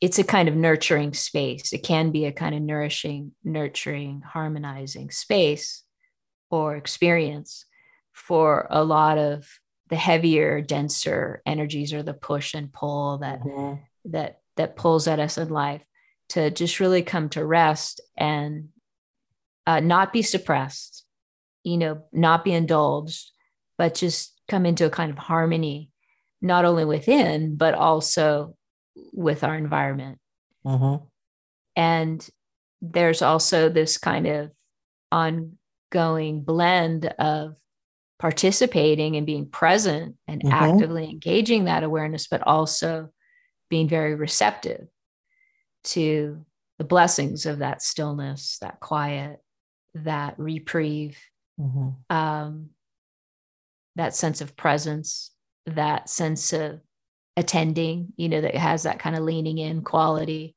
it's 0.00 0.18
a 0.18 0.24
kind 0.24 0.48
of 0.48 0.54
nurturing 0.54 1.12
space. 1.12 1.72
It 1.72 1.82
can 1.82 2.10
be 2.10 2.26
a 2.26 2.32
kind 2.32 2.54
of 2.54 2.62
nourishing, 2.62 3.32
nurturing, 3.42 4.22
harmonizing 4.22 5.10
space 5.10 5.82
or 6.50 6.76
experience 6.76 7.64
for 8.12 8.66
a 8.70 8.84
lot 8.84 9.18
of 9.18 9.48
the 9.88 9.96
heavier, 9.96 10.60
denser 10.60 11.42
energies 11.46 11.92
or 11.92 12.02
the 12.02 12.14
push 12.14 12.54
and 12.54 12.72
pull 12.72 13.18
that 13.18 13.40
mm-hmm. 13.40 13.80
that 14.06 14.40
that 14.56 14.76
pulls 14.76 15.08
at 15.08 15.20
us 15.20 15.38
in 15.38 15.48
life 15.48 15.82
to 16.30 16.50
just 16.50 16.80
really 16.80 17.02
come 17.02 17.28
to 17.30 17.44
rest 17.44 18.00
and 18.16 18.68
uh, 19.66 19.80
not 19.80 20.12
be 20.12 20.22
suppressed, 20.22 21.04
you 21.64 21.78
know, 21.78 22.02
not 22.12 22.44
be 22.44 22.52
indulged, 22.52 23.30
but 23.76 23.94
just 23.94 24.38
come 24.48 24.66
into 24.66 24.86
a 24.86 24.90
kind 24.90 25.10
of 25.10 25.18
harmony, 25.18 25.90
not 26.42 26.64
only 26.64 26.84
within, 26.84 27.56
but 27.56 27.74
also 27.74 28.54
with 29.12 29.44
our 29.44 29.56
environment. 29.56 30.18
Mm-hmm. 30.64 31.04
And 31.76 32.28
there's 32.80 33.22
also 33.22 33.68
this 33.68 33.98
kind 33.98 34.26
of 34.26 34.50
ongoing 35.10 36.42
blend 36.42 37.06
of 37.18 37.54
participating 38.18 39.16
and 39.16 39.26
being 39.26 39.46
present 39.46 40.16
and 40.26 40.42
mm-hmm. 40.42 40.52
actively 40.52 41.04
engaging 41.04 41.64
that 41.64 41.84
awareness, 41.84 42.26
but 42.26 42.46
also 42.46 43.10
being 43.70 43.88
very 43.88 44.14
receptive 44.14 44.88
to 45.84 46.44
the 46.78 46.84
blessings 46.84 47.46
of 47.46 47.58
that 47.58 47.82
stillness, 47.82 48.58
that 48.60 48.80
quiet, 48.80 49.40
that 49.94 50.34
reprieve, 50.38 51.18
mm-hmm. 51.60 51.90
um, 52.14 52.70
that 53.96 54.14
sense 54.14 54.40
of 54.40 54.56
presence, 54.56 55.30
that 55.66 56.08
sense 56.08 56.52
of 56.52 56.80
attending, 57.38 58.12
you 58.16 58.28
know, 58.28 58.40
that 58.40 58.54
has 58.54 58.82
that 58.82 58.98
kind 58.98 59.16
of 59.16 59.22
leaning 59.22 59.58
in 59.58 59.82
quality 59.82 60.56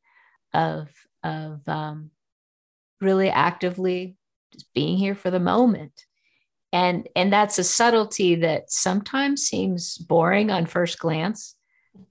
of 0.54 0.90
of 1.24 1.68
um, 1.68 2.12
really 3.00 3.30
actively 3.30 4.16
just 4.52 4.74
being 4.74 4.98
here 4.98 5.16
for 5.16 5.32
the 5.32 5.40
moment. 5.40 6.06
And 6.74 7.08
and 7.16 7.32
that's 7.32 7.60
a 7.60 7.64
subtlety 7.64 8.36
that 8.36 8.72
sometimes 8.72 9.44
seems 9.44 9.98
boring 9.98 10.52
on 10.52 10.66
first 10.66 11.00
glance 11.00 11.56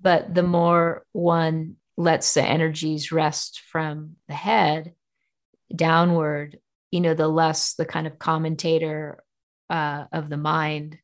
but 0.01 0.35
the 0.35 0.43
more 0.43 1.05
one 1.13 1.77
lets 1.97 2.35
the 2.35 2.43
energies 2.43 3.13
rest 3.13 3.61
from 3.61 4.17
the 4.29 4.35
head 4.35 4.95
downward 5.75 6.59
you 6.91 7.01
know 7.01 7.15
the 7.15 7.29
less 7.29 7.75
the 7.75 7.85
kind 7.85 8.07
of 8.07 8.19
commentator 8.19 9.23
uh, 9.69 10.05
of 10.13 10.29
the 10.29 10.37
mind 10.37 10.99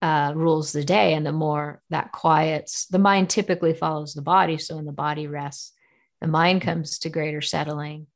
uh, 0.00 0.32
rules 0.34 0.72
the 0.72 0.84
day 0.84 1.14
and 1.14 1.26
the 1.26 1.32
more 1.32 1.82
that 1.90 2.12
quiets 2.12 2.86
the 2.86 2.98
mind 2.98 3.28
typically 3.28 3.74
follows 3.74 4.14
the 4.14 4.22
body. 4.22 4.56
So 4.56 4.76
when 4.76 4.86
the 4.86 4.92
body 4.92 5.26
rests 5.26 5.72
the 6.20 6.28
mind 6.28 6.62
comes 6.62 6.98
to 7.00 7.10
greater 7.10 7.40
settling. 7.40 8.06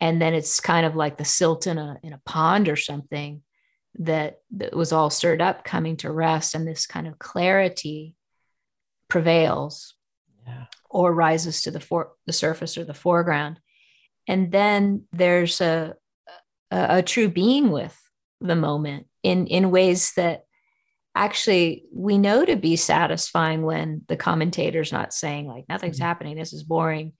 And 0.00 0.20
then 0.20 0.34
it's 0.34 0.60
kind 0.60 0.86
of 0.86 0.96
like 0.96 1.18
the 1.18 1.24
silt 1.24 1.66
in 1.66 1.78
a 1.78 1.98
in 2.02 2.12
a 2.12 2.20
pond 2.24 2.68
or 2.68 2.76
something 2.76 3.42
that, 4.00 4.38
that 4.52 4.76
was 4.76 4.92
all 4.92 5.10
stirred 5.10 5.42
up 5.42 5.64
coming 5.64 5.96
to 5.98 6.10
rest. 6.10 6.54
And 6.54 6.66
this 6.66 6.86
kind 6.86 7.06
of 7.06 7.18
clarity 7.18 8.14
prevails 9.08 9.94
yeah. 10.46 10.66
or 10.88 11.12
rises 11.12 11.62
to 11.62 11.70
the 11.70 11.80
for, 11.80 12.12
the 12.26 12.32
surface 12.32 12.78
or 12.78 12.84
the 12.84 12.94
foreground. 12.94 13.58
And 14.28 14.52
then 14.52 15.04
there's 15.12 15.60
a, 15.60 15.94
a, 16.70 16.98
a 16.98 17.02
true 17.02 17.28
being 17.28 17.70
with 17.70 17.98
the 18.40 18.54
moment 18.54 19.08
in 19.24 19.48
in 19.48 19.72
ways 19.72 20.12
that 20.14 20.44
actually 21.18 21.84
we 21.92 22.16
know 22.16 22.44
to 22.44 22.54
be 22.54 22.76
satisfying 22.76 23.62
when 23.62 24.02
the 24.06 24.16
commentator's 24.16 24.92
not 24.92 25.12
saying 25.12 25.48
like 25.48 25.68
nothing's 25.68 25.96
mm-hmm. 25.96 26.06
happening 26.06 26.36
this 26.36 26.52
is 26.52 26.62
boring 26.62 27.12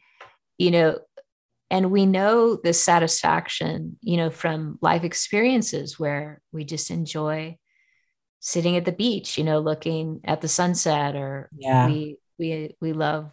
you 0.56 0.70
know 0.70 0.98
and 1.70 1.90
we 1.90 2.06
know 2.06 2.56
the 2.56 2.72
satisfaction 2.72 3.98
you 4.00 4.16
know 4.16 4.30
from 4.30 4.78
life 4.80 5.02
experiences 5.02 5.98
where 5.98 6.40
we 6.52 6.64
just 6.64 6.92
enjoy 6.92 7.56
sitting 8.38 8.76
at 8.76 8.84
the 8.84 8.92
beach 8.92 9.36
you 9.36 9.42
know 9.42 9.58
looking 9.58 10.20
at 10.24 10.40
the 10.40 10.48
sunset 10.48 11.16
or 11.16 11.50
yeah. 11.58 11.86
we 11.88 12.16
we 12.38 12.76
we 12.80 12.92
love 12.92 13.32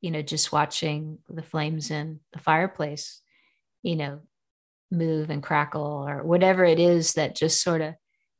you 0.00 0.10
know 0.10 0.22
just 0.22 0.50
watching 0.50 1.18
the 1.28 1.42
flames 1.42 1.90
in 1.90 2.20
the 2.32 2.38
fireplace 2.38 3.20
you 3.82 3.96
know 3.96 4.20
move 4.90 5.28
and 5.28 5.42
crackle 5.42 6.06
or 6.08 6.24
whatever 6.24 6.64
it 6.64 6.80
is 6.80 7.12
that 7.12 7.36
just 7.36 7.62
sort 7.62 7.82
of 7.82 7.94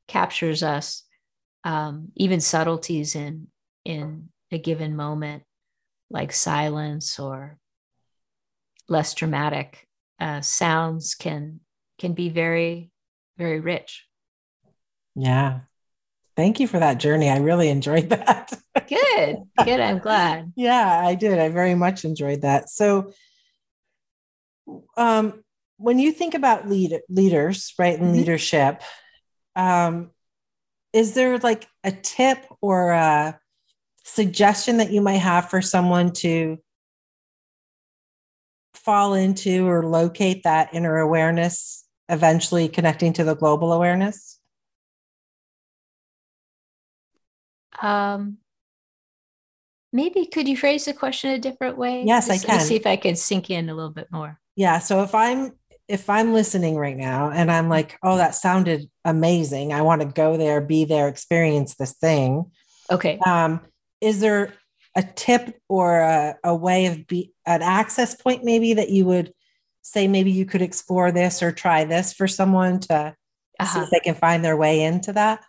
captures 0.09 0.63
us 0.63 1.05
um, 1.65 2.13
even 2.17 2.41
subtleties 2.41 3.15
in 3.15 3.49
in 3.85 4.29
a 4.51 4.59
given 4.59 4.97
moment 4.97 5.43
like 6.11 6.33
silence 6.33 7.19
or 7.19 7.59
less 8.89 9.15
dramatic 9.15 9.87
uh, 10.19 10.41
sounds 10.41 11.15
can 11.15 11.61
can 11.99 12.13
be 12.13 12.29
very 12.29 12.91
very 13.39 13.61
rich. 13.61 14.07
Yeah. 15.15 15.61
Thank 16.37 16.61
you 16.61 16.69
for 16.69 16.79
that 16.79 16.99
journey. 16.99 17.29
I 17.29 17.39
really 17.39 17.69
enjoyed 17.69 18.09
that. 18.11 18.53
Good 18.89 19.39
good. 19.65 19.81
I'm 19.81 19.99
glad. 19.99 20.53
Yeah 20.57 21.03
i 21.05 21.15
did. 21.15 21.39
I 21.39 21.49
very 21.49 21.75
much 21.75 22.05
enjoyed 22.05 22.43
that. 22.43 22.71
So 22.71 23.13
um 24.97 25.43
when 25.77 25.99
you 25.99 26.13
think 26.13 26.35
about 26.35 26.69
lead, 26.69 27.01
leaders 27.09 27.73
right 27.79 27.95
in 27.95 28.07
mm-hmm. 28.07 28.13
leadership 28.13 28.83
um 29.57 30.11
is 30.93 31.15
there 31.15 31.39
like 31.39 31.69
a 31.85 31.93
tip 31.93 32.45
or 32.61 32.91
a 32.91 33.39
suggestion 34.05 34.79
that 34.79 34.91
you 34.91 35.01
might 35.01 35.19
have 35.19 35.49
for 35.49 35.63
someone 35.63 36.13
to 36.13 36.59
fall 38.75 39.15
into 39.15 39.69
or 39.69 39.87
locate 39.87 40.43
that 40.45 40.75
inner 40.75 40.99
awareness, 40.99 41.85
eventually 42.09 42.69
connecting 42.69 43.13
to 43.13 43.25
the 43.25 43.37
global 43.37 43.73
awareness? 43.73 44.39
Um, 47.81 48.39
maybe 49.93 50.27
could 50.27 50.49
you 50.49 50.57
phrase 50.57 50.85
the 50.85 50.93
question 50.93 51.31
a 51.31 51.39
different 51.39 51.79
way? 51.79 52.05
Yes, 52.05 52.27
Just, 52.27 52.45
I 52.45 52.47
can. 52.47 52.61
see 52.61 52.77
if 52.77 52.87
I 52.87 52.97
can 52.97 53.17
sink 53.17 53.51
in 53.51 53.69
a 53.69 53.75
little 53.75 53.93
bit 53.93 54.09
more. 54.11 54.41
Yeah. 54.57 54.81
So 54.81 55.03
if 55.03 55.15
I'm 55.15 55.53
if 55.91 56.09
I'm 56.09 56.33
listening 56.33 56.77
right 56.77 56.97
now 56.97 57.31
and 57.31 57.51
I'm 57.51 57.69
like, 57.69 57.99
oh, 58.05 58.17
that 58.17 58.37
sounded 58.37 58.89
amazing. 59.05 59.73
I 59.73 59.83
want 59.83 60.03
to 60.03 60.07
go 60.07 60.37
there, 60.37 60.61
be 60.61 60.85
there, 60.85 61.09
experience 61.09 61.75
this 61.75 61.95
thing. 61.95 62.51
Okay. 62.93 63.19
Um, 63.27 63.61
is 64.01 64.21
there 64.21 64.55
a 64.97 65.03
tip 65.03 65.61
or 65.69 65.99
a, 65.99 66.37
a 66.45 66.55
way 66.55 66.87
of 66.87 67.09
be 67.09 67.33
an 67.45 67.63
access 67.63 68.15
point 68.15 68.45
maybe 68.45 68.75
that 68.75 68.91
you 68.91 69.05
would 69.05 69.33
say 69.83 70.07
maybe 70.07 70.31
you 70.31 70.45
could 70.45 70.63
explore 70.63 71.11
this 71.11 71.43
or 71.43 71.51
try 71.51 71.85
this 71.85 72.13
for 72.13 72.29
someone 72.29 72.79
to 72.79 72.95
uh-huh. 72.95 73.67
see 73.67 73.81
if 73.81 73.91
they 73.91 74.01
can 74.01 74.15
find 74.15 74.45
their 74.45 74.57
way 74.57 74.83
into 74.83 75.13
that 75.13 75.45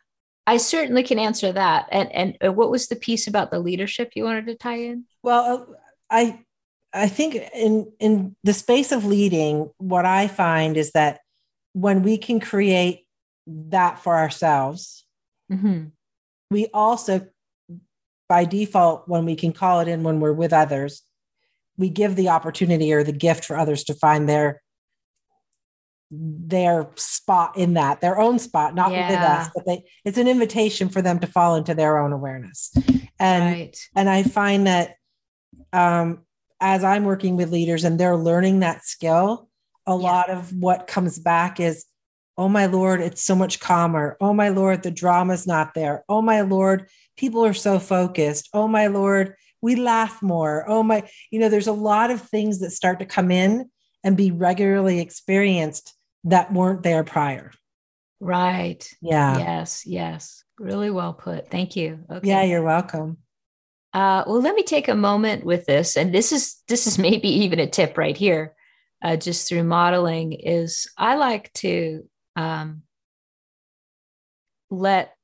i 0.46 0.58
certainly 0.58 1.02
can 1.02 1.18
answer 1.18 1.52
that 1.52 1.88
and 1.92 2.12
and 2.12 2.38
uh, 2.46 2.52
what 2.52 2.70
was 2.70 2.88
the 2.88 2.96
piece 2.96 3.28
about 3.28 3.50
the 3.50 3.60
leadership 3.60 4.12
you 4.16 4.24
wanted 4.24 4.46
to 4.46 4.56
tie 4.56 4.78
in 4.78 5.06
well 5.24 5.68
uh, 5.70 5.74
i 6.12 6.40
i 6.94 7.08
think 7.08 7.36
in 7.54 7.92
in 8.00 8.36
the 8.44 8.54
space 8.54 8.92
of 8.92 9.06
leading 9.06 9.70
what 9.78 10.06
i 10.06 10.28
find 10.28 10.78
is 10.78 10.92
that 10.92 11.20
when 11.74 12.04
we 12.04 12.18
can 12.18 12.40
create 12.40 13.06
that 13.48 14.00
for 14.00 14.16
ourselves 14.16 15.06
mm-hmm. 15.52 15.86
we 16.50 16.68
also 16.74 17.28
by 18.32 18.46
default, 18.46 19.10
when 19.10 19.26
we 19.26 19.36
can 19.36 19.52
call 19.52 19.82
it 19.82 19.90
in 19.90 20.04
when 20.04 20.22
we're 20.22 20.32
with 20.32 20.54
others, 20.54 21.02
we 21.76 21.90
give 21.90 22.16
the 22.16 22.30
opportunity 22.30 22.94
or 22.94 23.04
the 23.04 23.12
gift 23.12 23.44
for 23.44 23.58
others 23.58 23.84
to 23.84 23.94
find 23.94 24.30
their 24.30 24.62
their 26.10 26.88
spot 26.96 27.58
in 27.58 27.74
that, 27.74 28.00
their 28.00 28.18
own 28.18 28.40
spot, 28.40 28.74
not 28.74 28.94
yeah. 28.94 29.10
with 29.10 29.20
us, 29.20 29.50
but 29.54 29.66
they 29.66 29.84
it's 30.06 30.18
an 30.18 30.30
invitation 30.30 30.88
for 30.88 31.02
them 31.02 31.20
to 31.20 31.28
fall 31.28 31.58
into 31.58 31.74
their 31.74 31.98
own 31.98 32.14
awareness. 32.14 32.74
And 33.20 33.44
right. 33.44 33.78
and 33.98 34.10
I 34.10 34.24
find 34.24 34.66
that 34.66 34.96
um 35.74 36.22
as 36.62 36.84
I'm 36.84 37.04
working 37.04 37.36
with 37.36 37.52
leaders 37.52 37.84
and 37.84 38.00
they're 38.00 38.16
learning 38.16 38.60
that 38.60 38.86
skill, 38.86 39.50
a 39.88 39.92
yeah. 39.92 39.96
lot 39.96 40.30
of 40.30 40.54
what 40.54 40.88
comes 40.88 41.20
back 41.20 41.60
is, 41.60 41.86
oh 42.38 42.48
my 42.48 42.68
Lord, 42.68 43.02
it's 43.02 43.22
so 43.22 43.36
much 43.36 43.60
calmer. 43.60 44.16
Oh 44.22 44.34
my 44.34 44.50
Lord, 44.50 44.84
the 44.84 44.92
drama's 44.92 45.48
not 45.48 45.74
there. 45.74 46.06
Oh 46.08 46.22
my 46.22 46.42
Lord, 46.42 46.88
people 47.18 47.44
are 47.44 47.54
so 47.54 47.80
focused. 47.80 48.50
Oh 48.54 48.68
my 48.68 48.88
Lord, 48.88 49.36
we 49.62 49.76
laugh 49.76 50.22
more. 50.22 50.64
Oh 50.70 50.84
my, 50.84 51.10
you 51.32 51.40
know, 51.40 51.50
there's 51.50 51.68
a 51.68 51.74
lot 51.74 52.12
of 52.12 52.22
things 52.22 52.60
that 52.60 52.72
start 52.72 53.00
to 53.00 53.06
come 53.06 53.32
in 53.32 53.70
and 54.04 54.16
be 54.16 54.32
regularly 54.32 55.00
experienced 55.00 55.96
that 56.24 56.54
weren't 56.54 56.84
there 56.84 57.04
prior. 57.04 57.52
Right. 58.20 58.88
Yeah. 59.02 59.38
Yes. 59.40 59.84
Yes. 59.86 60.44
Really 60.60 60.92
well 60.92 61.14
put. 61.14 61.50
Thank 61.50 61.76
you. 61.76 62.00
Okay. 62.10 62.28
Yeah, 62.28 62.44
you're 62.44 62.62
welcome. 62.62 63.18
Uh, 63.94 64.24
well, 64.26 64.42
let 64.42 64.56
me 64.56 64.64
take 64.64 64.88
a 64.88 64.96
moment 64.96 65.44
with 65.44 65.66
this, 65.66 65.98
and 65.98 66.14
this 66.14 66.32
is 66.32 66.62
this 66.68 66.88
is 66.88 66.98
maybe 67.08 67.28
even 67.28 67.60
a 67.60 67.68
tip 67.68 67.98
right 67.98 68.18
here, 68.18 68.56
uh, 69.04 69.16
just 69.16 69.48
through 69.48 69.64
modeling. 69.64 70.34
Is 70.34 70.88
I 70.98 71.16
like 71.16 71.52
to 71.54 72.08
um, 72.36 72.84
let 74.70 75.16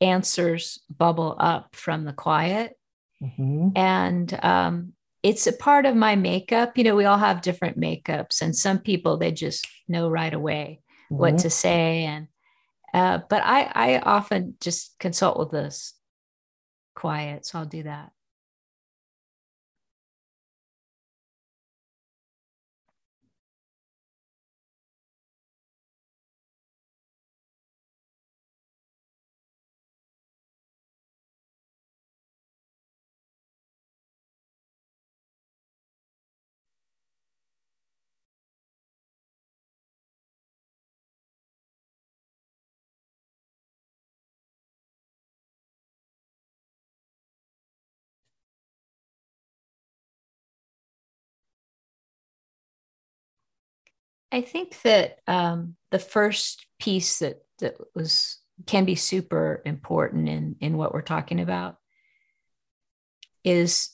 answers 0.00 0.80
bubble 0.94 1.36
up 1.38 1.74
from 1.74 2.04
the 2.04 2.12
quiet. 2.12 2.76
Mm-hmm. 3.22 3.68
And 3.74 4.38
um, 4.42 4.92
it's 5.22 5.46
a 5.46 5.52
part 5.52 5.86
of 5.86 5.96
my 5.96 6.16
makeup. 6.16 6.76
You 6.76 6.84
know, 6.84 6.94
we 6.94 7.06
all 7.06 7.18
have 7.18 7.42
different 7.42 7.78
makeups, 7.78 8.42
and 8.42 8.54
some 8.54 8.78
people 8.78 9.16
they 9.16 9.32
just 9.32 9.66
know 9.88 10.08
right 10.08 10.32
away 10.32 10.80
mm-hmm. 11.10 11.16
what 11.16 11.38
to 11.38 11.50
say. 11.50 12.04
And 12.04 12.28
uh, 12.94 13.20
but 13.28 13.42
I 13.44 13.70
I 13.74 13.98
often 13.98 14.54
just 14.60 14.96
consult 14.98 15.38
with 15.38 15.50
this 15.50 15.94
quiet, 16.96 17.46
so 17.46 17.60
I'll 17.60 17.66
do 17.66 17.84
that. 17.84 18.12
I 54.32 54.40
think 54.40 54.80
that 54.82 55.18
um, 55.26 55.76
the 55.90 55.98
first 55.98 56.66
piece 56.78 57.20
that 57.20 57.42
that 57.58 57.76
was 57.94 58.38
can 58.66 58.84
be 58.84 58.94
super 58.94 59.62
important 59.64 60.28
in 60.28 60.56
in 60.60 60.76
what 60.76 60.92
we're 60.92 61.02
talking 61.02 61.40
about 61.40 61.76
is 63.44 63.90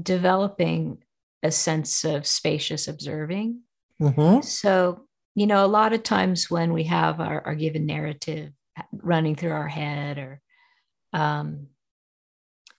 developing 0.00 0.98
a 1.42 1.50
sense 1.50 2.04
of 2.04 2.26
spacious 2.26 2.88
observing. 2.88 3.60
Mm-hmm. 4.00 4.42
So 4.42 5.06
you 5.36 5.46
know, 5.46 5.64
a 5.64 5.68
lot 5.68 5.92
of 5.92 6.02
times 6.02 6.50
when 6.50 6.72
we 6.72 6.84
have 6.84 7.20
our, 7.20 7.42
our 7.46 7.54
given 7.54 7.84
narrative 7.84 8.52
running 8.90 9.36
through 9.36 9.52
our 9.52 9.68
head 9.68 10.16
or 10.18 10.40
um, 11.12 11.68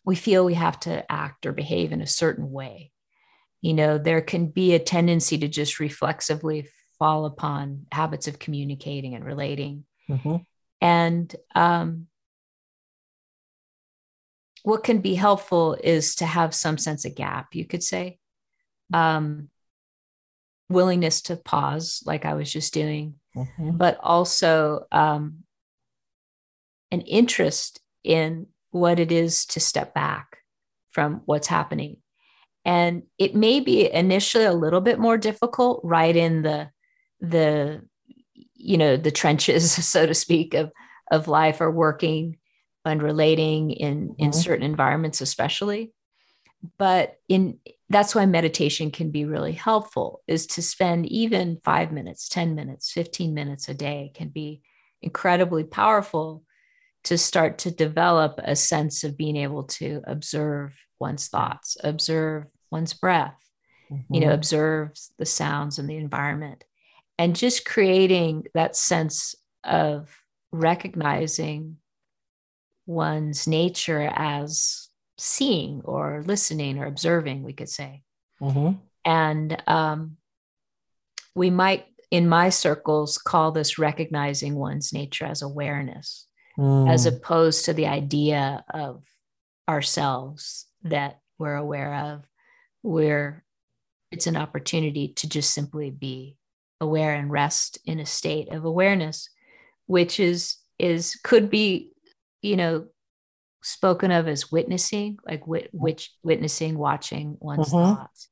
we 0.03 0.15
feel 0.15 0.43
we 0.43 0.55
have 0.55 0.79
to 0.81 1.09
act 1.11 1.45
or 1.45 1.51
behave 1.51 1.91
in 1.91 2.01
a 2.01 2.07
certain 2.07 2.51
way, 2.51 2.91
you 3.61 3.73
know, 3.73 3.97
there 3.97 4.21
can 4.21 4.47
be 4.47 4.73
a 4.73 4.79
tendency 4.79 5.37
to 5.39 5.47
just 5.47 5.79
reflexively 5.79 6.69
fall 6.99 7.25
upon 7.25 7.85
habits 7.91 8.27
of 8.27 8.39
communicating 8.39 9.15
and 9.15 9.25
relating. 9.25 9.85
Mm-hmm. 10.09 10.37
And 10.81 11.35
um, 11.55 12.07
what 14.63 14.83
can 14.83 14.99
be 14.99 15.15
helpful 15.15 15.77
is 15.83 16.15
to 16.15 16.25
have 16.25 16.53
some 16.53 16.77
sense 16.77 17.05
of 17.05 17.15
gap, 17.15 17.55
you 17.55 17.65
could 17.65 17.83
say. 17.83 18.19
Um, 18.93 19.49
willingness 20.69 21.21
to 21.23 21.35
pause, 21.35 22.03
like 22.05 22.25
I 22.25 22.33
was 22.33 22.51
just 22.51 22.73
doing, 22.73 23.15
mm-hmm. 23.35 23.71
but 23.77 23.97
also 24.01 24.85
um, 24.91 25.43
an 26.91 27.01
interest 27.01 27.79
in 28.03 28.47
what 28.71 28.99
it 28.99 29.11
is 29.11 29.45
to 29.47 29.59
step 29.59 29.93
back 29.93 30.39
from 30.91 31.21
what's 31.25 31.47
happening. 31.47 31.97
And 32.67 33.03
it 33.17 33.33
may 33.33 33.61
be 33.61 33.89
initially 33.91 34.43
a 34.43 34.53
little 34.53 34.81
bit 34.81 34.99
more 34.99 35.17
difficult 35.17 35.79
right 35.83 36.15
in 36.15 36.43
the 36.43 36.69
the 37.19 37.81
you 38.53 38.77
know 38.77 38.97
the 38.97 39.11
trenches 39.11 39.71
so 39.87 40.05
to 40.05 40.13
speak 40.13 40.53
of 40.53 40.71
of 41.09 41.27
life 41.27 41.61
or 41.61 41.71
working 41.71 42.37
and 42.85 43.01
relating 43.01 43.71
in 43.71 44.09
mm-hmm. 44.09 44.23
in 44.23 44.33
certain 44.33 44.65
environments 44.65 45.21
especially 45.21 45.93
but 46.77 47.15
in 47.29 47.59
that's 47.89 48.13
why 48.13 48.25
meditation 48.25 48.91
can 48.91 49.11
be 49.11 49.23
really 49.23 49.53
helpful 49.53 50.21
is 50.27 50.45
to 50.47 50.61
spend 50.61 51.05
even 51.05 51.59
5 51.63 51.91
minutes 51.91 52.27
10 52.29 52.55
minutes 52.55 52.91
15 52.91 53.33
minutes 53.33 53.69
a 53.69 53.73
day 53.73 54.11
can 54.13 54.29
be 54.29 54.61
incredibly 55.01 55.63
powerful 55.63 56.43
to 57.03 57.17
start 57.17 57.59
to 57.59 57.71
develop 57.71 58.39
a 58.43 58.55
sense 58.55 59.03
of 59.03 59.17
being 59.17 59.37
able 59.37 59.63
to 59.63 60.01
observe 60.05 60.75
one's 60.99 61.27
thoughts 61.27 61.77
observe 61.83 62.45
one's 62.71 62.93
breath 62.93 63.37
mm-hmm. 63.91 64.13
you 64.13 64.19
know 64.19 64.37
mm-hmm. 64.37 64.91
the 65.17 65.25
sounds 65.25 65.79
and 65.79 65.89
the 65.89 65.97
environment 65.97 66.63
and 67.17 67.35
just 67.35 67.65
creating 67.65 68.45
that 68.53 68.75
sense 68.75 69.35
of 69.63 70.15
recognizing 70.51 71.77
one's 72.85 73.47
nature 73.47 74.11
as 74.15 74.89
seeing 75.17 75.81
or 75.83 76.23
listening 76.25 76.79
or 76.79 76.85
observing, 76.85 77.43
we 77.43 77.53
could 77.53 77.69
say. 77.69 78.03
Mm-hmm. 78.41 78.77
And 79.03 79.63
um, 79.67 80.17
we 81.35 81.49
might, 81.49 81.85
in 82.11 82.29
my 82.29 82.49
circles, 82.49 83.17
call 83.17 83.51
this 83.51 83.77
recognizing 83.77 84.55
one's 84.55 84.93
nature 84.93 85.25
as 85.25 85.41
awareness, 85.41 86.27
mm. 86.57 86.89
as 86.91 87.05
opposed 87.05 87.65
to 87.65 87.73
the 87.73 87.87
idea 87.87 88.63
of 88.69 89.03
ourselves 89.67 90.67
that 90.83 91.19
we're 91.39 91.55
aware 91.55 91.93
of, 91.93 92.23
where 92.81 93.43
it's 94.11 94.27
an 94.27 94.37
opportunity 94.37 95.09
to 95.09 95.27
just 95.27 95.53
simply 95.53 95.89
be 95.89 96.37
aware 96.79 97.13
and 97.13 97.31
rest 97.31 97.79
in 97.85 97.99
a 97.99 98.05
state 98.05 98.51
of 98.51 98.65
awareness 98.65 99.29
which 99.87 100.19
is 100.19 100.57
is 100.77 101.15
could 101.23 101.49
be 101.49 101.91
you 102.41 102.55
know 102.55 102.85
spoken 103.63 104.11
of 104.11 104.27
as 104.27 104.51
witnessing 104.51 105.17
like 105.25 105.45
wit, 105.47 105.69
which 105.73 106.11
witnessing 106.23 106.77
watching 106.77 107.35
one's 107.39 107.73
mm-hmm. 107.73 107.95
thoughts 107.95 108.29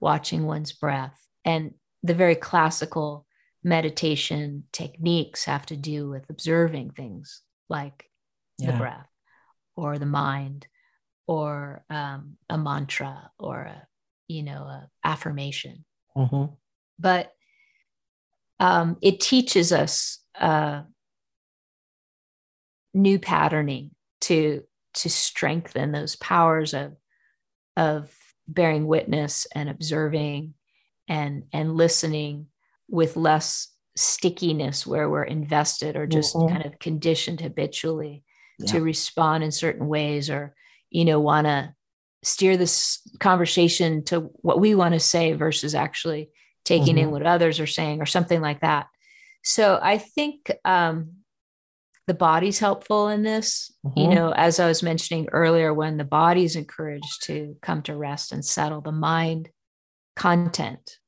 watching 0.00 0.46
one's 0.46 0.72
breath 0.72 1.20
and 1.44 1.72
the 2.02 2.14
very 2.14 2.34
classical 2.34 3.26
meditation 3.62 4.64
techniques 4.72 5.44
have 5.44 5.64
to 5.66 5.76
do 5.76 6.08
with 6.08 6.28
observing 6.28 6.90
things 6.90 7.42
like 7.68 8.10
yeah. 8.58 8.70
the 8.70 8.76
breath 8.76 9.08
or 9.76 9.98
the 9.98 10.06
mind 10.06 10.66
or 11.26 11.84
um, 11.90 12.36
a 12.48 12.58
mantra 12.58 13.30
or 13.38 13.60
a 13.62 13.86
you 14.28 14.42
know 14.42 14.62
a 14.62 14.88
affirmation 15.04 15.84
mm-hmm. 16.16 16.52
but 16.98 17.32
um, 18.60 18.96
it 19.02 19.20
teaches 19.20 19.72
us 19.72 20.20
uh, 20.38 20.82
new 22.92 23.18
patterning 23.18 23.90
to 24.20 24.62
to 24.94 25.10
strengthen 25.10 25.92
those 25.92 26.16
powers 26.16 26.72
of 26.72 26.96
of 27.76 28.14
bearing 28.46 28.86
witness 28.86 29.46
and 29.54 29.68
observing 29.68 30.54
and 31.08 31.44
and 31.52 31.76
listening 31.76 32.46
with 32.88 33.16
less 33.16 33.68
stickiness 33.96 34.86
where 34.86 35.08
we're 35.08 35.24
invested 35.24 35.96
or 35.96 36.06
just 36.06 36.34
mm-hmm. 36.34 36.54
kind 36.54 36.66
of 36.66 36.78
conditioned 36.78 37.40
habitually 37.40 38.24
yeah. 38.58 38.72
to 38.72 38.80
respond 38.80 39.44
in 39.44 39.50
certain 39.52 39.86
ways 39.86 40.30
or 40.30 40.54
you 40.94 41.04
know 41.04 41.20
want 41.20 41.46
to 41.46 41.74
steer 42.22 42.56
this 42.56 43.00
conversation 43.18 44.02
to 44.04 44.20
what 44.36 44.60
we 44.60 44.74
want 44.74 44.94
to 44.94 45.00
say 45.00 45.32
versus 45.32 45.74
actually 45.74 46.30
taking 46.64 46.96
mm-hmm. 46.96 47.04
in 47.04 47.10
what 47.10 47.26
others 47.26 47.60
are 47.60 47.66
saying 47.66 48.00
or 48.00 48.06
something 48.06 48.40
like 48.40 48.60
that. 48.60 48.86
So 49.42 49.78
I 49.82 49.98
think 49.98 50.50
um, 50.64 51.16
the 52.06 52.14
body's 52.14 52.58
helpful 52.58 53.08
in 53.08 53.22
this. 53.22 53.70
Mm-hmm. 53.84 53.98
You 53.98 54.08
know, 54.08 54.32
as 54.32 54.58
I 54.58 54.66
was 54.66 54.82
mentioning 54.82 55.28
earlier, 55.32 55.74
when 55.74 55.98
the 55.98 56.04
body's 56.04 56.56
encouraged 56.56 57.24
to 57.24 57.56
come 57.60 57.82
to 57.82 57.96
rest 57.96 58.32
and 58.32 58.44
settle, 58.44 58.80
the 58.80 58.92
mind 58.92 59.50
content 60.16 60.98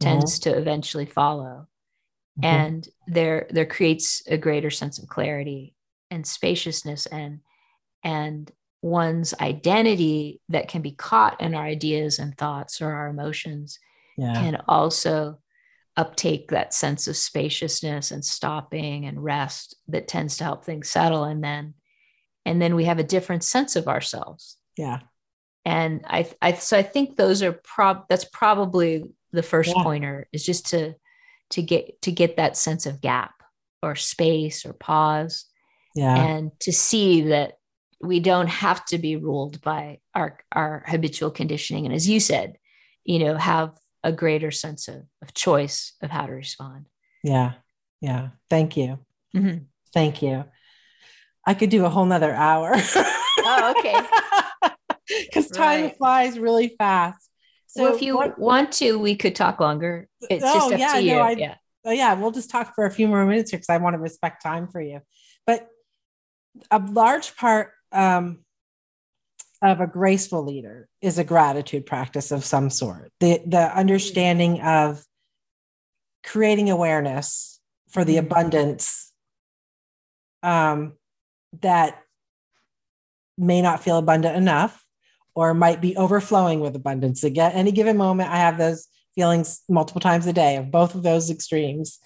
tends 0.00 0.38
mm-hmm. 0.38 0.50
to 0.50 0.58
eventually 0.58 1.06
follow. 1.06 1.68
Mm-hmm. 2.38 2.44
And 2.44 2.88
there 3.06 3.46
there 3.50 3.66
creates 3.66 4.22
a 4.26 4.36
greater 4.36 4.70
sense 4.70 4.98
of 4.98 5.08
clarity 5.08 5.74
and 6.10 6.26
spaciousness 6.26 7.06
and 7.06 7.40
and 8.04 8.50
one's 8.82 9.34
identity 9.40 10.40
that 10.48 10.68
can 10.68 10.82
be 10.82 10.92
caught 10.92 11.40
in 11.40 11.54
our 11.54 11.64
ideas 11.64 12.18
and 12.18 12.36
thoughts 12.36 12.80
or 12.80 12.92
our 12.92 13.08
emotions 13.08 13.78
yeah. 14.16 14.34
can 14.34 14.62
also 14.68 15.38
uptake 15.96 16.50
that 16.50 16.72
sense 16.72 17.08
of 17.08 17.16
spaciousness 17.16 18.12
and 18.12 18.24
stopping 18.24 19.04
and 19.04 19.22
rest 19.22 19.74
that 19.88 20.06
tends 20.06 20.36
to 20.36 20.44
help 20.44 20.64
things 20.64 20.88
settle 20.88 21.24
and 21.24 21.42
then 21.42 21.74
and 22.46 22.62
then 22.62 22.76
we 22.76 22.84
have 22.84 23.00
a 23.00 23.04
different 23.04 23.42
sense 23.42 23.74
of 23.74 23.88
ourselves 23.88 24.58
yeah 24.76 25.00
and 25.64 26.04
i 26.06 26.28
i 26.40 26.52
so 26.52 26.78
i 26.78 26.82
think 26.82 27.16
those 27.16 27.42
are 27.42 27.52
prob 27.52 28.04
that's 28.08 28.24
probably 28.24 29.04
the 29.32 29.42
first 29.42 29.74
yeah. 29.76 29.82
pointer 29.82 30.28
is 30.32 30.44
just 30.44 30.66
to 30.66 30.94
to 31.50 31.62
get 31.62 32.00
to 32.02 32.12
get 32.12 32.36
that 32.36 32.56
sense 32.56 32.86
of 32.86 33.00
gap 33.00 33.34
or 33.82 33.96
space 33.96 34.64
or 34.64 34.72
pause 34.72 35.46
yeah 35.96 36.14
and 36.16 36.52
to 36.60 36.72
see 36.72 37.22
that 37.22 37.57
we 38.00 38.20
don't 38.20 38.48
have 38.48 38.84
to 38.86 38.98
be 38.98 39.16
ruled 39.16 39.60
by 39.60 39.98
our 40.14 40.38
our 40.52 40.84
habitual 40.86 41.30
conditioning 41.30 41.84
and 41.84 41.94
as 41.94 42.08
you 42.08 42.20
said 42.20 42.56
you 43.04 43.18
know 43.18 43.36
have 43.36 43.72
a 44.04 44.12
greater 44.12 44.50
sense 44.50 44.88
of, 44.88 45.02
of 45.22 45.34
choice 45.34 45.94
of 46.02 46.10
how 46.10 46.26
to 46.26 46.32
respond. 46.32 46.86
Yeah. 47.22 47.52
Yeah. 48.00 48.28
Thank 48.48 48.76
you. 48.76 48.98
Mm-hmm. 49.34 49.64
Thank 49.92 50.22
you. 50.22 50.44
I 51.46 51.54
could 51.54 51.70
do 51.70 51.84
a 51.84 51.88
whole 51.88 52.04
nother 52.04 52.32
hour. 52.32 52.74
oh, 52.74 53.74
okay. 53.78 53.94
Because 55.24 55.48
time 55.48 55.84
right. 55.84 55.96
flies 55.96 56.38
really 56.38 56.74
fast. 56.76 57.30
So 57.66 57.84
well, 57.84 57.94
if 57.94 58.02
you 58.02 58.14
what, 58.14 58.38
want 58.38 58.72
to, 58.72 58.98
we 58.98 59.16
could 59.16 59.34
talk 59.34 59.58
longer. 59.58 60.06
It's 60.28 60.44
oh, 60.46 60.54
just 60.54 60.72
up 60.74 60.78
yeah, 60.78 60.92
to 60.92 61.00
you. 61.02 61.14
No, 61.14 61.20
I, 61.20 61.30
yeah. 61.30 61.54
Oh, 61.86 61.90
yeah. 61.90 62.12
We'll 62.12 62.30
just 62.30 62.50
talk 62.50 62.74
for 62.74 62.84
a 62.84 62.90
few 62.90 63.08
more 63.08 63.24
minutes 63.24 63.50
here 63.50 63.56
because 63.56 63.70
I 63.70 63.78
want 63.78 63.94
to 63.94 63.98
respect 63.98 64.42
time 64.42 64.68
for 64.68 64.82
you. 64.82 65.00
But 65.46 65.66
a 66.70 66.78
large 66.78 67.36
part 67.36 67.70
um, 67.92 68.38
of 69.62 69.80
a 69.80 69.86
graceful 69.86 70.44
leader 70.44 70.88
is 71.00 71.18
a 71.18 71.24
gratitude 71.24 71.86
practice 71.86 72.30
of 72.30 72.44
some 72.44 72.70
sort. 72.70 73.10
The 73.20 73.40
the 73.46 73.76
understanding 73.76 74.60
of 74.60 75.04
creating 76.24 76.70
awareness 76.70 77.60
for 77.90 78.04
the 78.04 78.16
mm-hmm. 78.16 78.26
abundance 78.26 79.12
um, 80.42 80.94
that 81.62 82.02
may 83.36 83.62
not 83.62 83.82
feel 83.82 83.98
abundant 83.98 84.36
enough 84.36 84.84
or 85.34 85.54
might 85.54 85.80
be 85.80 85.96
overflowing 85.96 86.60
with 86.60 86.74
abundance. 86.74 87.22
Again, 87.24 87.52
any 87.52 87.72
given 87.72 87.96
moment, 87.96 88.30
I 88.30 88.38
have 88.38 88.58
those 88.58 88.88
feelings 89.14 89.62
multiple 89.68 90.00
times 90.00 90.26
a 90.26 90.32
day 90.32 90.56
of 90.56 90.70
both 90.70 90.94
of 90.94 91.02
those 91.02 91.30
extremes. 91.30 91.98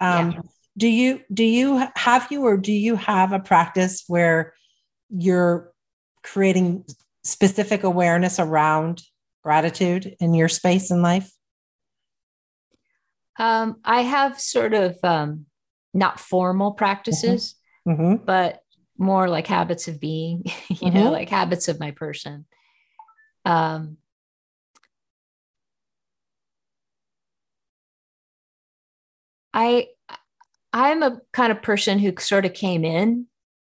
Um, 0.00 0.32
yeah. 0.32 0.40
Do 0.76 0.88
you 0.88 1.20
do 1.32 1.44
you 1.44 1.88
have 1.96 2.28
you 2.30 2.42
or 2.44 2.56
do 2.56 2.72
you 2.72 2.96
have 2.96 3.32
a 3.32 3.40
practice 3.40 4.04
where 4.06 4.54
you're 5.10 5.72
creating 6.22 6.84
specific 7.24 7.82
awareness 7.84 8.38
around 8.38 9.02
gratitude 9.42 10.16
in 10.20 10.34
your 10.34 10.48
space 10.48 10.90
in 10.90 11.02
life? 11.02 11.30
Um, 13.38 13.76
I 13.84 14.02
have 14.02 14.40
sort 14.40 14.74
of 14.74 14.98
um, 15.02 15.46
not 15.94 16.20
formal 16.20 16.72
practices, 16.72 17.54
mm-hmm. 17.88 18.02
Mm-hmm. 18.02 18.24
but 18.24 18.62
more 18.98 19.28
like 19.28 19.46
habits 19.46 19.88
of 19.88 19.98
being, 19.98 20.42
you 20.68 20.76
mm-hmm. 20.76 20.94
know, 20.94 21.10
like 21.10 21.30
habits 21.30 21.68
of 21.68 21.80
my 21.80 21.90
person. 21.90 22.44
Um, 23.44 23.96
I 29.52 29.88
I'm 30.72 31.02
a 31.02 31.20
kind 31.32 31.50
of 31.50 31.62
person 31.62 31.98
who 31.98 32.12
sort 32.18 32.44
of 32.44 32.54
came 32.54 32.84
in 32.84 33.26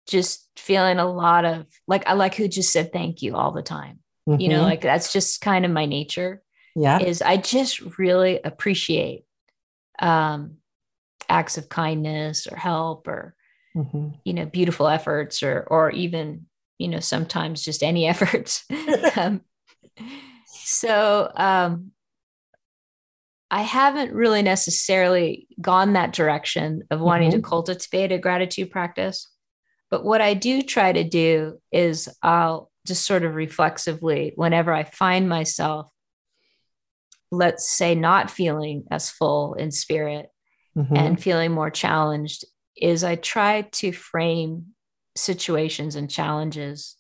just 0.07 0.47
feeling 0.57 0.99
a 0.99 1.09
lot 1.09 1.45
of 1.45 1.65
like 1.87 2.07
I 2.07 2.13
like 2.13 2.35
who 2.35 2.47
just 2.47 2.71
said 2.71 2.91
thank 2.91 3.21
you 3.21 3.35
all 3.35 3.51
the 3.51 3.61
time. 3.61 3.99
Mm-hmm. 4.27 4.41
You 4.41 4.49
know, 4.49 4.55
mm-hmm. 4.57 4.65
like 4.65 4.81
that's 4.81 5.13
just 5.13 5.41
kind 5.41 5.65
of 5.65 5.71
my 5.71 5.85
nature. 5.85 6.41
Yeah. 6.75 6.99
Is 6.99 7.21
I 7.21 7.37
just 7.37 7.97
really 7.97 8.39
appreciate 8.43 9.25
um 9.99 10.57
acts 11.29 11.57
of 11.57 11.69
kindness 11.69 12.47
or 12.47 12.55
help 12.55 13.07
or 13.07 13.35
mm-hmm. 13.75 14.09
you 14.23 14.33
know 14.33 14.45
beautiful 14.45 14.87
efforts 14.87 15.43
or 15.43 15.65
or 15.69 15.91
even 15.91 16.45
you 16.77 16.87
know 16.87 16.99
sometimes 16.99 17.63
just 17.63 17.83
any 17.83 18.07
efforts 18.07 18.63
um, 19.15 19.41
so 20.45 21.31
um 21.35 21.91
I 23.53 23.63
haven't 23.63 24.13
really 24.13 24.41
necessarily 24.41 25.45
gone 25.59 25.93
that 25.93 26.13
direction 26.13 26.83
of 26.89 27.01
wanting 27.01 27.31
mm-hmm. 27.31 27.41
to 27.41 27.47
cultivate 27.47 28.13
a 28.13 28.17
gratitude 28.17 28.71
practice. 28.71 29.29
But 29.91 30.03
what 30.03 30.21
I 30.21 30.33
do 30.33 30.63
try 30.63 30.91
to 30.91 31.03
do 31.03 31.59
is 31.71 32.09
I'll 32.23 32.71
just 32.87 33.05
sort 33.05 33.23
of 33.23 33.35
reflexively, 33.35 34.33
whenever 34.35 34.73
I 34.73 34.83
find 34.85 35.29
myself, 35.29 35.91
let's 37.29 37.69
say, 37.69 37.93
not 37.93 38.31
feeling 38.31 38.85
as 38.89 39.11
full 39.11 39.53
in 39.53 39.69
spirit 39.69 40.29
mm-hmm. 40.75 40.95
and 40.95 41.21
feeling 41.21 41.51
more 41.51 41.69
challenged, 41.69 42.45
is 42.75 43.03
I 43.03 43.15
try 43.15 43.63
to 43.73 43.91
frame 43.91 44.67
situations 45.15 45.95
and 45.95 46.09
challenges 46.09 46.95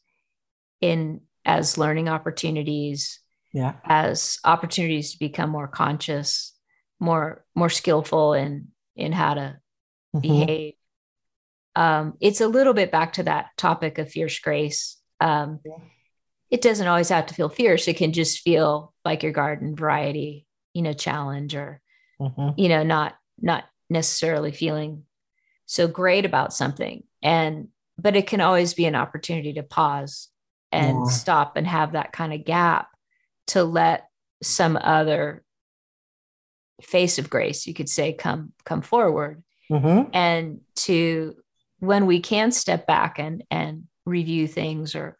in 0.81 1.21
as 1.45 1.77
learning 1.77 2.09
opportunities 2.09 3.19
yeah 3.53 3.73
as 3.85 4.39
opportunities 4.43 5.13
to 5.13 5.19
become 5.19 5.49
more 5.49 5.67
conscious 5.67 6.53
more 6.99 7.45
more 7.55 7.69
skillful 7.69 8.33
in 8.33 8.67
in 8.95 9.11
how 9.11 9.33
to 9.33 9.57
mm-hmm. 10.15 10.19
behave 10.21 10.73
um 11.75 12.13
it's 12.19 12.41
a 12.41 12.47
little 12.47 12.73
bit 12.73 12.91
back 12.91 13.13
to 13.13 13.23
that 13.23 13.47
topic 13.57 13.97
of 13.97 14.09
fierce 14.09 14.39
grace 14.39 14.97
um 15.19 15.59
yeah. 15.65 15.77
it 16.49 16.61
doesn't 16.61 16.87
always 16.87 17.09
have 17.09 17.25
to 17.25 17.33
feel 17.33 17.49
fierce 17.49 17.87
it 17.87 17.97
can 17.97 18.13
just 18.13 18.39
feel 18.39 18.93
like 19.05 19.23
your 19.23 19.31
garden 19.31 19.75
variety 19.75 20.45
you 20.73 20.81
know 20.81 20.93
challenge 20.93 21.55
or 21.55 21.81
mm-hmm. 22.19 22.49
you 22.57 22.69
know 22.69 22.83
not 22.83 23.15
not 23.39 23.65
necessarily 23.89 24.51
feeling 24.51 25.03
so 25.65 25.87
great 25.87 26.25
about 26.25 26.53
something 26.53 27.03
and 27.21 27.67
but 27.97 28.15
it 28.15 28.27
can 28.27 28.41
always 28.41 28.73
be 28.73 28.85
an 28.85 28.95
opportunity 28.95 29.53
to 29.53 29.63
pause 29.63 30.29
and 30.71 31.05
yeah. 31.05 31.11
stop 31.11 31.57
and 31.57 31.67
have 31.67 31.93
that 31.93 32.11
kind 32.11 32.33
of 32.33 32.45
gap 32.45 32.89
to 33.47 33.63
let 33.63 34.07
some 34.41 34.77
other 34.77 35.43
face 36.81 37.19
of 37.19 37.29
grace 37.29 37.67
you 37.67 37.73
could 37.73 37.89
say 37.89 38.11
come 38.11 38.53
come 38.65 38.81
forward 38.81 39.43
mm-hmm. 39.69 40.09
and 40.13 40.61
to 40.75 41.35
when 41.81 42.05
we 42.05 42.19
can 42.19 42.51
step 42.51 42.87
back 42.87 43.19
and 43.19 43.43
and 43.51 43.83
review 44.05 44.47
things 44.47 44.95
or 44.95 45.17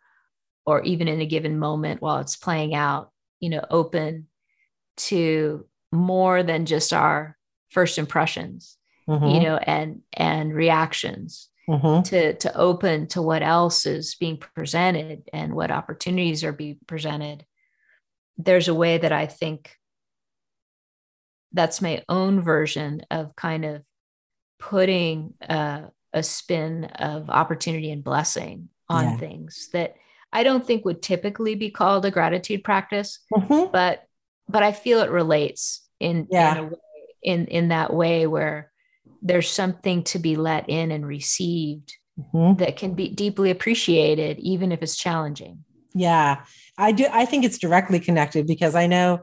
or 0.66 0.82
even 0.84 1.08
in 1.08 1.20
a 1.20 1.26
given 1.26 1.60
moment 1.60 2.02
while 2.02 2.20
it's 2.20 2.38
playing 2.38 2.74
out 2.74 3.12
you 3.40 3.50
know 3.50 3.64
open 3.70 4.28
to 4.96 5.66
more 5.92 6.44
than 6.44 6.66
just 6.66 6.94
our 6.94 7.38
first 7.70 7.98
impressions 7.98 8.78
mm-hmm. 9.10 9.26
you 9.26 9.40
know 9.42 9.58
and 9.58 10.02
and 10.14 10.54
reactions 10.54 11.50
mm-hmm. 11.68 12.04
to 12.04 12.34
to 12.36 12.56
open 12.56 13.08
to 13.08 13.22
what 13.22 13.42
else 13.42 13.86
is 13.86 14.16
being 14.16 14.38
presented 14.38 15.24
and 15.34 15.54
what 15.54 15.72
opportunities 15.72 16.44
are 16.44 16.54
being 16.54 16.78
presented 16.88 17.46
there's 18.38 18.68
a 18.68 18.74
way 18.74 18.98
that 18.98 19.12
I 19.12 19.26
think 19.26 19.76
that's 21.52 21.82
my 21.82 22.04
own 22.08 22.42
version 22.42 23.02
of 23.12 23.36
kind 23.36 23.66
of 23.66 23.84
putting 24.60 25.34
a, 25.42 25.86
a 26.14 26.24
spin 26.24 26.86
of 26.86 27.30
opportunity 27.30 27.92
and 27.92 28.04
blessing 28.04 28.70
on 28.90 29.04
yeah. 29.04 29.18
things 29.18 29.70
that 29.74 29.96
I 30.34 30.44
don't 30.44 30.66
think 30.66 30.86
would 30.86 31.02
typically 31.02 31.56
be 31.56 31.70
called 31.70 32.06
a 32.06 32.12
gratitude 32.12 32.64
practice, 32.64 33.20
mm-hmm. 33.34 33.72
but 33.72 34.04
but 34.48 34.64
I 34.64 34.72
feel 34.72 35.02
it 35.02 35.12
relates 35.12 35.88
in 36.00 36.28
yeah. 36.30 36.58
in, 36.58 36.70
way, 36.70 36.78
in, 37.24 37.46
in 37.48 37.68
that 37.70 37.94
way 37.94 38.28
where 38.28 38.72
there's 39.22 39.50
something 39.50 40.04
to 40.04 40.20
be 40.20 40.36
let 40.36 40.70
in 40.70 40.92
and 40.92 41.06
received 41.06 41.96
mm-hmm. 42.20 42.58
that 42.58 42.76
can 42.76 42.94
be 42.94 43.10
deeply 43.10 43.52
appreciated, 43.52 44.40
even 44.40 44.72
if 44.72 44.82
it's 44.82 44.98
challenging. 44.98 45.64
Yeah. 45.94 46.44
I 46.78 46.92
do. 46.92 47.08
I 47.12 47.26
think 47.26 47.46
it's 47.46 47.58
directly 47.58 48.00
connected 48.00 48.48
because 48.48 48.76
I 48.76 48.88
know 48.88 49.22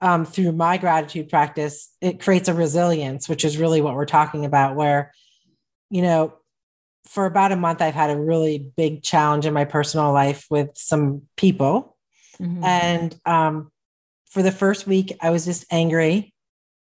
um, 0.00 0.24
through 0.24 0.52
my 0.52 0.76
gratitude 0.78 1.28
practice, 1.28 1.90
it 2.00 2.20
creates 2.20 2.48
a 2.48 2.54
resilience, 2.54 3.28
which 3.28 3.44
is 3.44 3.58
really 3.58 3.80
what 3.80 3.94
we're 3.94 4.06
talking 4.06 4.44
about. 4.44 4.76
Where, 4.76 5.12
you 5.90 6.02
know, 6.02 6.34
for 7.06 7.24
about 7.24 7.52
a 7.52 7.56
month, 7.56 7.80
I've 7.80 7.94
had 7.94 8.10
a 8.10 8.20
really 8.20 8.58
big 8.58 9.02
challenge 9.02 9.46
in 9.46 9.54
my 9.54 9.64
personal 9.64 10.12
life 10.12 10.46
with 10.50 10.70
some 10.74 11.22
people. 11.36 11.96
Mm-hmm. 12.40 12.64
And 12.64 13.20
um, 13.24 13.72
for 14.30 14.42
the 14.42 14.52
first 14.52 14.86
week, 14.86 15.16
I 15.20 15.30
was 15.30 15.44
just 15.44 15.64
angry 15.70 16.34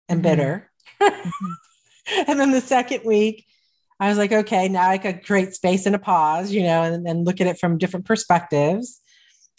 and 0.07 0.17
mm-hmm. 0.17 0.29
bitter. 0.29 0.71
Mm-hmm. 1.01 1.49
and 2.27 2.39
then 2.39 2.51
the 2.51 2.61
second 2.61 3.01
week, 3.03 3.45
I 3.99 4.09
was 4.09 4.17
like, 4.17 4.31
okay, 4.31 4.67
now 4.67 4.89
I 4.89 4.97
could 4.97 5.25
create 5.25 5.53
space 5.53 5.85
and 5.85 5.95
a 5.95 5.99
pause, 5.99 6.51
you 6.51 6.63
know, 6.63 6.83
and, 6.83 7.07
and 7.07 7.25
look 7.25 7.39
at 7.41 7.47
it 7.47 7.59
from 7.59 7.77
different 7.77 8.05
perspectives. 8.05 8.99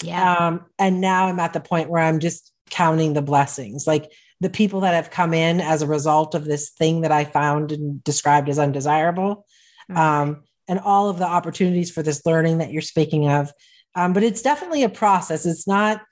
Yeah. 0.02 0.34
Um, 0.34 0.66
and 0.78 1.00
now 1.00 1.26
I'm 1.26 1.38
at 1.38 1.52
the 1.52 1.60
point 1.60 1.90
where 1.90 2.02
I'm 2.02 2.18
just 2.18 2.52
counting 2.70 3.12
the 3.12 3.22
blessings, 3.22 3.86
like 3.86 4.10
the 4.42 4.50
people 4.50 4.80
that 4.80 4.94
have 4.94 5.10
come 5.10 5.32
in 5.32 5.60
as 5.60 5.82
a 5.82 5.86
result 5.86 6.34
of 6.34 6.44
this 6.44 6.70
thing 6.70 7.02
that 7.02 7.12
I 7.12 7.24
found 7.24 7.70
and 7.70 8.02
described 8.02 8.48
as 8.48 8.58
undesirable, 8.58 9.46
mm-hmm. 9.88 9.96
um, 9.96 10.42
and 10.66 10.80
all 10.80 11.08
of 11.08 11.18
the 11.18 11.26
opportunities 11.26 11.92
for 11.92 12.02
this 12.02 12.26
learning 12.26 12.58
that 12.58 12.72
you're 12.72 12.82
speaking 12.82 13.28
of. 13.28 13.52
Um, 13.94 14.12
but 14.12 14.24
it's 14.24 14.42
definitely 14.42 14.82
a 14.82 14.88
process. 14.88 15.46
It's 15.46 15.68
not, 15.68 16.02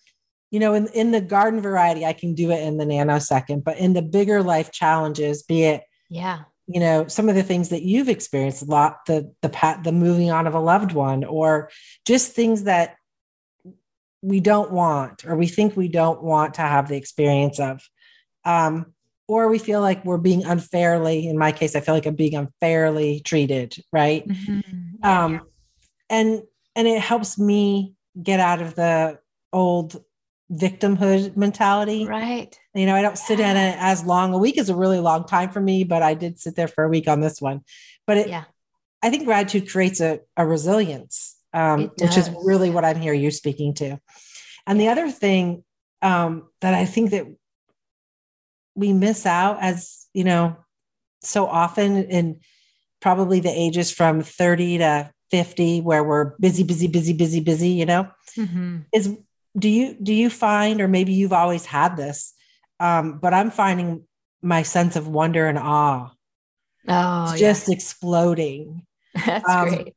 you 0.52 0.60
know, 0.60 0.74
in, 0.74 0.86
in 0.88 1.10
the 1.10 1.20
garden 1.20 1.60
variety, 1.60 2.06
I 2.06 2.12
can 2.12 2.34
do 2.34 2.52
it 2.52 2.62
in 2.62 2.76
the 2.76 2.84
nanosecond, 2.84 3.64
but 3.64 3.78
in 3.78 3.94
the 3.94 4.02
bigger 4.02 4.44
life 4.44 4.70
challenges, 4.70 5.42
be 5.42 5.64
it, 5.64 5.82
yeah, 6.08 6.42
you 6.68 6.78
know 6.78 7.08
some 7.08 7.28
of 7.28 7.34
the 7.34 7.42
things 7.42 7.70
that 7.70 7.82
you've 7.82 8.08
experienced 8.08 8.62
a 8.62 8.66
lot 8.66 9.04
the 9.06 9.32
the 9.42 9.48
pat 9.48 9.82
the 9.82 9.90
moving 9.90 10.30
on 10.30 10.46
of 10.46 10.54
a 10.54 10.60
loved 10.60 10.92
one 10.92 11.24
or 11.24 11.68
just 12.04 12.32
things 12.32 12.64
that 12.64 12.94
we 14.22 14.38
don't 14.38 14.70
want 14.70 15.24
or 15.24 15.36
we 15.36 15.48
think 15.48 15.76
we 15.76 15.88
don't 15.88 16.22
want 16.22 16.54
to 16.54 16.62
have 16.62 16.88
the 16.88 16.96
experience 16.96 17.58
of 17.58 17.80
um, 18.44 18.86
or 19.28 19.48
we 19.48 19.58
feel 19.58 19.80
like 19.80 20.04
we're 20.04 20.18
being 20.18 20.44
unfairly 20.44 21.28
in 21.28 21.38
my 21.38 21.52
case 21.52 21.76
i 21.76 21.80
feel 21.80 21.94
like 21.94 22.06
i'm 22.06 22.14
being 22.14 22.34
unfairly 22.34 23.20
treated 23.20 23.76
right? 23.92 24.26
Mm-hmm. 24.26 25.04
um, 25.04 25.42
and 26.08 26.42
and 26.76 26.88
it 26.88 27.00
helps 27.00 27.38
me 27.38 27.94
get 28.20 28.40
out 28.40 28.60
of 28.62 28.74
the 28.74 29.18
old 29.52 30.02
victimhood 30.52 31.36
mentality. 31.36 32.06
Right. 32.06 32.58
You 32.74 32.86
know 32.86 32.96
i 32.96 33.02
don't 33.02 33.18
sit 33.18 33.38
in 33.38 33.56
it 33.56 33.76
as 33.78 34.04
long. 34.04 34.34
A 34.34 34.38
week 34.38 34.58
is 34.58 34.68
a 34.68 34.74
really 34.74 34.98
long 34.98 35.24
time 35.24 35.50
for 35.50 35.60
me 35.60 35.84
but 35.84 36.02
i 36.02 36.14
did 36.14 36.40
sit 36.40 36.56
there 36.56 36.68
for 36.68 36.84
a 36.84 36.88
week 36.88 37.08
on 37.08 37.20
this 37.20 37.40
one. 37.40 37.62
But 38.06 38.16
it 38.16 38.28
yeah. 38.28 38.44
I 39.02 39.10
think 39.10 39.24
gratitude 39.24 39.70
creates 39.70 40.00
a, 40.00 40.20
a 40.36 40.44
resilience 40.44 41.36
um, 41.52 41.90
which 41.98 42.16
is 42.16 42.30
really 42.44 42.70
what 42.70 42.84
I'm 42.84 43.00
here 43.00 43.12
you 43.12 43.30
speaking 43.30 43.74
to. 43.74 43.98
And 44.66 44.80
the 44.80 44.88
other 44.88 45.10
thing 45.10 45.64
um, 46.02 46.48
that 46.60 46.74
I 46.74 46.84
think 46.84 47.10
that 47.10 47.26
we 48.80 48.92
miss 48.92 49.26
out 49.26 49.58
as 49.60 50.06
you 50.14 50.24
know 50.24 50.56
so 51.22 51.46
often 51.46 52.04
in 52.04 52.40
probably 53.00 53.40
the 53.40 53.50
ages 53.50 53.90
from 53.90 54.22
30 54.22 54.78
to 54.78 55.10
50 55.30 55.80
where 55.82 56.02
we're 56.02 56.36
busy 56.40 56.62
busy 56.62 56.88
busy 56.88 57.12
busy 57.12 57.40
busy 57.40 57.70
you 57.70 57.86
know 57.86 58.08
mm-hmm. 58.36 58.78
is 58.92 59.16
do 59.56 59.68
you 59.68 59.96
do 60.02 60.12
you 60.12 60.30
find 60.30 60.80
or 60.80 60.88
maybe 60.88 61.12
you've 61.12 61.32
always 61.32 61.66
had 61.66 61.96
this 61.96 62.34
um, 62.80 63.18
but 63.18 63.32
i'm 63.32 63.50
finding 63.50 64.04
my 64.42 64.62
sense 64.62 64.96
of 64.96 65.06
wonder 65.06 65.46
and 65.46 65.58
awe 65.58 66.10
oh, 66.88 67.36
just 67.36 67.68
yeah. 67.68 67.74
exploding 67.74 68.86
that's 69.14 69.48
um, 69.48 69.68
great 69.68 69.94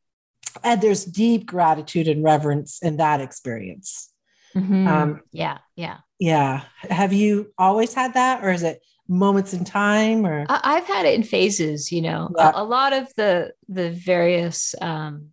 and 0.63 0.81
there's 0.81 1.05
deep 1.05 1.45
gratitude 1.45 2.07
and 2.07 2.23
reverence 2.23 2.81
in 2.81 2.97
that 2.97 3.21
experience. 3.21 4.11
Mm-hmm. 4.55 4.87
Um, 4.87 5.21
yeah, 5.31 5.59
yeah, 5.75 5.99
yeah. 6.23 6.61
Have 6.77 7.11
you 7.11 7.51
always 7.57 7.93
had 7.93 8.13
that, 8.13 8.45
or 8.45 8.51
is 8.51 8.63
it 8.63 8.81
moments 9.09 9.53
in 9.53 9.65
time? 9.65 10.25
Or 10.25 10.45
I've 10.47 10.85
had 10.85 11.05
it 11.05 11.15
in 11.15 11.23
phases. 11.23 11.91
You 11.91 12.01
know, 12.01 12.33
yeah. 12.37 12.53
a, 12.55 12.61
a, 12.61 12.63
lot 12.63 12.93
of 12.93 13.13
the 13.17 13.51
the 13.67 13.91
various. 13.91 14.73
Um, 14.79 15.31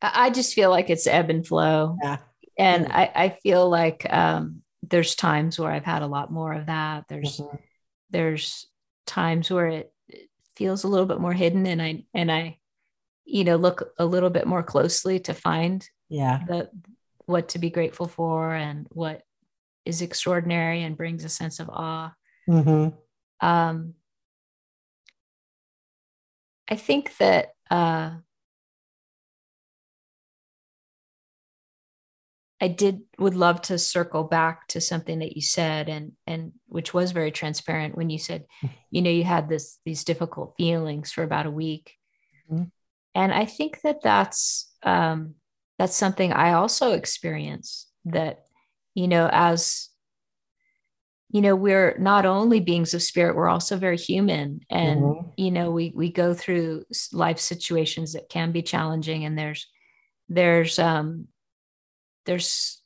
I 0.00 0.30
just 0.30 0.54
feel 0.54 0.70
like 0.70 0.88
it's 0.88 1.06
ebb 1.06 1.28
and 1.28 1.46
flow. 1.46 1.98
Yeah. 2.02 2.16
And 2.58 2.84
yeah. 2.84 2.96
I, 2.96 3.24
I 3.24 3.28
feel 3.42 3.68
like 3.68 4.10
um, 4.10 4.62
there's 4.82 5.16
times 5.16 5.58
where 5.58 5.70
I've 5.70 5.84
had 5.84 6.00
a 6.00 6.06
lot 6.06 6.32
more 6.32 6.54
of 6.54 6.64
that. 6.66 7.04
There's 7.10 7.40
mm-hmm. 7.40 7.56
there's 8.08 8.66
times 9.06 9.50
where 9.50 9.66
it 9.66 9.92
feels 10.56 10.82
a 10.82 10.88
little 10.88 11.04
bit 11.04 11.20
more 11.20 11.34
hidden 11.34 11.66
and 11.66 11.82
I 11.82 12.04
and 12.14 12.32
I 12.32 12.58
you 13.26 13.44
know 13.44 13.56
look 13.56 13.92
a 13.98 14.06
little 14.06 14.30
bit 14.30 14.46
more 14.46 14.62
closely 14.62 15.20
to 15.20 15.34
find 15.34 15.86
yeah 16.08 16.42
the 16.46 16.70
what 17.26 17.50
to 17.50 17.58
be 17.58 17.68
grateful 17.68 18.08
for 18.08 18.54
and 18.54 18.86
what 18.90 19.22
is 19.84 20.02
extraordinary 20.02 20.82
and 20.82 20.96
brings 20.96 21.24
a 21.24 21.28
sense 21.28 21.60
of 21.60 21.68
awe. 21.70 22.12
Mm-hmm. 22.48 23.46
Um, 23.46 23.94
I 26.68 26.76
think 26.76 27.16
that 27.18 27.52
uh, 27.70 28.12
I 32.60 32.68
did 32.68 33.02
would 33.18 33.34
love 33.34 33.62
to 33.62 33.78
circle 33.78 34.24
back 34.24 34.68
to 34.68 34.80
something 34.80 35.20
that 35.20 35.36
you 35.36 35.42
said 35.42 35.88
and 35.88 36.12
and 36.26 36.52
which 36.66 36.92
was 36.92 37.12
very 37.12 37.30
transparent 37.30 37.96
when 37.96 38.10
you 38.10 38.18
said, 38.18 38.44
you 38.90 39.00
know, 39.00 39.10
you 39.10 39.24
had 39.24 39.48
this 39.48 39.78
these 39.84 40.04
difficult 40.04 40.54
feelings 40.56 41.12
for 41.12 41.22
about 41.22 41.46
a 41.46 41.50
week, 41.50 41.94
mm-hmm. 42.50 42.64
and 43.14 43.32
I 43.32 43.46
think 43.46 43.80
that 43.82 44.02
that's 44.02 44.70
um, 44.82 45.34
that's 45.78 45.96
something 45.96 46.32
I 46.32 46.52
also 46.52 46.92
experience. 46.92 47.86
That 48.04 48.44
you 48.94 49.08
know, 49.08 49.28
as 49.32 49.88
you 51.30 51.42
know, 51.42 51.54
we're 51.54 51.96
not 51.98 52.24
only 52.24 52.60
beings 52.60 52.94
of 52.94 53.02
spirit, 53.02 53.36
we're 53.36 53.48
also 53.48 53.76
very 53.76 53.98
human, 53.98 54.60
and 54.70 55.00
mm-hmm. 55.00 55.28
you 55.36 55.50
know, 55.50 55.70
we 55.70 55.92
we 55.94 56.10
go 56.10 56.34
through 56.34 56.84
life 57.12 57.38
situations 57.38 58.14
that 58.14 58.28
can 58.28 58.52
be 58.52 58.62
challenging, 58.62 59.24
and 59.24 59.38
there's 59.38 59.66
there's 60.28 60.78
um 60.78 61.28
there's 62.26 62.82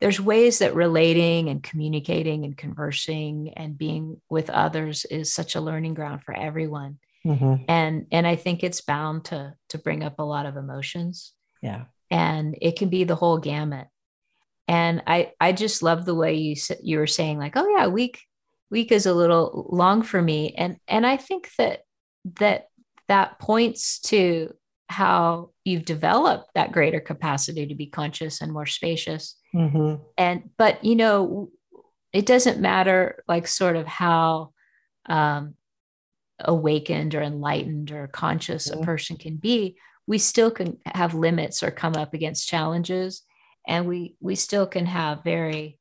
there's 0.00 0.20
ways 0.20 0.58
that 0.58 0.74
relating 0.74 1.48
and 1.48 1.62
communicating 1.62 2.44
and 2.44 2.56
conversing 2.56 3.52
and 3.56 3.78
being 3.78 4.20
with 4.28 4.50
others 4.50 5.06
is 5.06 5.32
such 5.32 5.54
a 5.54 5.60
learning 5.60 5.94
ground 5.94 6.22
for 6.22 6.36
everyone 6.36 6.98
mm-hmm. 7.26 7.64
and 7.68 8.06
and 8.12 8.26
i 8.26 8.36
think 8.36 8.62
it's 8.62 8.80
bound 8.80 9.24
to 9.26 9.54
to 9.68 9.78
bring 9.78 10.02
up 10.02 10.18
a 10.18 10.24
lot 10.24 10.46
of 10.46 10.56
emotions. 10.56 11.32
Yeah. 11.62 11.84
And 12.10 12.56
it 12.62 12.76
can 12.76 12.88
be 12.88 13.02
the 13.04 13.16
whole 13.16 13.38
gamut. 13.38 13.88
And 14.68 15.02
i 15.06 15.32
i 15.40 15.52
just 15.52 15.82
love 15.82 16.04
the 16.04 16.14
way 16.14 16.34
you 16.34 16.56
you 16.82 16.98
were 16.98 17.06
saying 17.06 17.38
like 17.38 17.56
oh 17.56 17.68
yeah 17.76 17.88
week 17.88 18.22
week 18.70 18.92
is 18.92 19.06
a 19.06 19.14
little 19.14 19.68
long 19.70 20.02
for 20.02 20.20
me. 20.22 20.54
And 20.56 20.76
and 20.88 21.06
i 21.06 21.16
think 21.16 21.50
that 21.58 21.80
that 22.40 22.68
that 23.08 23.38
points 23.38 24.00
to 24.00 24.52
how 24.88 25.50
you've 25.64 25.84
developed 25.84 26.50
that 26.54 26.72
greater 26.72 27.00
capacity 27.00 27.66
to 27.66 27.74
be 27.74 27.86
conscious 27.86 28.40
and 28.40 28.52
more 28.52 28.66
spacious. 28.66 29.36
Mm-hmm. 29.54 30.02
and 30.18 30.50
but 30.58 30.84
you 30.84 30.96
know 30.96 31.50
it 32.12 32.26
doesn't 32.26 32.60
matter 32.60 33.22
like 33.28 33.46
sort 33.46 33.76
of 33.76 33.86
how 33.86 34.52
um, 35.08 35.54
awakened 36.40 37.14
or 37.14 37.22
enlightened 37.22 37.90
or 37.90 38.06
conscious 38.06 38.68
mm-hmm. 38.68 38.82
a 38.82 38.84
person 38.84 39.16
can 39.16 39.36
be 39.36 39.76
we 40.06 40.18
still 40.18 40.50
can 40.50 40.78
have 40.84 41.14
limits 41.14 41.62
or 41.62 41.70
come 41.70 41.96
up 41.96 42.14
against 42.14 42.48
challenges 42.48 43.22
and 43.66 43.86
we 43.86 44.16
we 44.20 44.34
still 44.34 44.66
can 44.66 44.86
have 44.86 45.24
very 45.24 45.78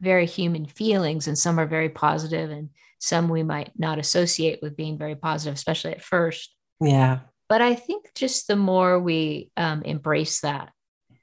very 0.00 0.26
human 0.26 0.66
feelings 0.66 1.26
and 1.26 1.38
some 1.38 1.58
are 1.58 1.66
very 1.66 1.88
positive 1.88 2.50
and 2.50 2.68
some 2.98 3.28
we 3.28 3.42
might 3.42 3.70
not 3.76 3.98
associate 3.98 4.60
with 4.60 4.76
being 4.76 4.98
very 4.98 5.14
positive 5.14 5.54
especially 5.54 5.92
at 5.92 6.02
first 6.02 6.54
yeah 6.80 7.20
but 7.52 7.60
I 7.60 7.74
think 7.74 8.14
just 8.14 8.48
the 8.48 8.56
more 8.56 8.98
we 8.98 9.50
um, 9.58 9.82
embrace 9.82 10.40
that, 10.40 10.72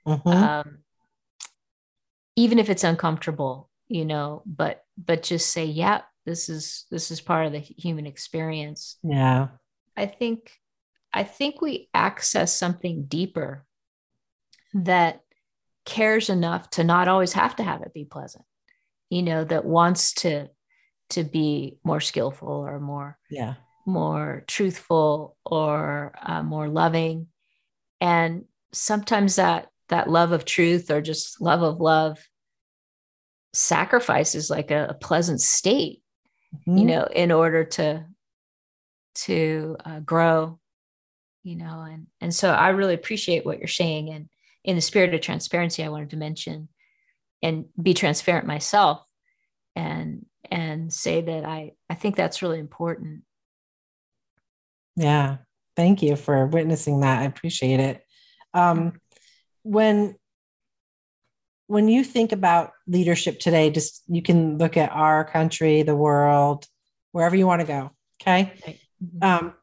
mm-hmm. 0.07 0.29
um, 0.29 0.77
even 2.35 2.59
if 2.59 2.69
it's 2.69 2.83
uncomfortable, 2.83 3.67
you 3.87 4.05
know, 4.05 4.43
but 4.45 4.83
but 4.95 5.23
just 5.23 5.49
say, 5.49 5.65
yeah, 5.65 6.01
this 6.29 6.49
is 6.49 6.85
this 6.91 7.11
is 7.11 7.21
part 7.21 7.45
of 7.45 7.51
the 7.51 7.59
human 7.59 8.05
experience. 8.05 8.97
Yeah, 9.03 9.47
I 9.97 10.05
think 10.05 10.51
I 11.11 11.23
think 11.23 11.61
we 11.61 11.89
access 11.93 12.55
something 12.55 13.05
deeper 13.05 13.65
that 14.73 15.21
cares 15.85 16.29
enough 16.29 16.69
to 16.69 16.83
not 16.83 17.07
always 17.07 17.33
have 17.33 17.55
to 17.55 17.63
have 17.63 17.81
it 17.81 17.93
be 17.93 18.05
pleasant 18.05 18.45
you 19.09 19.23
know 19.23 19.43
that 19.43 19.65
wants 19.65 20.13
to 20.13 20.47
to 21.09 21.23
be 21.23 21.77
more 21.83 21.99
skillful 21.99 22.47
or 22.47 22.79
more 22.79 23.17
yeah. 23.29 23.55
more 23.85 24.43
truthful 24.47 25.35
or 25.45 26.13
uh, 26.21 26.43
more 26.43 26.69
loving. 26.69 27.27
And 27.99 28.45
sometimes 28.71 29.37
that 29.37 29.67
that 29.89 30.09
love 30.09 30.31
of 30.31 30.45
truth 30.45 30.91
or 30.91 31.01
just 31.01 31.41
love 31.41 31.63
of 31.63 31.79
love 31.79 32.19
sacrifices 33.53 34.51
like 34.51 34.69
a, 34.69 34.87
a 34.89 34.93
pleasant 34.93 35.41
state 35.41 36.03
mm-hmm. 36.55 36.77
you 36.77 36.85
know 36.85 37.03
in 37.03 37.31
order 37.31 37.63
to 37.63 38.05
to 39.15 39.75
uh, 39.85 39.99
grow 39.99 40.59
you 41.43 41.55
know 41.55 41.81
and 41.89 42.07
and 42.21 42.33
so 42.33 42.51
i 42.51 42.69
really 42.69 42.93
appreciate 42.93 43.45
what 43.45 43.59
you're 43.59 43.67
saying 43.67 44.09
and 44.09 44.29
in 44.63 44.75
the 44.75 44.81
spirit 44.81 45.13
of 45.13 45.21
transparency 45.21 45.83
i 45.83 45.89
wanted 45.89 46.09
to 46.09 46.17
mention 46.17 46.69
and 47.41 47.65
be 47.81 47.93
transparent 47.93 48.45
myself 48.45 49.03
and 49.75 50.25
and 50.51 50.93
say 50.93 51.21
that 51.21 51.45
i 51.45 51.71
i 51.89 51.95
think 51.95 52.15
that's 52.15 52.41
really 52.41 52.59
important 52.59 53.23
yeah. 54.99 55.37
Thank 55.77 56.03
you 56.03 56.17
for 56.17 56.45
witnessing 56.45 56.99
that. 57.01 57.21
I 57.21 57.23
appreciate 57.23 57.79
it. 57.79 58.03
Um, 58.53 58.99
when 59.63 60.15
when 61.69 61.87
you 61.87 62.03
think 62.03 62.31
about 62.31 62.71
leadership 62.87 63.39
today, 63.39 63.69
just 63.69 64.01
you 64.07 64.23
can 64.23 64.57
look 64.57 64.75
at 64.75 64.91
our 64.91 65.23
country, 65.23 65.83
the 65.83 65.95
world, 65.95 66.65
wherever 67.11 67.35
you 67.35 67.45
want 67.45 67.61
to 67.61 67.67
go. 67.67 67.91
Okay. 68.19 68.53
Mm-hmm. 69.03 69.23
Um, 69.23 69.53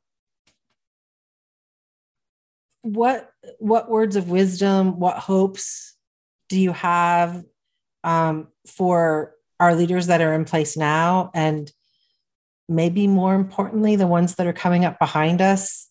what 2.82 3.28
what 3.58 3.90
words 3.90 4.14
of 4.14 4.30
wisdom, 4.30 5.00
what 5.00 5.16
hopes 5.16 5.96
do 6.48 6.60
you 6.60 6.70
have 6.70 7.42
um, 8.04 8.46
for 8.68 9.34
our 9.58 9.74
leaders 9.74 10.06
that 10.06 10.20
are 10.20 10.32
in 10.32 10.44
place 10.44 10.76
now, 10.76 11.32
and 11.34 11.72
maybe 12.68 13.08
more 13.08 13.34
importantly, 13.34 13.96
the 13.96 14.06
ones 14.06 14.36
that 14.36 14.46
are 14.46 14.52
coming 14.52 14.84
up 14.84 15.00
behind 15.00 15.42
us 15.42 15.88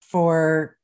for, 0.00 0.76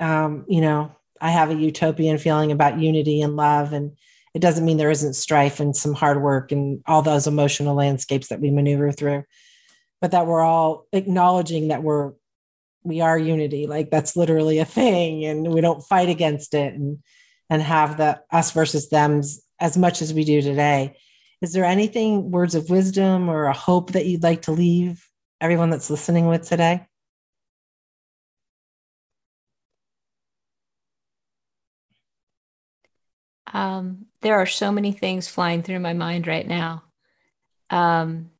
um, 0.00 0.46
you 0.48 0.60
know, 0.60 0.90
I 1.20 1.30
have 1.30 1.50
a 1.50 1.54
utopian 1.54 2.18
feeling 2.18 2.52
about 2.52 2.80
unity 2.80 3.20
and 3.20 3.36
love. 3.36 3.72
And 3.72 3.96
it 4.34 4.40
doesn't 4.40 4.64
mean 4.64 4.76
there 4.76 4.90
isn't 4.90 5.14
strife 5.14 5.60
and 5.60 5.76
some 5.76 5.94
hard 5.94 6.22
work 6.22 6.52
and 6.52 6.82
all 6.86 7.02
those 7.02 7.26
emotional 7.26 7.74
landscapes 7.74 8.28
that 8.28 8.40
we 8.40 8.50
maneuver 8.50 8.92
through, 8.92 9.24
but 10.00 10.10
that 10.12 10.26
we're 10.26 10.42
all 10.42 10.86
acknowledging 10.92 11.68
that 11.68 11.82
we're, 11.82 12.12
we 12.84 13.00
are 13.00 13.18
unity. 13.18 13.66
Like 13.66 13.90
that's 13.90 14.16
literally 14.16 14.58
a 14.58 14.64
thing 14.64 15.24
and 15.24 15.52
we 15.52 15.60
don't 15.60 15.82
fight 15.82 16.08
against 16.08 16.54
it 16.54 16.74
and, 16.74 16.98
and 17.50 17.62
have 17.62 17.96
the 17.96 18.20
us 18.30 18.52
versus 18.52 18.88
them's 18.88 19.42
as 19.60 19.76
much 19.76 20.02
as 20.02 20.14
we 20.14 20.24
do 20.24 20.40
today 20.40 20.96
is 21.40 21.52
there 21.52 21.64
anything, 21.64 22.30
words 22.30 22.54
of 22.54 22.68
wisdom 22.68 23.28
or 23.28 23.44
a 23.44 23.52
hope 23.52 23.92
that 23.92 24.06
you'd 24.06 24.22
like 24.22 24.42
to 24.42 24.52
leave 24.52 25.08
everyone 25.40 25.70
that's 25.70 25.90
listening 25.90 26.26
with 26.26 26.48
today? 26.48 26.86
Um, 33.52 34.06
there 34.20 34.36
are 34.36 34.46
so 34.46 34.72
many 34.72 34.92
things 34.92 35.28
flying 35.28 35.62
through 35.62 35.80
my 35.80 35.92
mind 35.92 36.26
right 36.26 36.46
now. 36.46 36.84
Um, 37.70 38.30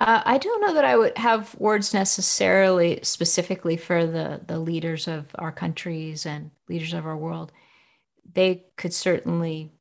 Uh, 0.00 0.22
I 0.24 0.38
don't 0.38 0.62
know 0.62 0.74
that 0.74 0.84
I 0.84 0.96
would 0.96 1.16
have 1.18 1.54
words 1.56 1.92
necessarily 1.92 3.00
specifically 3.02 3.76
for 3.76 4.06
the 4.06 4.40
the 4.46 4.58
leaders 4.58 5.06
of 5.06 5.26
our 5.34 5.52
countries 5.52 6.24
and 6.24 6.50
leaders 6.68 6.94
of 6.94 7.06
our 7.06 7.16
world. 7.16 7.52
They 8.32 8.64
could 8.76 8.94
certainly, 8.94 9.72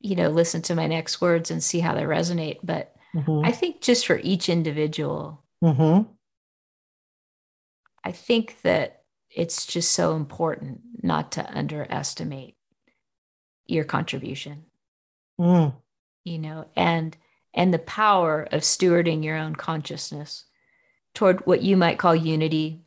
you 0.00 0.16
know, 0.16 0.28
listen 0.28 0.60
to 0.62 0.74
my 0.74 0.86
next 0.86 1.20
words 1.22 1.50
and 1.50 1.62
see 1.62 1.80
how 1.80 1.94
they 1.94 2.02
resonate. 2.02 2.58
But 2.62 2.94
mm-hmm. 3.14 3.46
I 3.46 3.52
think 3.52 3.80
just 3.80 4.06
for 4.06 4.18
each 4.18 4.50
individual, 4.50 5.43
mm-hmm. 5.64 6.10
I 8.04 8.12
think 8.12 8.60
that 8.62 9.02
it's 9.30 9.66
just 9.66 9.92
so 9.92 10.14
important 10.14 10.80
not 11.02 11.32
to 11.32 11.56
underestimate 11.56 12.56
your 13.66 13.84
contribution. 13.84 14.66
Mm. 15.40 15.74
You 16.24 16.38
know, 16.38 16.66
and 16.76 17.16
and 17.54 17.72
the 17.72 17.78
power 17.78 18.42
of 18.50 18.62
stewarding 18.62 19.24
your 19.24 19.36
own 19.36 19.54
consciousness 19.54 20.44
toward 21.14 21.46
what 21.46 21.62
you 21.62 21.76
might 21.76 21.98
call 21.98 22.14
unity 22.14 22.82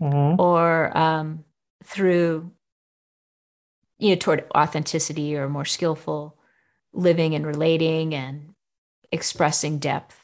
mm-hmm. 0.00 0.40
or 0.40 0.96
um, 0.96 1.44
through 1.84 2.50
you 3.98 4.10
know 4.10 4.16
toward 4.16 4.44
authenticity 4.54 5.36
or 5.36 5.48
more 5.48 5.64
skillful 5.64 6.38
living 6.92 7.34
and 7.34 7.46
relating 7.46 8.14
and 8.14 8.54
expressing 9.12 9.78
depth 9.78 10.18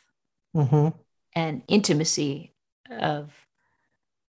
mm-hmm. 0.56 0.88
And 1.34 1.62
intimacy 1.68 2.52
of 2.90 3.30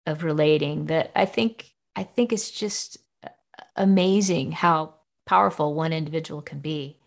of 0.07 0.22
relating 0.22 0.86
that 0.86 1.11
i 1.16 1.24
think 1.24 1.72
i 1.97 2.03
think 2.03 2.32
it's 2.32 2.51
just 2.51 2.99
amazing 3.76 4.53
how 4.53 4.95
powerful 5.26 5.74
one 5.74 5.92
individual 5.92 6.42
can 6.42 6.61
be 6.61 6.99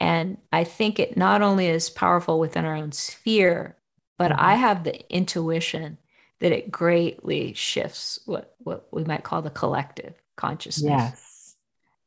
and 0.00 0.38
I 0.52 0.64
think 0.64 0.98
it 0.98 1.16
not 1.16 1.42
only 1.42 1.68
is 1.68 1.90
powerful 1.90 2.38
within 2.38 2.64
our 2.64 2.74
own 2.74 2.92
sphere, 2.92 3.76
but 4.18 4.30
mm-hmm. 4.30 4.40
I 4.40 4.54
have 4.54 4.84
the 4.84 5.14
intuition 5.14 5.98
that 6.40 6.52
it 6.52 6.70
greatly 6.70 7.54
shifts 7.54 8.20
what 8.26 8.54
what 8.58 8.88
we 8.92 9.04
might 9.04 9.24
call 9.24 9.40
the 9.40 9.50
collective 9.50 10.14
consciousness. 10.36 10.90
Yes. 10.90 11.56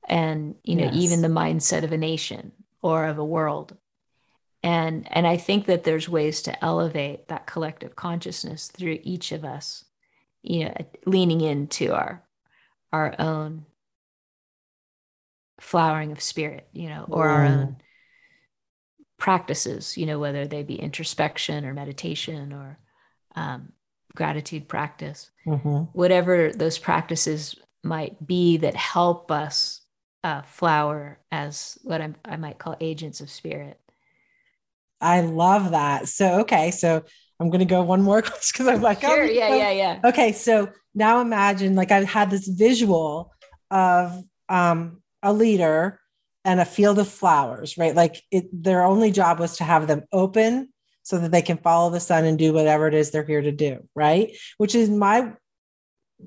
And 0.08 0.56
you 0.64 0.76
know, 0.76 0.86
yes. 0.86 0.96
even 0.96 1.22
the 1.22 1.28
mindset 1.28 1.84
of 1.84 1.92
a 1.92 1.98
nation 1.98 2.52
or 2.82 3.06
of 3.06 3.18
a 3.18 3.26
world. 3.26 3.76
And 4.62 5.08
and 5.12 5.26
I 5.26 5.38
think 5.38 5.66
that 5.68 5.84
there's 5.84 6.10
ways 6.10 6.42
to 6.44 6.64
elevate 6.64 7.28
that 7.30 7.48
collective 7.48 7.96
consciousness 7.96 8.68
through 8.68 9.00
each 9.04 9.32
of 9.32 9.46
us, 9.46 9.86
you 10.44 10.66
know, 10.66 10.76
leaning 11.06 11.42
into 11.42 11.94
our 11.94 12.24
our 12.92 13.16
own 13.20 13.66
flowering 15.60 16.12
of 16.12 16.22
spirit, 16.22 16.68
you 16.74 16.90
know, 16.90 17.06
or 17.08 17.28
mm. 17.28 17.30
our 17.30 17.46
own 17.46 17.78
practices, 19.18 19.98
you 19.98 20.06
know, 20.06 20.20
whether 20.20 20.48
they 20.48 20.64
be 20.64 20.76
introspection 20.76 21.66
or 21.66 21.74
meditation 21.74 22.54
or 22.54 22.80
um, 23.36 23.72
gratitude 24.16 24.68
practice, 24.68 25.30
mm-hmm. 25.46 25.84
whatever 25.94 26.52
those 26.52 26.78
practices 26.78 27.56
might 27.84 28.26
be 28.26 28.58
that 28.58 28.76
help 28.76 29.32
us 29.32 29.82
uh, 30.24 30.42
flower 30.42 31.20
as 31.32 31.78
what 31.84 32.02
I'm, 32.02 32.16
I 32.26 32.38
might 32.38 32.58
call 32.58 32.76
agents 32.82 33.22
of 33.22 33.30
spirit. 33.30 33.80
I 35.02 35.22
love 35.22 35.72
that. 35.72 36.08
So, 36.08 36.42
okay. 36.42 36.72
So 36.72 37.04
I'm 37.40 37.50
going 37.50 37.60
to 37.60 37.66
go 37.66 37.82
one 37.84 38.02
more 38.02 38.22
because 38.22 38.68
I'm 38.68 38.82
like, 38.82 39.02
sure, 39.02 39.24
oh, 39.24 39.26
yeah, 39.26 39.56
yeah, 39.56 39.72
yeah. 39.72 40.00
Okay. 40.04 40.32
So 40.34 40.70
now 40.94 41.22
imagine 41.22 41.76
like 41.76 41.92
I've 41.92 42.08
had 42.08 42.30
this 42.30 42.48
visual 42.48 43.34
of 43.72 44.24
um, 44.50 45.02
a 45.24 45.32
leader 45.32 46.00
and 46.46 46.60
a 46.60 46.66
field 46.66 47.00
of 47.00 47.08
flowers, 47.08 47.78
right? 47.78 47.96
Like 47.96 48.22
it, 48.32 48.48
their 48.52 48.84
only 48.84 49.12
job 49.12 49.40
was 49.40 49.58
to 49.58 49.64
have 49.64 49.88
them 49.88 50.04
open 50.12 50.70
so 51.04 51.18
that 51.18 51.32
they 51.32 51.42
can 51.42 51.58
follow 51.58 51.90
the 51.90 52.00
sun 52.00 52.26
and 52.26 52.38
do 52.38 52.54
whatever 52.54 52.88
it 52.88 52.94
is 52.94 53.12
they're 53.12 53.24
here 53.24 53.42
to 53.42 53.52
do, 53.52 53.88
right? 53.96 54.36
Which 54.58 54.76
is 54.76 54.90
my 54.90 55.34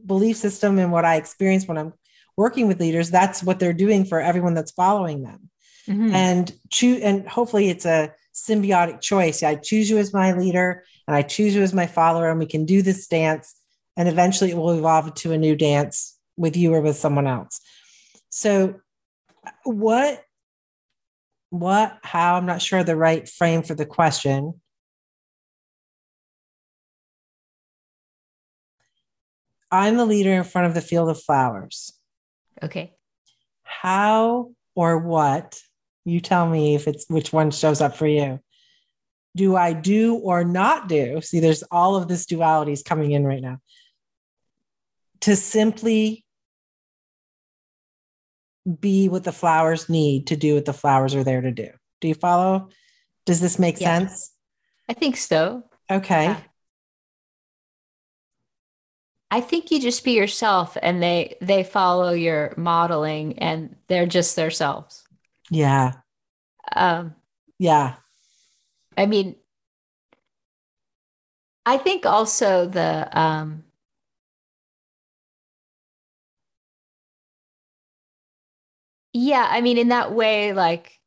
belief 0.07 0.37
system 0.37 0.79
and 0.79 0.93
what 0.93 1.05
I 1.05 1.17
experience 1.17 1.67
when 1.67 1.79
I'm 1.79 1.93
working 2.37 2.69
with 2.69 2.81
leaders. 2.81 3.11
That's 3.11 3.43
what 3.43 3.59
they're 3.59 3.73
doing 3.73 4.05
for 4.05 4.21
everyone 4.21 4.55
that's 4.55 4.73
following 4.73 5.23
them. 5.23 5.51
Mm-hmm. 5.89 6.15
And 6.15 6.53
choose, 6.71 7.01
and 7.03 7.29
hopefully 7.29 7.69
it's 7.69 7.85
a 7.85 8.13
symbiotic 8.49 9.01
choice. 9.01 9.43
I 9.43 9.55
choose 9.55 9.89
you 9.89 9.99
as 9.99 10.13
my 10.13 10.33
leader 10.33 10.85
and 11.07 11.17
I 11.17 11.23
choose 11.23 11.55
you 11.55 11.63
as 11.63 11.75
my 11.75 11.87
follower, 11.87 12.31
and 12.31 12.39
we 12.39 12.47
can 12.47 12.65
do 12.65 12.83
this 12.83 13.07
dance. 13.07 13.55
And 13.97 14.09
eventually 14.09 14.51
it 14.51 14.57
will 14.57 14.73
evolve 14.73 15.13
to 15.15 15.33
a 15.33 15.39
new 15.39 15.57
dance 15.57 16.19
with 16.37 16.57
you 16.57 16.73
or 16.73 16.81
with 16.81 16.97
someone 16.97 17.27
else. 17.27 17.61
So, 18.31 18.81
what, 19.65 20.23
what, 21.51 21.99
how, 22.03 22.37
I'm 22.37 22.47
not 22.47 22.63
sure 22.63 22.83
the 22.83 22.97
right 22.97 23.29
frame 23.29 23.63
for 23.63 23.75
the 23.75 23.85
question. 23.85 24.61
I'm 29.71 29.97
the 29.97 30.07
leader 30.07 30.33
in 30.33 30.45
front 30.45 30.69
of 30.69 30.75
the 30.75 30.81
field 30.81 31.09
of 31.09 31.21
flowers. 31.21 31.93
Okay. 32.63 32.93
How 33.63 34.53
or 34.75 34.99
what 34.99 35.61
you 36.05 36.21
tell 36.21 36.49
me 36.49 36.75
if 36.75 36.89
it's 36.89 37.07
which 37.09 37.33
one 37.33 37.51
shows 37.51 37.81
up 37.81 37.97
for 37.97 38.07
you. 38.07 38.41
Do 39.35 39.57
I 39.57 39.73
do 39.73 40.17
or 40.17 40.45
not 40.45 40.89
do? 40.89 41.21
See, 41.21 41.41
there's 41.41 41.63
all 41.65 41.97
of 41.97 42.09
this 42.09 42.27
duality 42.27 42.73
is 42.73 42.83
coming 42.83 43.13
in 43.13 43.25
right 43.25 43.41
now. 43.41 43.59
To 45.21 45.37
simply 45.37 46.25
be 48.81 49.09
what 49.09 49.25
the 49.25 49.33
flowers 49.33 49.89
need 49.89 50.29
to 50.29 50.37
do 50.37 50.55
what 50.55 50.65
the 50.65 50.73
flowers 50.73 51.15
are 51.15 51.25
there 51.25 51.41
to 51.41 51.51
do. 51.51 51.71
Do 52.01 52.09
you 52.09 52.15
follow? 52.15 52.69
Does 53.27 53.41
this 53.41 53.59
make 53.59 53.81
yeah. 53.81 53.99
sense? 53.99 54.33
I 54.89 54.95
think 54.95 55.17
so. 55.17 55.65
Okay. 55.91 56.25
Yeah. 56.25 56.41
I 59.31 59.41
think 59.41 59.71
you 59.71 59.81
just 59.81 60.05
be 60.05 60.13
yourself 60.13 60.77
and 60.83 61.03
they 61.03 61.37
they 61.41 61.65
follow 61.65 62.13
your 62.13 62.53
modeling 62.59 63.39
and 63.39 63.77
they're 63.87 64.07
just 64.07 64.37
themselves. 64.37 65.05
Yeah. 65.53 65.93
Um, 66.75 67.15
yeah. 67.59 67.97
I 68.97 69.07
mean, 69.07 69.37
I 71.67 71.79
think 71.79 72.07
also 72.07 72.67
the 72.67 73.09
um, 73.19 73.65
yeah, 79.13 79.47
I 79.51 79.61
mean, 79.61 79.79
in 79.79 79.89
that 79.89 80.13
way, 80.13 80.53
like 80.53 81.01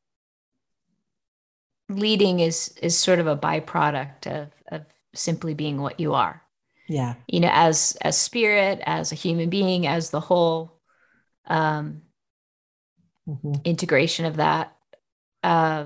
leading 1.89 2.39
is 2.39 2.74
is 2.82 2.98
sort 2.98 3.20
of 3.20 3.28
a 3.28 3.38
byproduct 3.38 4.28
of 4.28 4.52
of 4.72 4.86
simply 5.14 5.54
being 5.54 5.82
what 5.82 6.00
you 6.00 6.14
are. 6.14 6.41
Yeah. 6.88 7.16
You 7.28 7.39
know, 7.39 7.52
as 7.52 7.98
as 8.02 8.18
spirit, 8.18 8.80
as 8.86 9.12
a 9.12 9.16
human 9.16 9.50
being, 9.50 9.88
as 9.88 10.10
the 10.12 10.20
whole 10.20 10.80
um 11.48 12.04
mm-hmm. 13.28 13.53
integration 13.63 14.26
of 14.26 14.38
that. 14.38 14.76
Uh, 15.43 15.86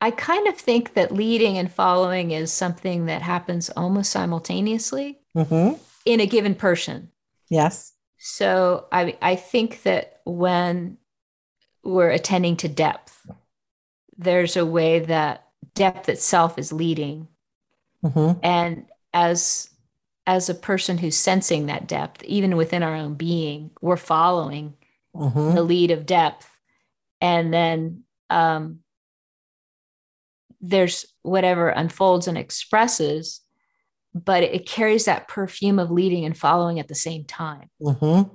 I 0.00 0.10
kind 0.10 0.48
of 0.48 0.56
think 0.56 0.94
that 0.94 1.12
leading 1.12 1.58
and 1.58 1.70
following 1.70 2.32
is 2.32 2.52
something 2.52 3.06
that 3.06 3.22
happens 3.22 3.70
almost 3.70 4.10
simultaneously 4.10 5.20
mm-hmm. 5.36 5.80
in 6.04 6.20
a 6.20 6.26
given 6.26 6.56
person. 6.56 7.10
Yes. 7.48 7.92
So 8.18 8.86
I 8.90 9.16
I 9.22 9.36
think 9.36 9.82
that 9.84 10.20
when 10.24 10.98
we're 11.84 12.10
attending 12.10 12.56
to 12.58 12.68
depth, 12.68 13.26
there's 14.16 14.56
a 14.56 14.66
way 14.66 15.00
that 15.00 15.48
depth 15.74 16.08
itself 16.08 16.58
is 16.58 16.72
leading. 16.72 17.28
Mm-hmm. 18.04 18.40
And 18.42 18.86
as 19.14 19.70
as 20.26 20.48
a 20.48 20.54
person 20.54 20.98
who's 20.98 21.16
sensing 21.16 21.66
that 21.66 21.86
depth, 21.86 22.22
even 22.24 22.56
within 22.56 22.82
our 22.82 22.94
own 22.94 23.14
being, 23.14 23.70
we're 23.80 23.96
following 23.96 24.74
mm-hmm. 25.14 25.54
the 25.54 25.62
lead 25.62 25.90
of 25.90 26.06
depth. 26.06 26.48
And 27.20 27.52
then 27.52 28.04
um, 28.30 28.80
there's 30.60 31.06
whatever 31.22 31.68
unfolds 31.68 32.28
and 32.28 32.38
expresses, 32.38 33.40
but 34.14 34.42
it, 34.42 34.66
carries 34.66 35.04
that 35.06 35.28
perfume 35.28 35.78
of 35.78 35.90
leading 35.90 36.24
and 36.24 36.36
following 36.36 36.78
at 36.78 36.88
the 36.88 36.94
same 36.94 37.24
time. 37.24 37.68
Mm-hmm. 37.80 38.34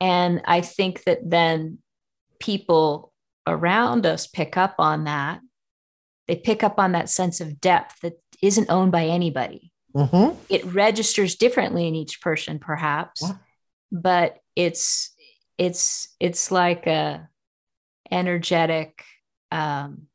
And 0.00 0.42
I 0.46 0.60
think 0.60 1.04
that 1.04 1.18
then 1.24 1.78
people 2.40 3.12
around 3.46 4.06
us 4.06 4.26
pick 4.26 4.56
up 4.56 4.76
on 4.78 5.04
that. 5.04 5.40
They 6.28 6.36
pick 6.36 6.62
up 6.62 6.78
on 6.78 6.92
that 6.92 7.08
sense 7.08 7.40
of 7.40 7.60
depth 7.60 8.00
that 8.00 8.14
isn't 8.42 8.70
owned 8.70 8.92
by 8.92 9.06
anybody. 9.06 9.72
Mm-hmm. 9.94 10.38
It 10.48 10.64
registers 10.64 11.36
differently 11.36 11.86
in 11.86 11.94
each 11.94 12.20
person, 12.20 12.58
perhaps, 12.58 13.22
yeah. 13.22 13.34
but 13.92 14.38
it's 14.56 15.13
it's 15.58 16.08
it's 16.20 16.50
like 16.50 16.86
a 16.86 17.28
energetic 18.10 19.04
um, 19.50 20.06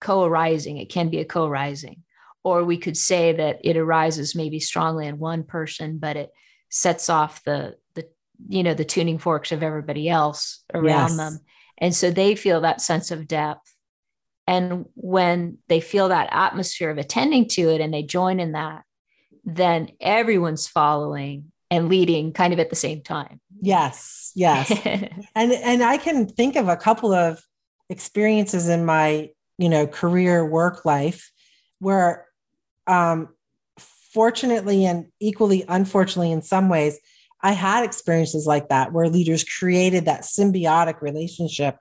co-arising. 0.00 0.78
It 0.78 0.90
can 0.90 1.08
be 1.08 1.18
a 1.18 1.24
co-arising, 1.24 2.02
or 2.42 2.64
we 2.64 2.76
could 2.76 2.96
say 2.96 3.32
that 3.32 3.60
it 3.62 3.76
arises 3.76 4.34
maybe 4.34 4.60
strongly 4.60 5.06
in 5.06 5.18
one 5.18 5.44
person, 5.44 5.98
but 5.98 6.16
it 6.16 6.30
sets 6.68 7.08
off 7.08 7.42
the 7.44 7.76
the 7.94 8.08
you 8.48 8.62
know 8.62 8.74
the 8.74 8.84
tuning 8.84 9.18
forks 9.18 9.52
of 9.52 9.62
everybody 9.62 10.08
else 10.08 10.64
around 10.74 11.10
yes. 11.10 11.16
them, 11.16 11.40
and 11.78 11.94
so 11.94 12.10
they 12.10 12.34
feel 12.34 12.62
that 12.62 12.80
sense 12.80 13.10
of 13.10 13.28
depth. 13.28 13.74
And 14.46 14.86
when 14.94 15.58
they 15.68 15.78
feel 15.80 16.08
that 16.08 16.30
atmosphere 16.32 16.90
of 16.90 16.98
attending 16.98 17.46
to 17.50 17.68
it 17.68 17.80
and 17.80 17.94
they 17.94 18.02
join 18.02 18.40
in 18.40 18.52
that, 18.52 18.82
then 19.44 19.90
everyone's 20.00 20.66
following 20.66 21.52
and 21.70 21.88
leading 21.88 22.32
kind 22.32 22.52
of 22.52 22.58
at 22.58 22.70
the 22.70 22.76
same 22.76 23.02
time. 23.02 23.40
Yes, 23.60 24.32
yes. 24.34 24.70
and 25.34 25.52
and 25.52 25.82
I 25.82 25.96
can 25.96 26.26
think 26.26 26.56
of 26.56 26.68
a 26.68 26.76
couple 26.76 27.12
of 27.12 27.42
experiences 27.88 28.68
in 28.68 28.84
my, 28.84 29.30
you 29.58 29.68
know, 29.68 29.86
career 29.86 30.44
work 30.44 30.84
life 30.84 31.30
where 31.78 32.26
um 32.86 33.28
fortunately 34.12 34.84
and 34.84 35.06
equally 35.20 35.64
unfortunately 35.68 36.32
in 36.32 36.42
some 36.42 36.68
ways 36.68 36.98
I 37.42 37.52
had 37.52 37.84
experiences 37.84 38.46
like 38.46 38.68
that 38.68 38.92
where 38.92 39.08
leaders 39.08 39.44
created 39.44 40.06
that 40.06 40.22
symbiotic 40.22 41.00
relationship 41.00 41.76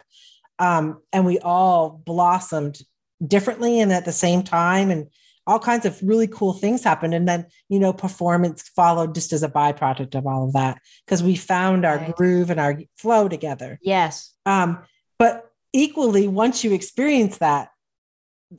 um, 0.60 1.02
and 1.14 1.26
we 1.26 1.40
all 1.40 2.02
blossomed 2.06 2.80
differently 3.26 3.80
and 3.80 3.92
at 3.92 4.06
the 4.06 4.12
same 4.12 4.44
time 4.44 4.92
and 4.92 5.08
all 5.50 5.60
kinds 5.60 5.86
of 5.86 6.00
really 6.04 6.28
cool 6.28 6.54
things 6.54 6.84
happened. 6.84 7.14
And 7.14 7.28
then, 7.28 7.48
you 7.70 7.80
know, 7.80 7.92
performance 7.92 8.62
followed 8.76 9.16
just 9.16 9.34
as 9.34 9.42
a 9.42 9.50
byproduct 9.50 10.14
of 10.14 10.28
all 10.28 10.46
of 10.46 10.54
that 10.54 10.80
because 11.06 11.24
we 11.24 11.36
found 11.36 11.86
our 11.86 11.98
right. 11.98 12.16
groove 12.16 12.52
and 12.52 12.60
our 12.60 12.80
flow 12.98 13.28
together. 13.28 13.80
Yes. 13.82 14.34
Um, 14.46 14.84
but 15.18 15.50
equally, 15.74 16.28
once 16.28 16.64
you 16.64 16.74
experience 16.74 17.40
that, 17.40 17.70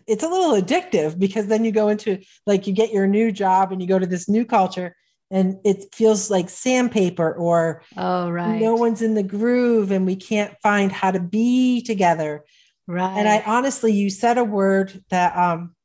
it's 0.09 0.24
a 0.24 0.28
little 0.28 0.61
addictive 0.61 1.18
because 1.18 1.47
then 1.47 1.64
you 1.64 1.72
go 1.72 1.88
into 1.88 2.18
like 2.47 2.66
you 2.66 2.72
get 2.72 2.93
your 2.93 3.07
new 3.07 3.30
job 3.30 3.72
and 3.72 3.80
you 3.80 3.88
go 3.88 3.99
to 3.99 4.07
this 4.07 4.28
new 4.28 4.45
culture 4.45 4.97
and 5.30 5.59
it 5.64 5.95
feels 5.95 6.30
like 6.30 6.49
sandpaper 6.49 7.32
or 7.32 7.82
oh 7.97 8.30
right 8.30 8.61
no 8.61 8.76
one's 8.76 9.03
in 9.03 9.14
the 9.14 9.22
groove 9.24 9.91
and 9.91 10.07
we 10.07 10.14
can't 10.14 10.55
find 10.62 10.93
how 10.93 11.11
to 11.11 11.18
be 11.18 11.82
together 11.82 12.45
Right. 12.91 13.18
And 13.18 13.28
I 13.28 13.43
honestly, 13.47 13.93
you 13.93 14.11
said 14.11 14.36
a 14.36 14.43
word 14.43 15.05
that 15.11 15.36
um, 15.36 15.76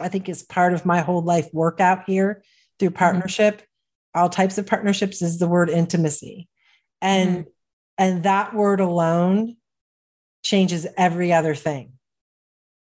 I 0.00 0.08
think 0.08 0.28
is 0.28 0.42
part 0.42 0.72
of 0.74 0.84
my 0.86 1.00
whole 1.00 1.22
life 1.22 1.48
workout 1.52 2.04
here 2.06 2.42
through 2.78 2.90
Mm-hmm. 2.90 2.98
partnership. 2.98 3.62
All 4.14 4.28
types 4.28 4.58
of 4.58 4.66
partnerships 4.66 5.22
is 5.22 5.38
the 5.38 5.48
word 5.48 5.70
intimacy. 5.70 6.48
And 7.00 7.30
Mm-hmm. 7.30 7.48
and 7.98 8.22
that 8.24 8.54
word 8.54 8.80
alone 8.80 9.56
changes 10.42 10.86
every 10.96 11.32
other 11.32 11.54
thing. 11.54 11.92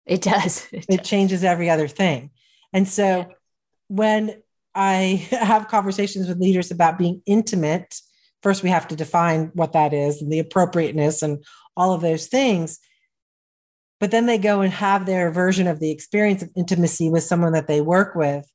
it 0.05 0.21
does. 0.21 0.67
It, 0.71 0.85
It 0.89 0.97
does. 0.97 1.07
changes 1.07 1.43
every 1.43 1.69
other 1.69 1.87
thing. 1.87 2.31
And 2.73 2.87
so 2.87 3.05
Yeah. 3.05 3.25
when 3.87 4.41
I 4.73 5.27
have 5.31 5.67
conversations 5.67 6.27
with 6.27 6.39
leaders 6.39 6.71
about 6.71 6.97
being 6.97 7.21
intimate, 7.25 7.99
first 8.41 8.63
we 8.63 8.69
have 8.69 8.87
to 8.87 8.95
define 8.95 9.51
what 9.53 9.73
that 9.73 9.93
is 9.93 10.21
and 10.21 10.31
the 10.31 10.39
appropriateness 10.39 11.21
and 11.21 11.43
all 11.77 11.93
of 11.93 12.01
those 12.01 12.27
things. 12.27 12.79
But 14.01 14.11
then 14.11 14.25
they 14.25 14.37
go 14.37 14.59
and 14.59 14.73
have 14.73 15.05
their 15.05 15.31
version 15.31 15.67
of 15.67 15.79
the 15.79 15.91
experience 15.91 16.43
of 16.43 16.49
intimacy 16.57 17.09
with 17.09 17.23
someone 17.23 17.53
that 17.53 17.67
they 17.67 17.79
work 17.79 18.15
with. 18.15 18.45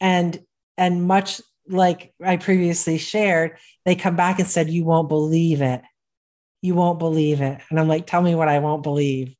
And 0.00 0.38
and 0.76 1.02
much 1.02 1.40
like 1.66 2.14
I 2.24 2.36
previously 2.36 2.98
shared, 2.98 3.58
they 3.84 3.96
come 3.96 4.14
back 4.14 4.38
and 4.38 4.46
said, 4.46 4.70
You 4.70 4.84
won't 4.84 5.08
believe 5.08 5.60
it. 5.60 5.82
You 6.62 6.76
won't 6.76 7.00
believe 7.00 7.40
it. 7.40 7.60
And 7.68 7.80
I'm 7.80 7.88
like, 7.88 8.06
Tell 8.06 8.22
me 8.22 8.36
what 8.36 8.48
I 8.48 8.60
won't 8.60 8.84
believe 8.84 9.34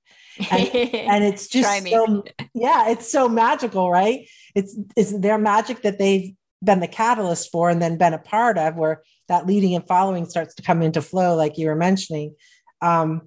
and 0.50 1.24
it's 1.24 1.48
just 1.48 1.88
so 1.88 2.24
yeah 2.54 2.88
it's 2.90 3.10
so 3.10 3.28
magical 3.28 3.90
right 3.90 4.28
it's 4.54 4.76
it's 4.96 5.18
their 5.18 5.38
magic 5.38 5.82
that 5.82 5.98
they've 5.98 6.32
been 6.62 6.80
the 6.80 6.88
catalyst 6.88 7.50
for 7.50 7.70
and 7.70 7.80
then 7.80 7.98
been 7.98 8.14
a 8.14 8.18
part 8.18 8.58
of 8.58 8.76
where 8.76 9.02
that 9.28 9.46
leading 9.46 9.74
and 9.74 9.86
following 9.86 10.26
starts 10.26 10.54
to 10.54 10.62
come 10.62 10.82
into 10.82 11.02
flow 11.02 11.36
like 11.36 11.58
you 11.58 11.66
were 11.66 11.76
mentioning 11.76 12.34
um 12.82 13.22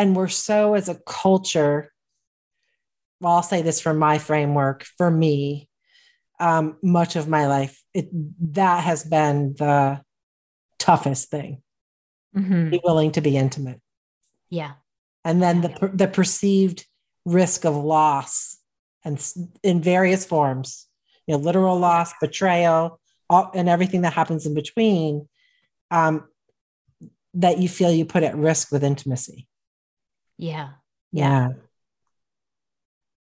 and 0.00 0.16
we're 0.16 0.28
so 0.28 0.74
as 0.74 0.88
a 0.88 0.98
culture 1.06 1.92
well 3.20 3.34
i'll 3.34 3.42
say 3.42 3.60
this 3.62 3.80
from 3.80 3.98
my 3.98 4.16
framework 4.18 4.84
for 4.96 5.10
me 5.10 5.68
um 6.40 6.76
much 6.82 7.16
of 7.16 7.28
my 7.28 7.46
life 7.46 7.82
it 7.94 8.08
that 8.54 8.82
has 8.82 9.04
been 9.04 9.54
the 9.58 10.00
toughest 10.78 11.30
thing 11.30 11.62
Mhm. 12.34 12.70
be 12.70 12.80
willing 12.84 13.10
to 13.12 13.20
be 13.20 13.36
intimate 13.36 13.80
Yeah. 14.48 14.74
and 15.24 15.42
then 15.42 15.60
the 15.60 15.90
the 15.92 16.08
perceived 16.08 16.86
risk 17.24 17.64
of 17.66 17.74
loss 17.76 18.56
and 19.04 19.14
in 19.62 19.82
various 19.82 20.24
forms 20.24 20.86
you 21.26 21.32
know 21.36 21.40
literal 21.42 21.78
loss 21.78 22.12
betrayal 22.20 23.00
all, 23.28 23.50
and 23.54 23.68
everything 23.68 24.02
that 24.02 24.14
happens 24.14 24.46
in 24.46 24.54
between 24.54 25.28
um, 25.90 26.28
that 27.34 27.58
you 27.58 27.68
feel 27.68 27.92
you 27.92 28.04
put 28.04 28.22
at 28.22 28.36
risk 28.36 28.72
with 28.72 28.82
intimacy 28.84 29.46
Yeah. 30.40 30.70
yeah 31.12 31.48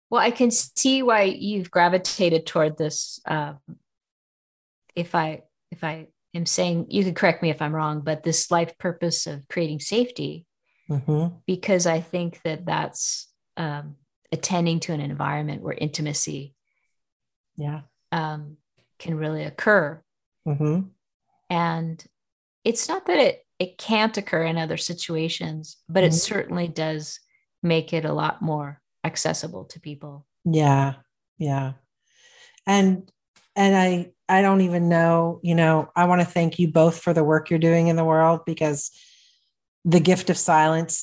Well, 0.10 0.22
I 0.22 0.32
can 0.32 0.50
see 0.52 1.04
why 1.04 1.24
you've 1.24 1.70
gravitated 1.70 2.46
toward 2.46 2.78
this. 2.78 3.20
Um, 3.26 3.60
if 4.96 5.14
I 5.14 5.44
if 5.72 5.84
I 5.84 6.08
am 6.34 6.46
saying, 6.46 6.88
you 6.90 7.04
could 7.04 7.16
correct 7.16 7.44
me 7.44 7.50
if 7.50 7.62
I'm 7.62 7.76
wrong, 7.76 8.02
but 8.02 8.24
this 8.24 8.50
life 8.52 8.78
purpose 8.78 9.28
of 9.28 9.48
creating 9.48 9.80
safety, 9.82 10.46
hmm 10.88 11.28
because 11.48 11.86
I 11.86 12.00
think 12.02 12.42
that 12.44 12.66
that's 12.66 13.28
um, 13.58 13.96
attending 14.32 14.80
to 14.82 14.94
an 14.94 15.02
environment 15.02 15.62
where 15.62 15.74
intimacy 15.74 16.56
yeah 17.58 17.82
um, 18.12 18.58
can 19.00 19.16
really 19.16 19.44
occur, 19.44 20.02
Mm-hmm. 20.48 20.88
and 21.50 22.04
it's 22.64 22.88
not 22.88 23.06
that 23.06 23.20
it 23.20 23.46
it 23.62 23.78
can't 23.78 24.18
occur 24.18 24.44
in 24.44 24.58
other 24.58 24.76
situations, 24.78 25.78
but 25.88 26.04
it 26.04 26.12
Mhm. 26.12 26.20
certainly 26.20 26.68
does 26.68 27.20
make 27.62 27.94
it 27.94 28.06
a 28.06 28.12
lot 28.22 28.42
more 28.42 28.82
accessible 29.04 29.66
to 29.66 29.80
people. 29.80 30.26
yeah 30.44 30.94
yeah 31.38 31.74
and 32.66 32.88
and 33.56 33.76
i 33.76 34.12
i 34.28 34.42
don't 34.42 34.62
even 34.62 34.90
know 34.90 35.40
you 35.44 35.54
know 35.54 35.88
i 35.96 36.06
want 36.06 36.20
to 36.20 36.26
thank 36.26 36.58
you 36.58 36.68
both 36.68 36.98
for 37.04 37.14
the 37.14 37.24
work 37.24 37.50
you're 37.50 37.60
doing 37.70 37.88
in 37.90 37.96
the 37.96 38.04
world 38.14 38.40
because 38.46 38.90
the 39.86 40.00
gift 40.00 40.32
of 40.32 40.38
silence 40.38 40.94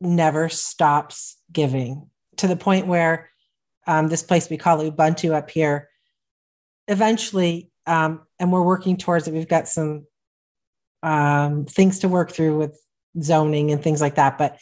never 0.00 0.48
stops 0.48 1.36
giving 1.52 2.08
to 2.36 2.46
the 2.46 2.56
point 2.56 2.86
where 2.86 3.30
um, 3.88 4.06
this 4.08 4.22
place 4.22 4.48
we 4.48 4.56
call 4.56 4.78
ubuntu 4.78 5.32
up 5.34 5.50
here 5.50 5.88
eventually 6.86 7.70
um, 7.86 8.20
and 8.38 8.52
we're 8.52 8.62
working 8.62 8.96
towards 8.96 9.26
it 9.26 9.34
we've 9.34 9.48
got 9.56 9.66
some 9.66 10.06
um, 11.02 11.64
things 11.64 12.00
to 12.00 12.08
work 12.08 12.32
through 12.32 12.58
with 12.58 12.78
zoning 13.20 13.70
and 13.70 13.82
things 13.82 14.00
like 14.00 14.16
that 14.16 14.36
but 14.38 14.58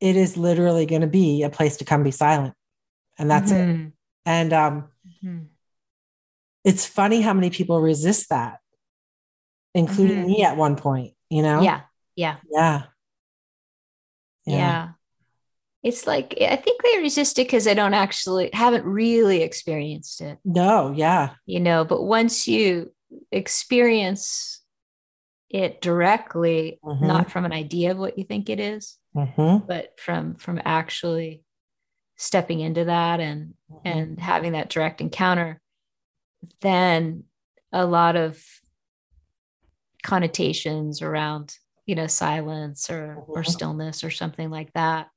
it 0.00 0.16
is 0.16 0.36
literally 0.36 0.86
going 0.86 1.02
to 1.02 1.06
be 1.06 1.42
a 1.42 1.50
place 1.50 1.76
to 1.78 1.84
come 1.84 2.02
be 2.02 2.10
silent 2.10 2.54
and 3.18 3.30
that's 3.30 3.50
it 3.52 3.68
Mhm. 3.68 3.92
and 4.24 4.52
um, 4.52 4.88
Mhm. 5.24 5.46
it's 6.64 6.86
funny 6.86 7.20
how 7.20 7.32
many 7.34 7.50
people 7.50 7.80
resist 7.80 8.28
that, 8.30 8.60
including 9.74 10.18
Mhm. 10.18 10.26
me 10.26 10.44
at 10.44 10.56
one 10.56 10.76
point, 10.76 11.14
you 11.30 11.42
know? 11.42 11.62
Yeah. 11.62 11.80
Yeah. 12.16 12.36
Yeah. 12.50 12.82
Yeah. 14.46 14.88
It's 15.82 16.06
like 16.06 16.36
I 16.40 16.56
think 16.56 16.82
they 16.82 16.98
resist 16.98 17.38
it 17.38 17.46
because 17.46 17.64
they 17.64 17.74
don't 17.74 17.94
actually 17.94 18.50
haven't 18.52 18.84
really 18.84 19.42
experienced 19.42 20.20
it, 20.20 20.38
No, 20.44 20.92
yeah. 20.92 21.34
you 21.46 21.60
know. 21.60 21.84
But 21.84 22.02
once 22.02 22.46
you 22.46 22.92
experience 23.32 24.59
it 25.50 25.80
directly, 25.80 26.78
Mhm. 26.84 27.00
not 27.06 27.30
from 27.30 27.44
an 27.44 27.52
idea 27.52 27.90
of 27.90 27.98
what 27.98 28.16
you 28.16 28.24
think 28.24 28.48
it 28.48 28.60
is, 28.60 28.96
hmm 29.12 29.58
but 29.66 29.98
from 30.00 30.36
from 30.36 30.60
actually 30.64 31.42
stepping 32.16 32.60
into 32.60 32.84
that 32.84 33.20
and 33.20 33.54
and 33.84 34.18
having 34.20 34.52
that 34.52 34.68
direct 34.70 35.00
encounter, 35.00 35.60
then 36.60 37.24
a 37.72 37.84
lot 37.86 38.16
of 38.16 38.42
connotations 40.02 41.02
around 41.02 41.56
you 41.86 41.94
know 41.94 42.06
silence 42.06 42.88
or 42.90 43.24
or 43.28 43.42
Mhm. 43.42 43.46
stillness 43.46 44.04
or 44.04 44.10
something 44.10 44.50
like 44.50 44.72
that 44.74 45.08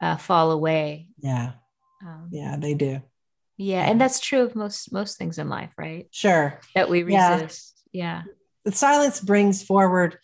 uh, 0.00 0.16
fall 0.16 0.50
away. 0.50 1.08
Yeah. 1.18 1.52
Um, 2.02 2.28
Yeah, 2.30 2.56
they 2.58 2.74
do. 2.74 2.86
yeah, 2.86 3.00
Yeah. 3.56 3.84
and 3.90 4.00
that's 4.00 4.20
true 4.20 4.42
of 4.42 4.54
most 4.54 4.92
most 4.92 5.16
things 5.16 5.38
in 5.38 5.48
life, 5.48 5.72
right? 5.78 6.06
Sure. 6.10 6.60
That 6.74 6.90
we 6.90 7.02
resist. 7.02 7.82
Yeah, 7.92 8.24
The 8.26 8.32
silence 8.72 9.20
brings 9.20 9.62
forward 9.62 10.18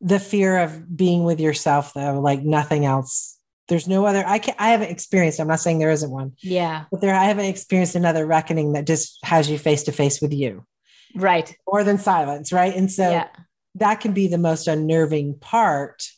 the 0.00 0.20
fear 0.20 0.58
of 0.58 0.96
being 0.96 1.24
with 1.24 1.40
yourself, 1.40 1.94
though, 1.94 2.20
like 2.20 2.42
nothing 2.42 2.84
else. 2.84 3.36
There's 3.68 3.88
no 3.88 4.06
other, 4.06 4.24
I 4.26 4.38
can 4.38 4.54
I 4.58 4.70
haven't 4.70 4.90
experienced, 4.90 5.40
I'm 5.40 5.48
not 5.48 5.60
saying 5.60 5.78
there 5.78 5.90
isn't 5.90 6.10
one, 6.10 6.32
yeah, 6.40 6.84
but 6.90 7.00
there, 7.00 7.14
I 7.14 7.24
haven't 7.24 7.44
experienced 7.46 7.94
another 7.96 8.24
reckoning 8.24 8.72
that 8.72 8.86
just 8.86 9.18
has 9.24 9.50
you 9.50 9.58
face 9.58 9.82
to 9.84 9.92
face 9.92 10.22
with 10.22 10.32
you 10.32 10.64
right. 11.14 11.54
more 11.70 11.84
than 11.84 11.98
silence. 11.98 12.52
Right. 12.52 12.74
And 12.74 12.90
so 12.90 13.10
yeah, 13.10 13.28
that 13.74 14.00
can 14.00 14.12
be 14.12 14.28
the 14.28 14.38
most 14.38 14.68
unnerving 14.68 15.38
part. 15.38 16.08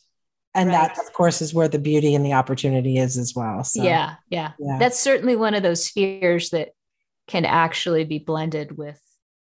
And 0.53 0.69
that, 0.71 0.97
of 0.99 1.13
course, 1.13 1.41
is 1.41 1.53
where 1.53 1.69
the 1.69 1.79
beauty 1.79 2.13
and 2.13 2.25
the 2.25 2.33
opportunity 2.33 2.97
is 2.97 3.17
as 3.17 3.33
well. 3.33 3.63
So, 3.63 3.83
yeah, 3.83 4.15
yeah. 4.29 4.51
yeah. 4.59 4.77
That's 4.79 4.99
certainly 4.99 5.37
one 5.37 5.53
of 5.53 5.63
those 5.63 5.87
fears 5.87 6.49
that 6.49 6.71
can 7.27 7.45
actually 7.45 8.03
be 8.03 8.19
blended 8.19 8.77
with 8.77 9.01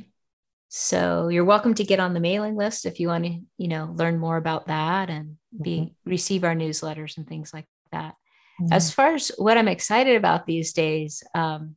So 0.69 1.29
you're 1.29 1.45
welcome 1.45 1.75
to 1.75 1.85
get 1.85 2.01
on 2.01 2.15
the 2.15 2.21
mailing 2.21 2.57
list 2.57 2.87
if 2.87 2.99
you 2.99 3.09
want 3.09 3.25
to, 3.25 3.41
you 3.59 3.69
know, 3.69 3.93
learn 3.95 4.19
more 4.19 4.39
about 4.39 4.69
that 4.69 5.11
and 5.11 5.37
be 5.61 5.81
mm-hmm. 5.81 6.11
receive 6.11 6.45
our 6.45 6.55
newsletters 6.55 7.19
and 7.19 7.29
things 7.29 7.53
like 7.53 7.67
that. 7.91 8.15
Mm-hmm. 8.61 8.73
As 8.73 8.93
far 8.93 9.15
as 9.15 9.31
what 9.37 9.59
I'm 9.59 9.69
excited 9.69 10.17
about 10.17 10.47
these 10.47 10.73
days, 10.73 11.23
um, 11.35 11.75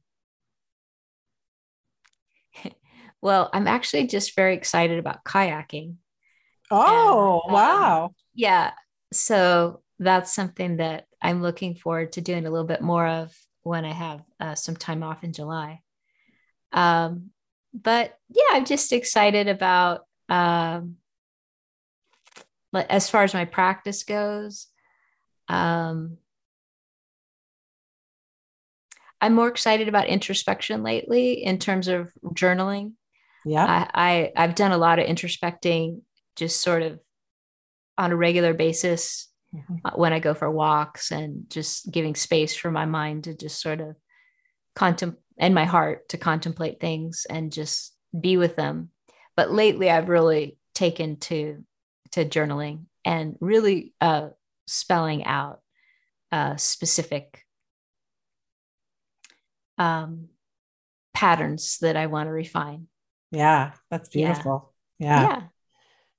well, 3.21 3.49
I'm 3.51 3.67
actually 3.67 4.07
just 4.07 4.35
very 4.35 4.55
excited 4.55 4.99
about 4.99 5.25
kayaking. 5.25 5.95
Oh, 6.71 7.41
and, 7.43 7.49
um, 7.49 7.53
wow. 7.53 8.15
Yeah. 8.33 8.71
So 9.11 9.81
that's 9.99 10.34
something 10.34 10.77
that 10.77 11.05
I'm 11.22 11.41
looking 11.41 11.76
forward 11.76 12.13
to 12.13 12.22
doing 12.22 12.45
a 12.45 12.51
little 12.51 12.67
bit 12.67 12.81
more 12.81 13.07
of 13.07 13.34
when 13.63 13.85
I 13.85 13.93
have 13.93 14.22
uh, 14.39 14.55
some 14.55 14.76
time 14.76 15.03
off 15.03 15.23
in 15.23 15.34
July. 15.34 15.81
Um, 16.72 17.31
but 17.73 18.17
yeah, 18.30 18.43
I'm 18.51 18.65
just 18.65 18.93
excited 18.93 19.47
about 19.47 20.01
um, 20.30 20.97
as 22.73 23.09
far 23.09 23.23
as 23.23 23.34
my 23.34 23.45
practice 23.45 24.03
goes. 24.03 24.67
Um, 25.47 26.17
I'm 29.22 29.34
more 29.34 29.47
excited 29.47 29.88
about 29.88 30.07
introspection 30.07 30.84
lately 30.84 31.43
in 31.43 31.57
terms 31.57 31.88
of 31.88 32.11
journaling. 32.34 32.93
Yeah, 33.45 33.65
I, 33.93 34.31
I 34.35 34.41
have 34.41 34.55
done 34.55 34.72
a 34.72 34.77
lot 34.77 34.99
of 34.99 35.07
introspecting, 35.07 36.01
just 36.35 36.61
sort 36.61 36.84
of 36.84 36.99
on 37.97 38.11
a 38.11 38.15
regular 38.15 38.53
basis 38.53 39.30
mm-hmm. 39.56 39.99
When 39.99 40.14
I 40.14 40.19
go 40.19 40.34
for 40.34 40.49
walks 40.49 41.11
and 41.11 41.49
just 41.49 41.91
giving 41.91 42.15
space 42.15 42.56
for 42.56 42.72
my 42.72 42.86
mind 42.86 43.26
to 43.26 43.36
just 43.36 43.61
sort 43.61 43.82
of 43.82 43.95
contemplate 44.76 45.22
and 45.38 45.53
my 45.53 45.65
heart 45.65 46.10
to 46.10 46.18
contemplate 46.18 46.80
things 46.80 47.26
and 47.30 47.52
just 47.52 47.94
be 48.18 48.38
with 48.38 48.56
them. 48.56 48.90
But 49.36 49.52
lately, 49.52 49.90
I've 49.90 50.10
really 50.10 50.57
taken 50.73 51.18
to 51.18 51.64
to 52.11 52.26
journaling 52.26 52.86
and 53.03 53.36
really 53.41 53.94
uh, 53.99 54.30
spelling 54.68 55.26
out 55.26 55.60
uh, 56.32 56.56
specific 56.56 57.41
um, 59.77 60.30
patterns 61.14 61.80
that 61.82 61.98
I 61.98 62.07
want 62.07 62.27
to 62.27 62.32
refine. 62.32 62.88
Yeah, 63.32 63.72
that's 63.91 64.10
beautiful. 64.10 64.73
Yeah. 64.99 65.22
yeah. 65.22 65.27
yeah. 65.27 65.41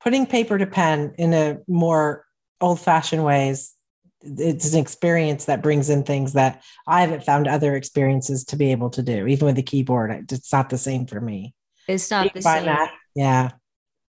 Putting 0.03 0.27
paper 0.27 0.59
to 0.59 0.67
pen 0.67 1.15
in 1.19 1.33
a 1.33 1.59
more 1.67 2.26
old 2.61 2.81
fashioned 2.81 3.24
ways 3.24 3.77
it's 4.23 4.73
an 4.73 4.81
experience 4.81 5.45
that 5.45 5.62
brings 5.62 5.91
in 5.91 6.03
things 6.03 6.33
that 6.33 6.62
I 6.87 7.01
haven't 7.03 7.24
found 7.24 7.47
other 7.47 7.74
experiences 7.77 8.45
to 8.47 8.57
be 8.57 8.73
able 8.73 8.91
to 8.91 9.03
do. 9.03 9.27
Even 9.27 9.47
with 9.47 9.57
the 9.57 9.62
keyboard, 9.62 10.31
it's 10.31 10.53
not 10.53 10.70
the 10.70 10.78
same 10.78 11.07
for 11.07 11.20
me. 11.20 11.55
It's 11.89 12.11
not 12.11 12.33
the 12.33 12.43
same. 12.43 12.65
That? 12.65 12.93
Yeah. 13.15 13.51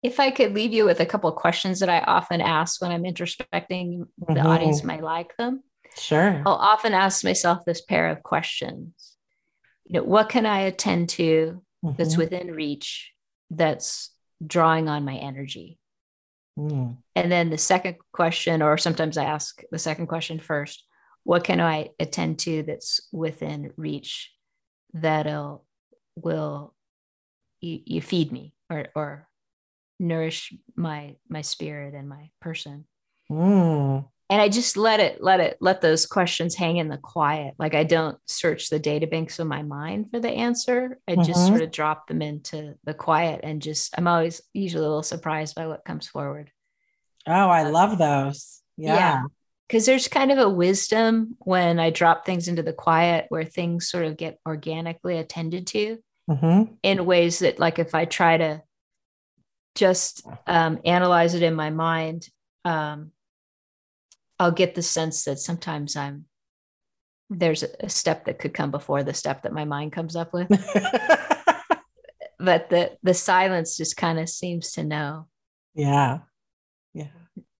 If 0.01 0.19
I 0.19 0.31
could 0.31 0.53
leave 0.53 0.73
you 0.73 0.85
with 0.85 0.99
a 0.99 1.05
couple 1.05 1.29
of 1.29 1.35
questions 1.35 1.79
that 1.79 1.89
I 1.89 1.99
often 1.99 2.41
ask 2.41 2.81
when 2.81 2.91
I'm 2.91 3.03
introspecting, 3.03 3.99
mm-hmm. 3.99 4.33
the 4.33 4.41
audience 4.41 4.83
might 4.83 5.03
like 5.03 5.35
them. 5.37 5.63
Sure. 5.97 6.41
I'll 6.45 6.53
often 6.53 6.93
ask 6.93 7.23
myself 7.23 7.65
this 7.65 7.81
pair 7.81 8.09
of 8.09 8.23
questions. 8.23 9.15
You 9.85 9.99
know, 9.99 10.03
what 10.03 10.29
can 10.29 10.45
I 10.45 10.61
attend 10.61 11.09
to 11.09 11.61
mm-hmm. 11.83 11.95
that's 11.97 12.17
within 12.17 12.51
reach 12.51 13.11
that's 13.49 14.11
drawing 14.45 14.87
on 14.87 15.05
my 15.05 15.15
energy? 15.15 15.79
Mm. 16.57 16.97
And 17.15 17.31
then 17.31 17.49
the 17.49 17.57
second 17.57 17.97
question, 18.11 18.61
or 18.61 18.77
sometimes 18.77 19.17
I 19.17 19.25
ask 19.25 19.61
the 19.71 19.79
second 19.79 20.07
question 20.07 20.39
first 20.39 20.83
what 21.27 21.43
can 21.43 21.59
I 21.59 21.89
attend 21.99 22.39
to 22.39 22.63
that's 22.63 23.01
within 23.11 23.73
reach 23.75 24.31
that'll 24.93 25.65
will 26.15 26.73
you, 27.59 27.81
you 27.85 28.01
feed 28.01 28.31
me 28.31 28.53
or 28.69 28.87
or 28.95 29.27
nourish 29.99 30.53
my 30.77 31.17
my 31.27 31.41
spirit 31.41 31.93
and 31.93 32.07
my 32.07 32.29
person. 32.39 32.85
Mm. 33.29 34.07
And 34.29 34.41
I 34.41 34.49
just 34.49 34.75
let 34.75 34.99
it 34.99 35.23
let 35.23 35.39
it 35.39 35.57
let 35.61 35.79
those 35.79 36.05
questions 36.05 36.53
hang 36.53 36.77
in 36.77 36.89
the 36.89 36.97
quiet. 36.97 37.53
Like 37.57 37.75
I 37.75 37.85
don't 37.85 38.17
search 38.27 38.69
the 38.69 38.79
data 38.79 39.07
banks 39.07 39.39
of 39.39 39.47
my 39.47 39.63
mind 39.63 40.11
for 40.11 40.19
the 40.19 40.29
answer. 40.29 40.99
I 41.07 41.13
mm-hmm. 41.13 41.23
just 41.23 41.47
sort 41.47 41.61
of 41.61 41.71
drop 41.71 42.07
them 42.07 42.21
into 42.21 42.75
the 42.83 42.93
quiet 42.93 43.41
and 43.43 43.61
just 43.61 43.97
I'm 43.97 44.07
always 44.07 44.41
usually 44.53 44.83
a 44.83 44.87
little 44.87 45.03
surprised 45.03 45.55
by 45.55 45.67
what 45.67 45.85
comes 45.85 46.07
forward. 46.07 46.51
Oh, 47.25 47.49
I 47.49 47.63
love 47.63 47.97
those. 47.97 48.61
Yeah. 48.77 49.23
Because 49.67 49.85
there's 49.85 50.07
kind 50.07 50.31
of 50.31 50.37
a 50.37 50.49
wisdom 50.49 51.35
when 51.39 51.77
I 51.77 51.89
drop 51.89 52.25
things 52.25 52.47
into 52.47 52.63
the 52.63 52.73
quiet 52.73 53.25
where 53.29 53.43
things 53.43 53.89
sort 53.89 54.05
of 54.05 54.15
get 54.15 54.39
organically 54.47 55.17
attended 55.17 55.67
to 55.67 55.97
mm-hmm. 56.29 56.73
in 56.83 57.05
ways 57.05 57.39
that, 57.39 57.59
like, 57.59 57.77
if 57.77 57.93
I 57.93 58.05
try 58.05 58.37
to 58.37 58.61
just 59.75 60.25
um, 60.45 60.79
analyze 60.85 61.33
it 61.33 61.43
in 61.43 61.53
my 61.53 61.69
mind, 61.69 62.29
um, 62.63 63.11
I'll 64.39 64.51
get 64.51 64.75
the 64.75 64.81
sense 64.81 65.23
that 65.25 65.39
sometimes 65.39 65.95
I'm 65.95 66.25
there's 67.29 67.63
a 67.63 67.89
step 67.89 68.25
that 68.25 68.39
could 68.39 68.53
come 68.53 68.71
before 68.71 69.03
the 69.03 69.13
step 69.13 69.43
that 69.43 69.53
my 69.53 69.65
mind 69.65 69.91
comes 69.91 70.15
up 70.15 70.33
with. 70.33 70.47
but 72.39 72.69
the 72.69 72.97
the 73.03 73.13
silence 73.13 73.77
just 73.77 73.97
kind 73.97 74.19
of 74.19 74.29
seems 74.29 74.71
to 74.73 74.83
know. 74.83 75.27
Yeah. 75.75 76.19
Yeah. 76.93 77.07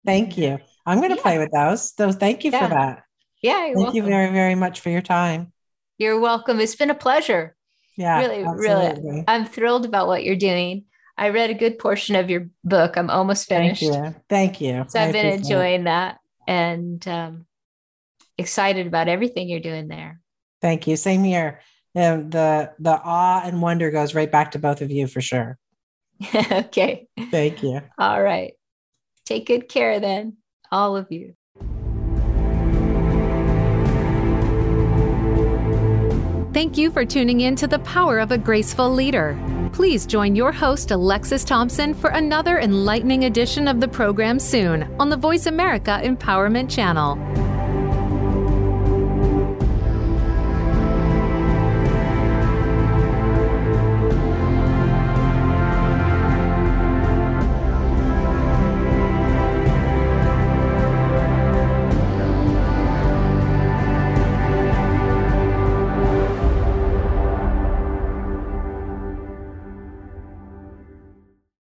Thank 0.05 0.37
you. 0.37 0.59
I'm 0.85 0.99
going 0.99 1.09
to 1.09 1.17
yeah. 1.17 1.21
play 1.21 1.37
with 1.37 1.51
those. 1.51 1.93
So 1.93 2.11
thank 2.11 2.45
you 2.45 2.51
yeah. 2.51 2.63
for 2.63 2.73
that. 2.73 3.03
Yeah. 3.41 3.53
Thank 3.53 3.77
welcome. 3.77 3.95
you 3.95 4.03
very, 4.03 4.31
very 4.31 4.55
much 4.55 4.79
for 4.79 4.89
your 4.89 5.01
time. 5.01 5.51
You're 5.97 6.19
welcome. 6.19 6.59
It's 6.59 6.75
been 6.75 6.89
a 6.89 6.95
pleasure. 6.95 7.55
Yeah. 7.97 8.19
Really, 8.19 8.43
absolutely. 8.43 9.03
really. 9.03 9.23
I'm 9.27 9.45
thrilled 9.45 9.85
about 9.85 10.07
what 10.07 10.23
you're 10.23 10.35
doing. 10.35 10.85
I 11.17 11.29
read 11.29 11.49
a 11.49 11.55
good 11.55 11.77
portion 11.79 12.15
of 12.15 12.29
your 12.29 12.47
book. 12.63 12.95
I'm 12.95 13.09
almost 13.09 13.47
finished. 13.47 13.81
Thank 13.81 14.05
you. 14.05 14.15
Thank 14.29 14.61
you. 14.61 14.85
So 14.87 14.99
I've 14.99 15.11
been 15.11 15.25
enjoying 15.25 15.85
that 15.85 16.19
and 16.47 17.05
um, 17.07 17.45
excited 18.37 18.87
about 18.87 19.07
everything 19.07 19.49
you're 19.49 19.59
doing 19.59 19.87
there. 19.87 20.21
Thank 20.61 20.87
you. 20.87 20.95
Same 20.95 21.23
here. 21.23 21.61
Um, 21.95 22.29
the 22.29 22.73
the 22.79 22.99
awe 23.03 23.41
and 23.43 23.61
wonder 23.61 23.91
goes 23.91 24.15
right 24.15 24.31
back 24.31 24.51
to 24.51 24.59
both 24.59 24.81
of 24.81 24.91
you 24.91 25.07
for 25.07 25.21
sure. 25.21 25.57
okay. 26.35 27.07
Thank 27.31 27.61
you. 27.61 27.81
All 27.97 28.21
right. 28.21 28.53
Take 29.25 29.47
good 29.47 29.67
care 29.67 29.99
then, 29.99 30.37
all 30.71 30.95
of 30.95 31.11
you. 31.11 31.33
Thank 36.53 36.77
you 36.77 36.89
for 36.89 37.05
tuning 37.05 37.41
in 37.41 37.55
to 37.57 37.67
The 37.67 37.79
Power 37.79 38.19
of 38.19 38.31
a 38.31 38.37
Graceful 38.37 38.89
Leader. 38.89 39.37
Please 39.77 40.07
join 40.07 40.35
your 40.35 40.51
host, 40.51 40.89
Alexis 40.89 41.43
Thompson, 41.43 41.93
for 41.93 42.09
another 42.09 42.57
enlightening 42.57 43.25
edition 43.25 43.67
of 43.67 43.79
the 43.79 43.87
program 43.87 44.39
soon 44.39 44.91
on 44.99 45.11
the 45.11 45.15
Voice 45.15 45.45
America 45.45 46.01
Empowerment 46.03 46.67
Channel. 46.67 47.36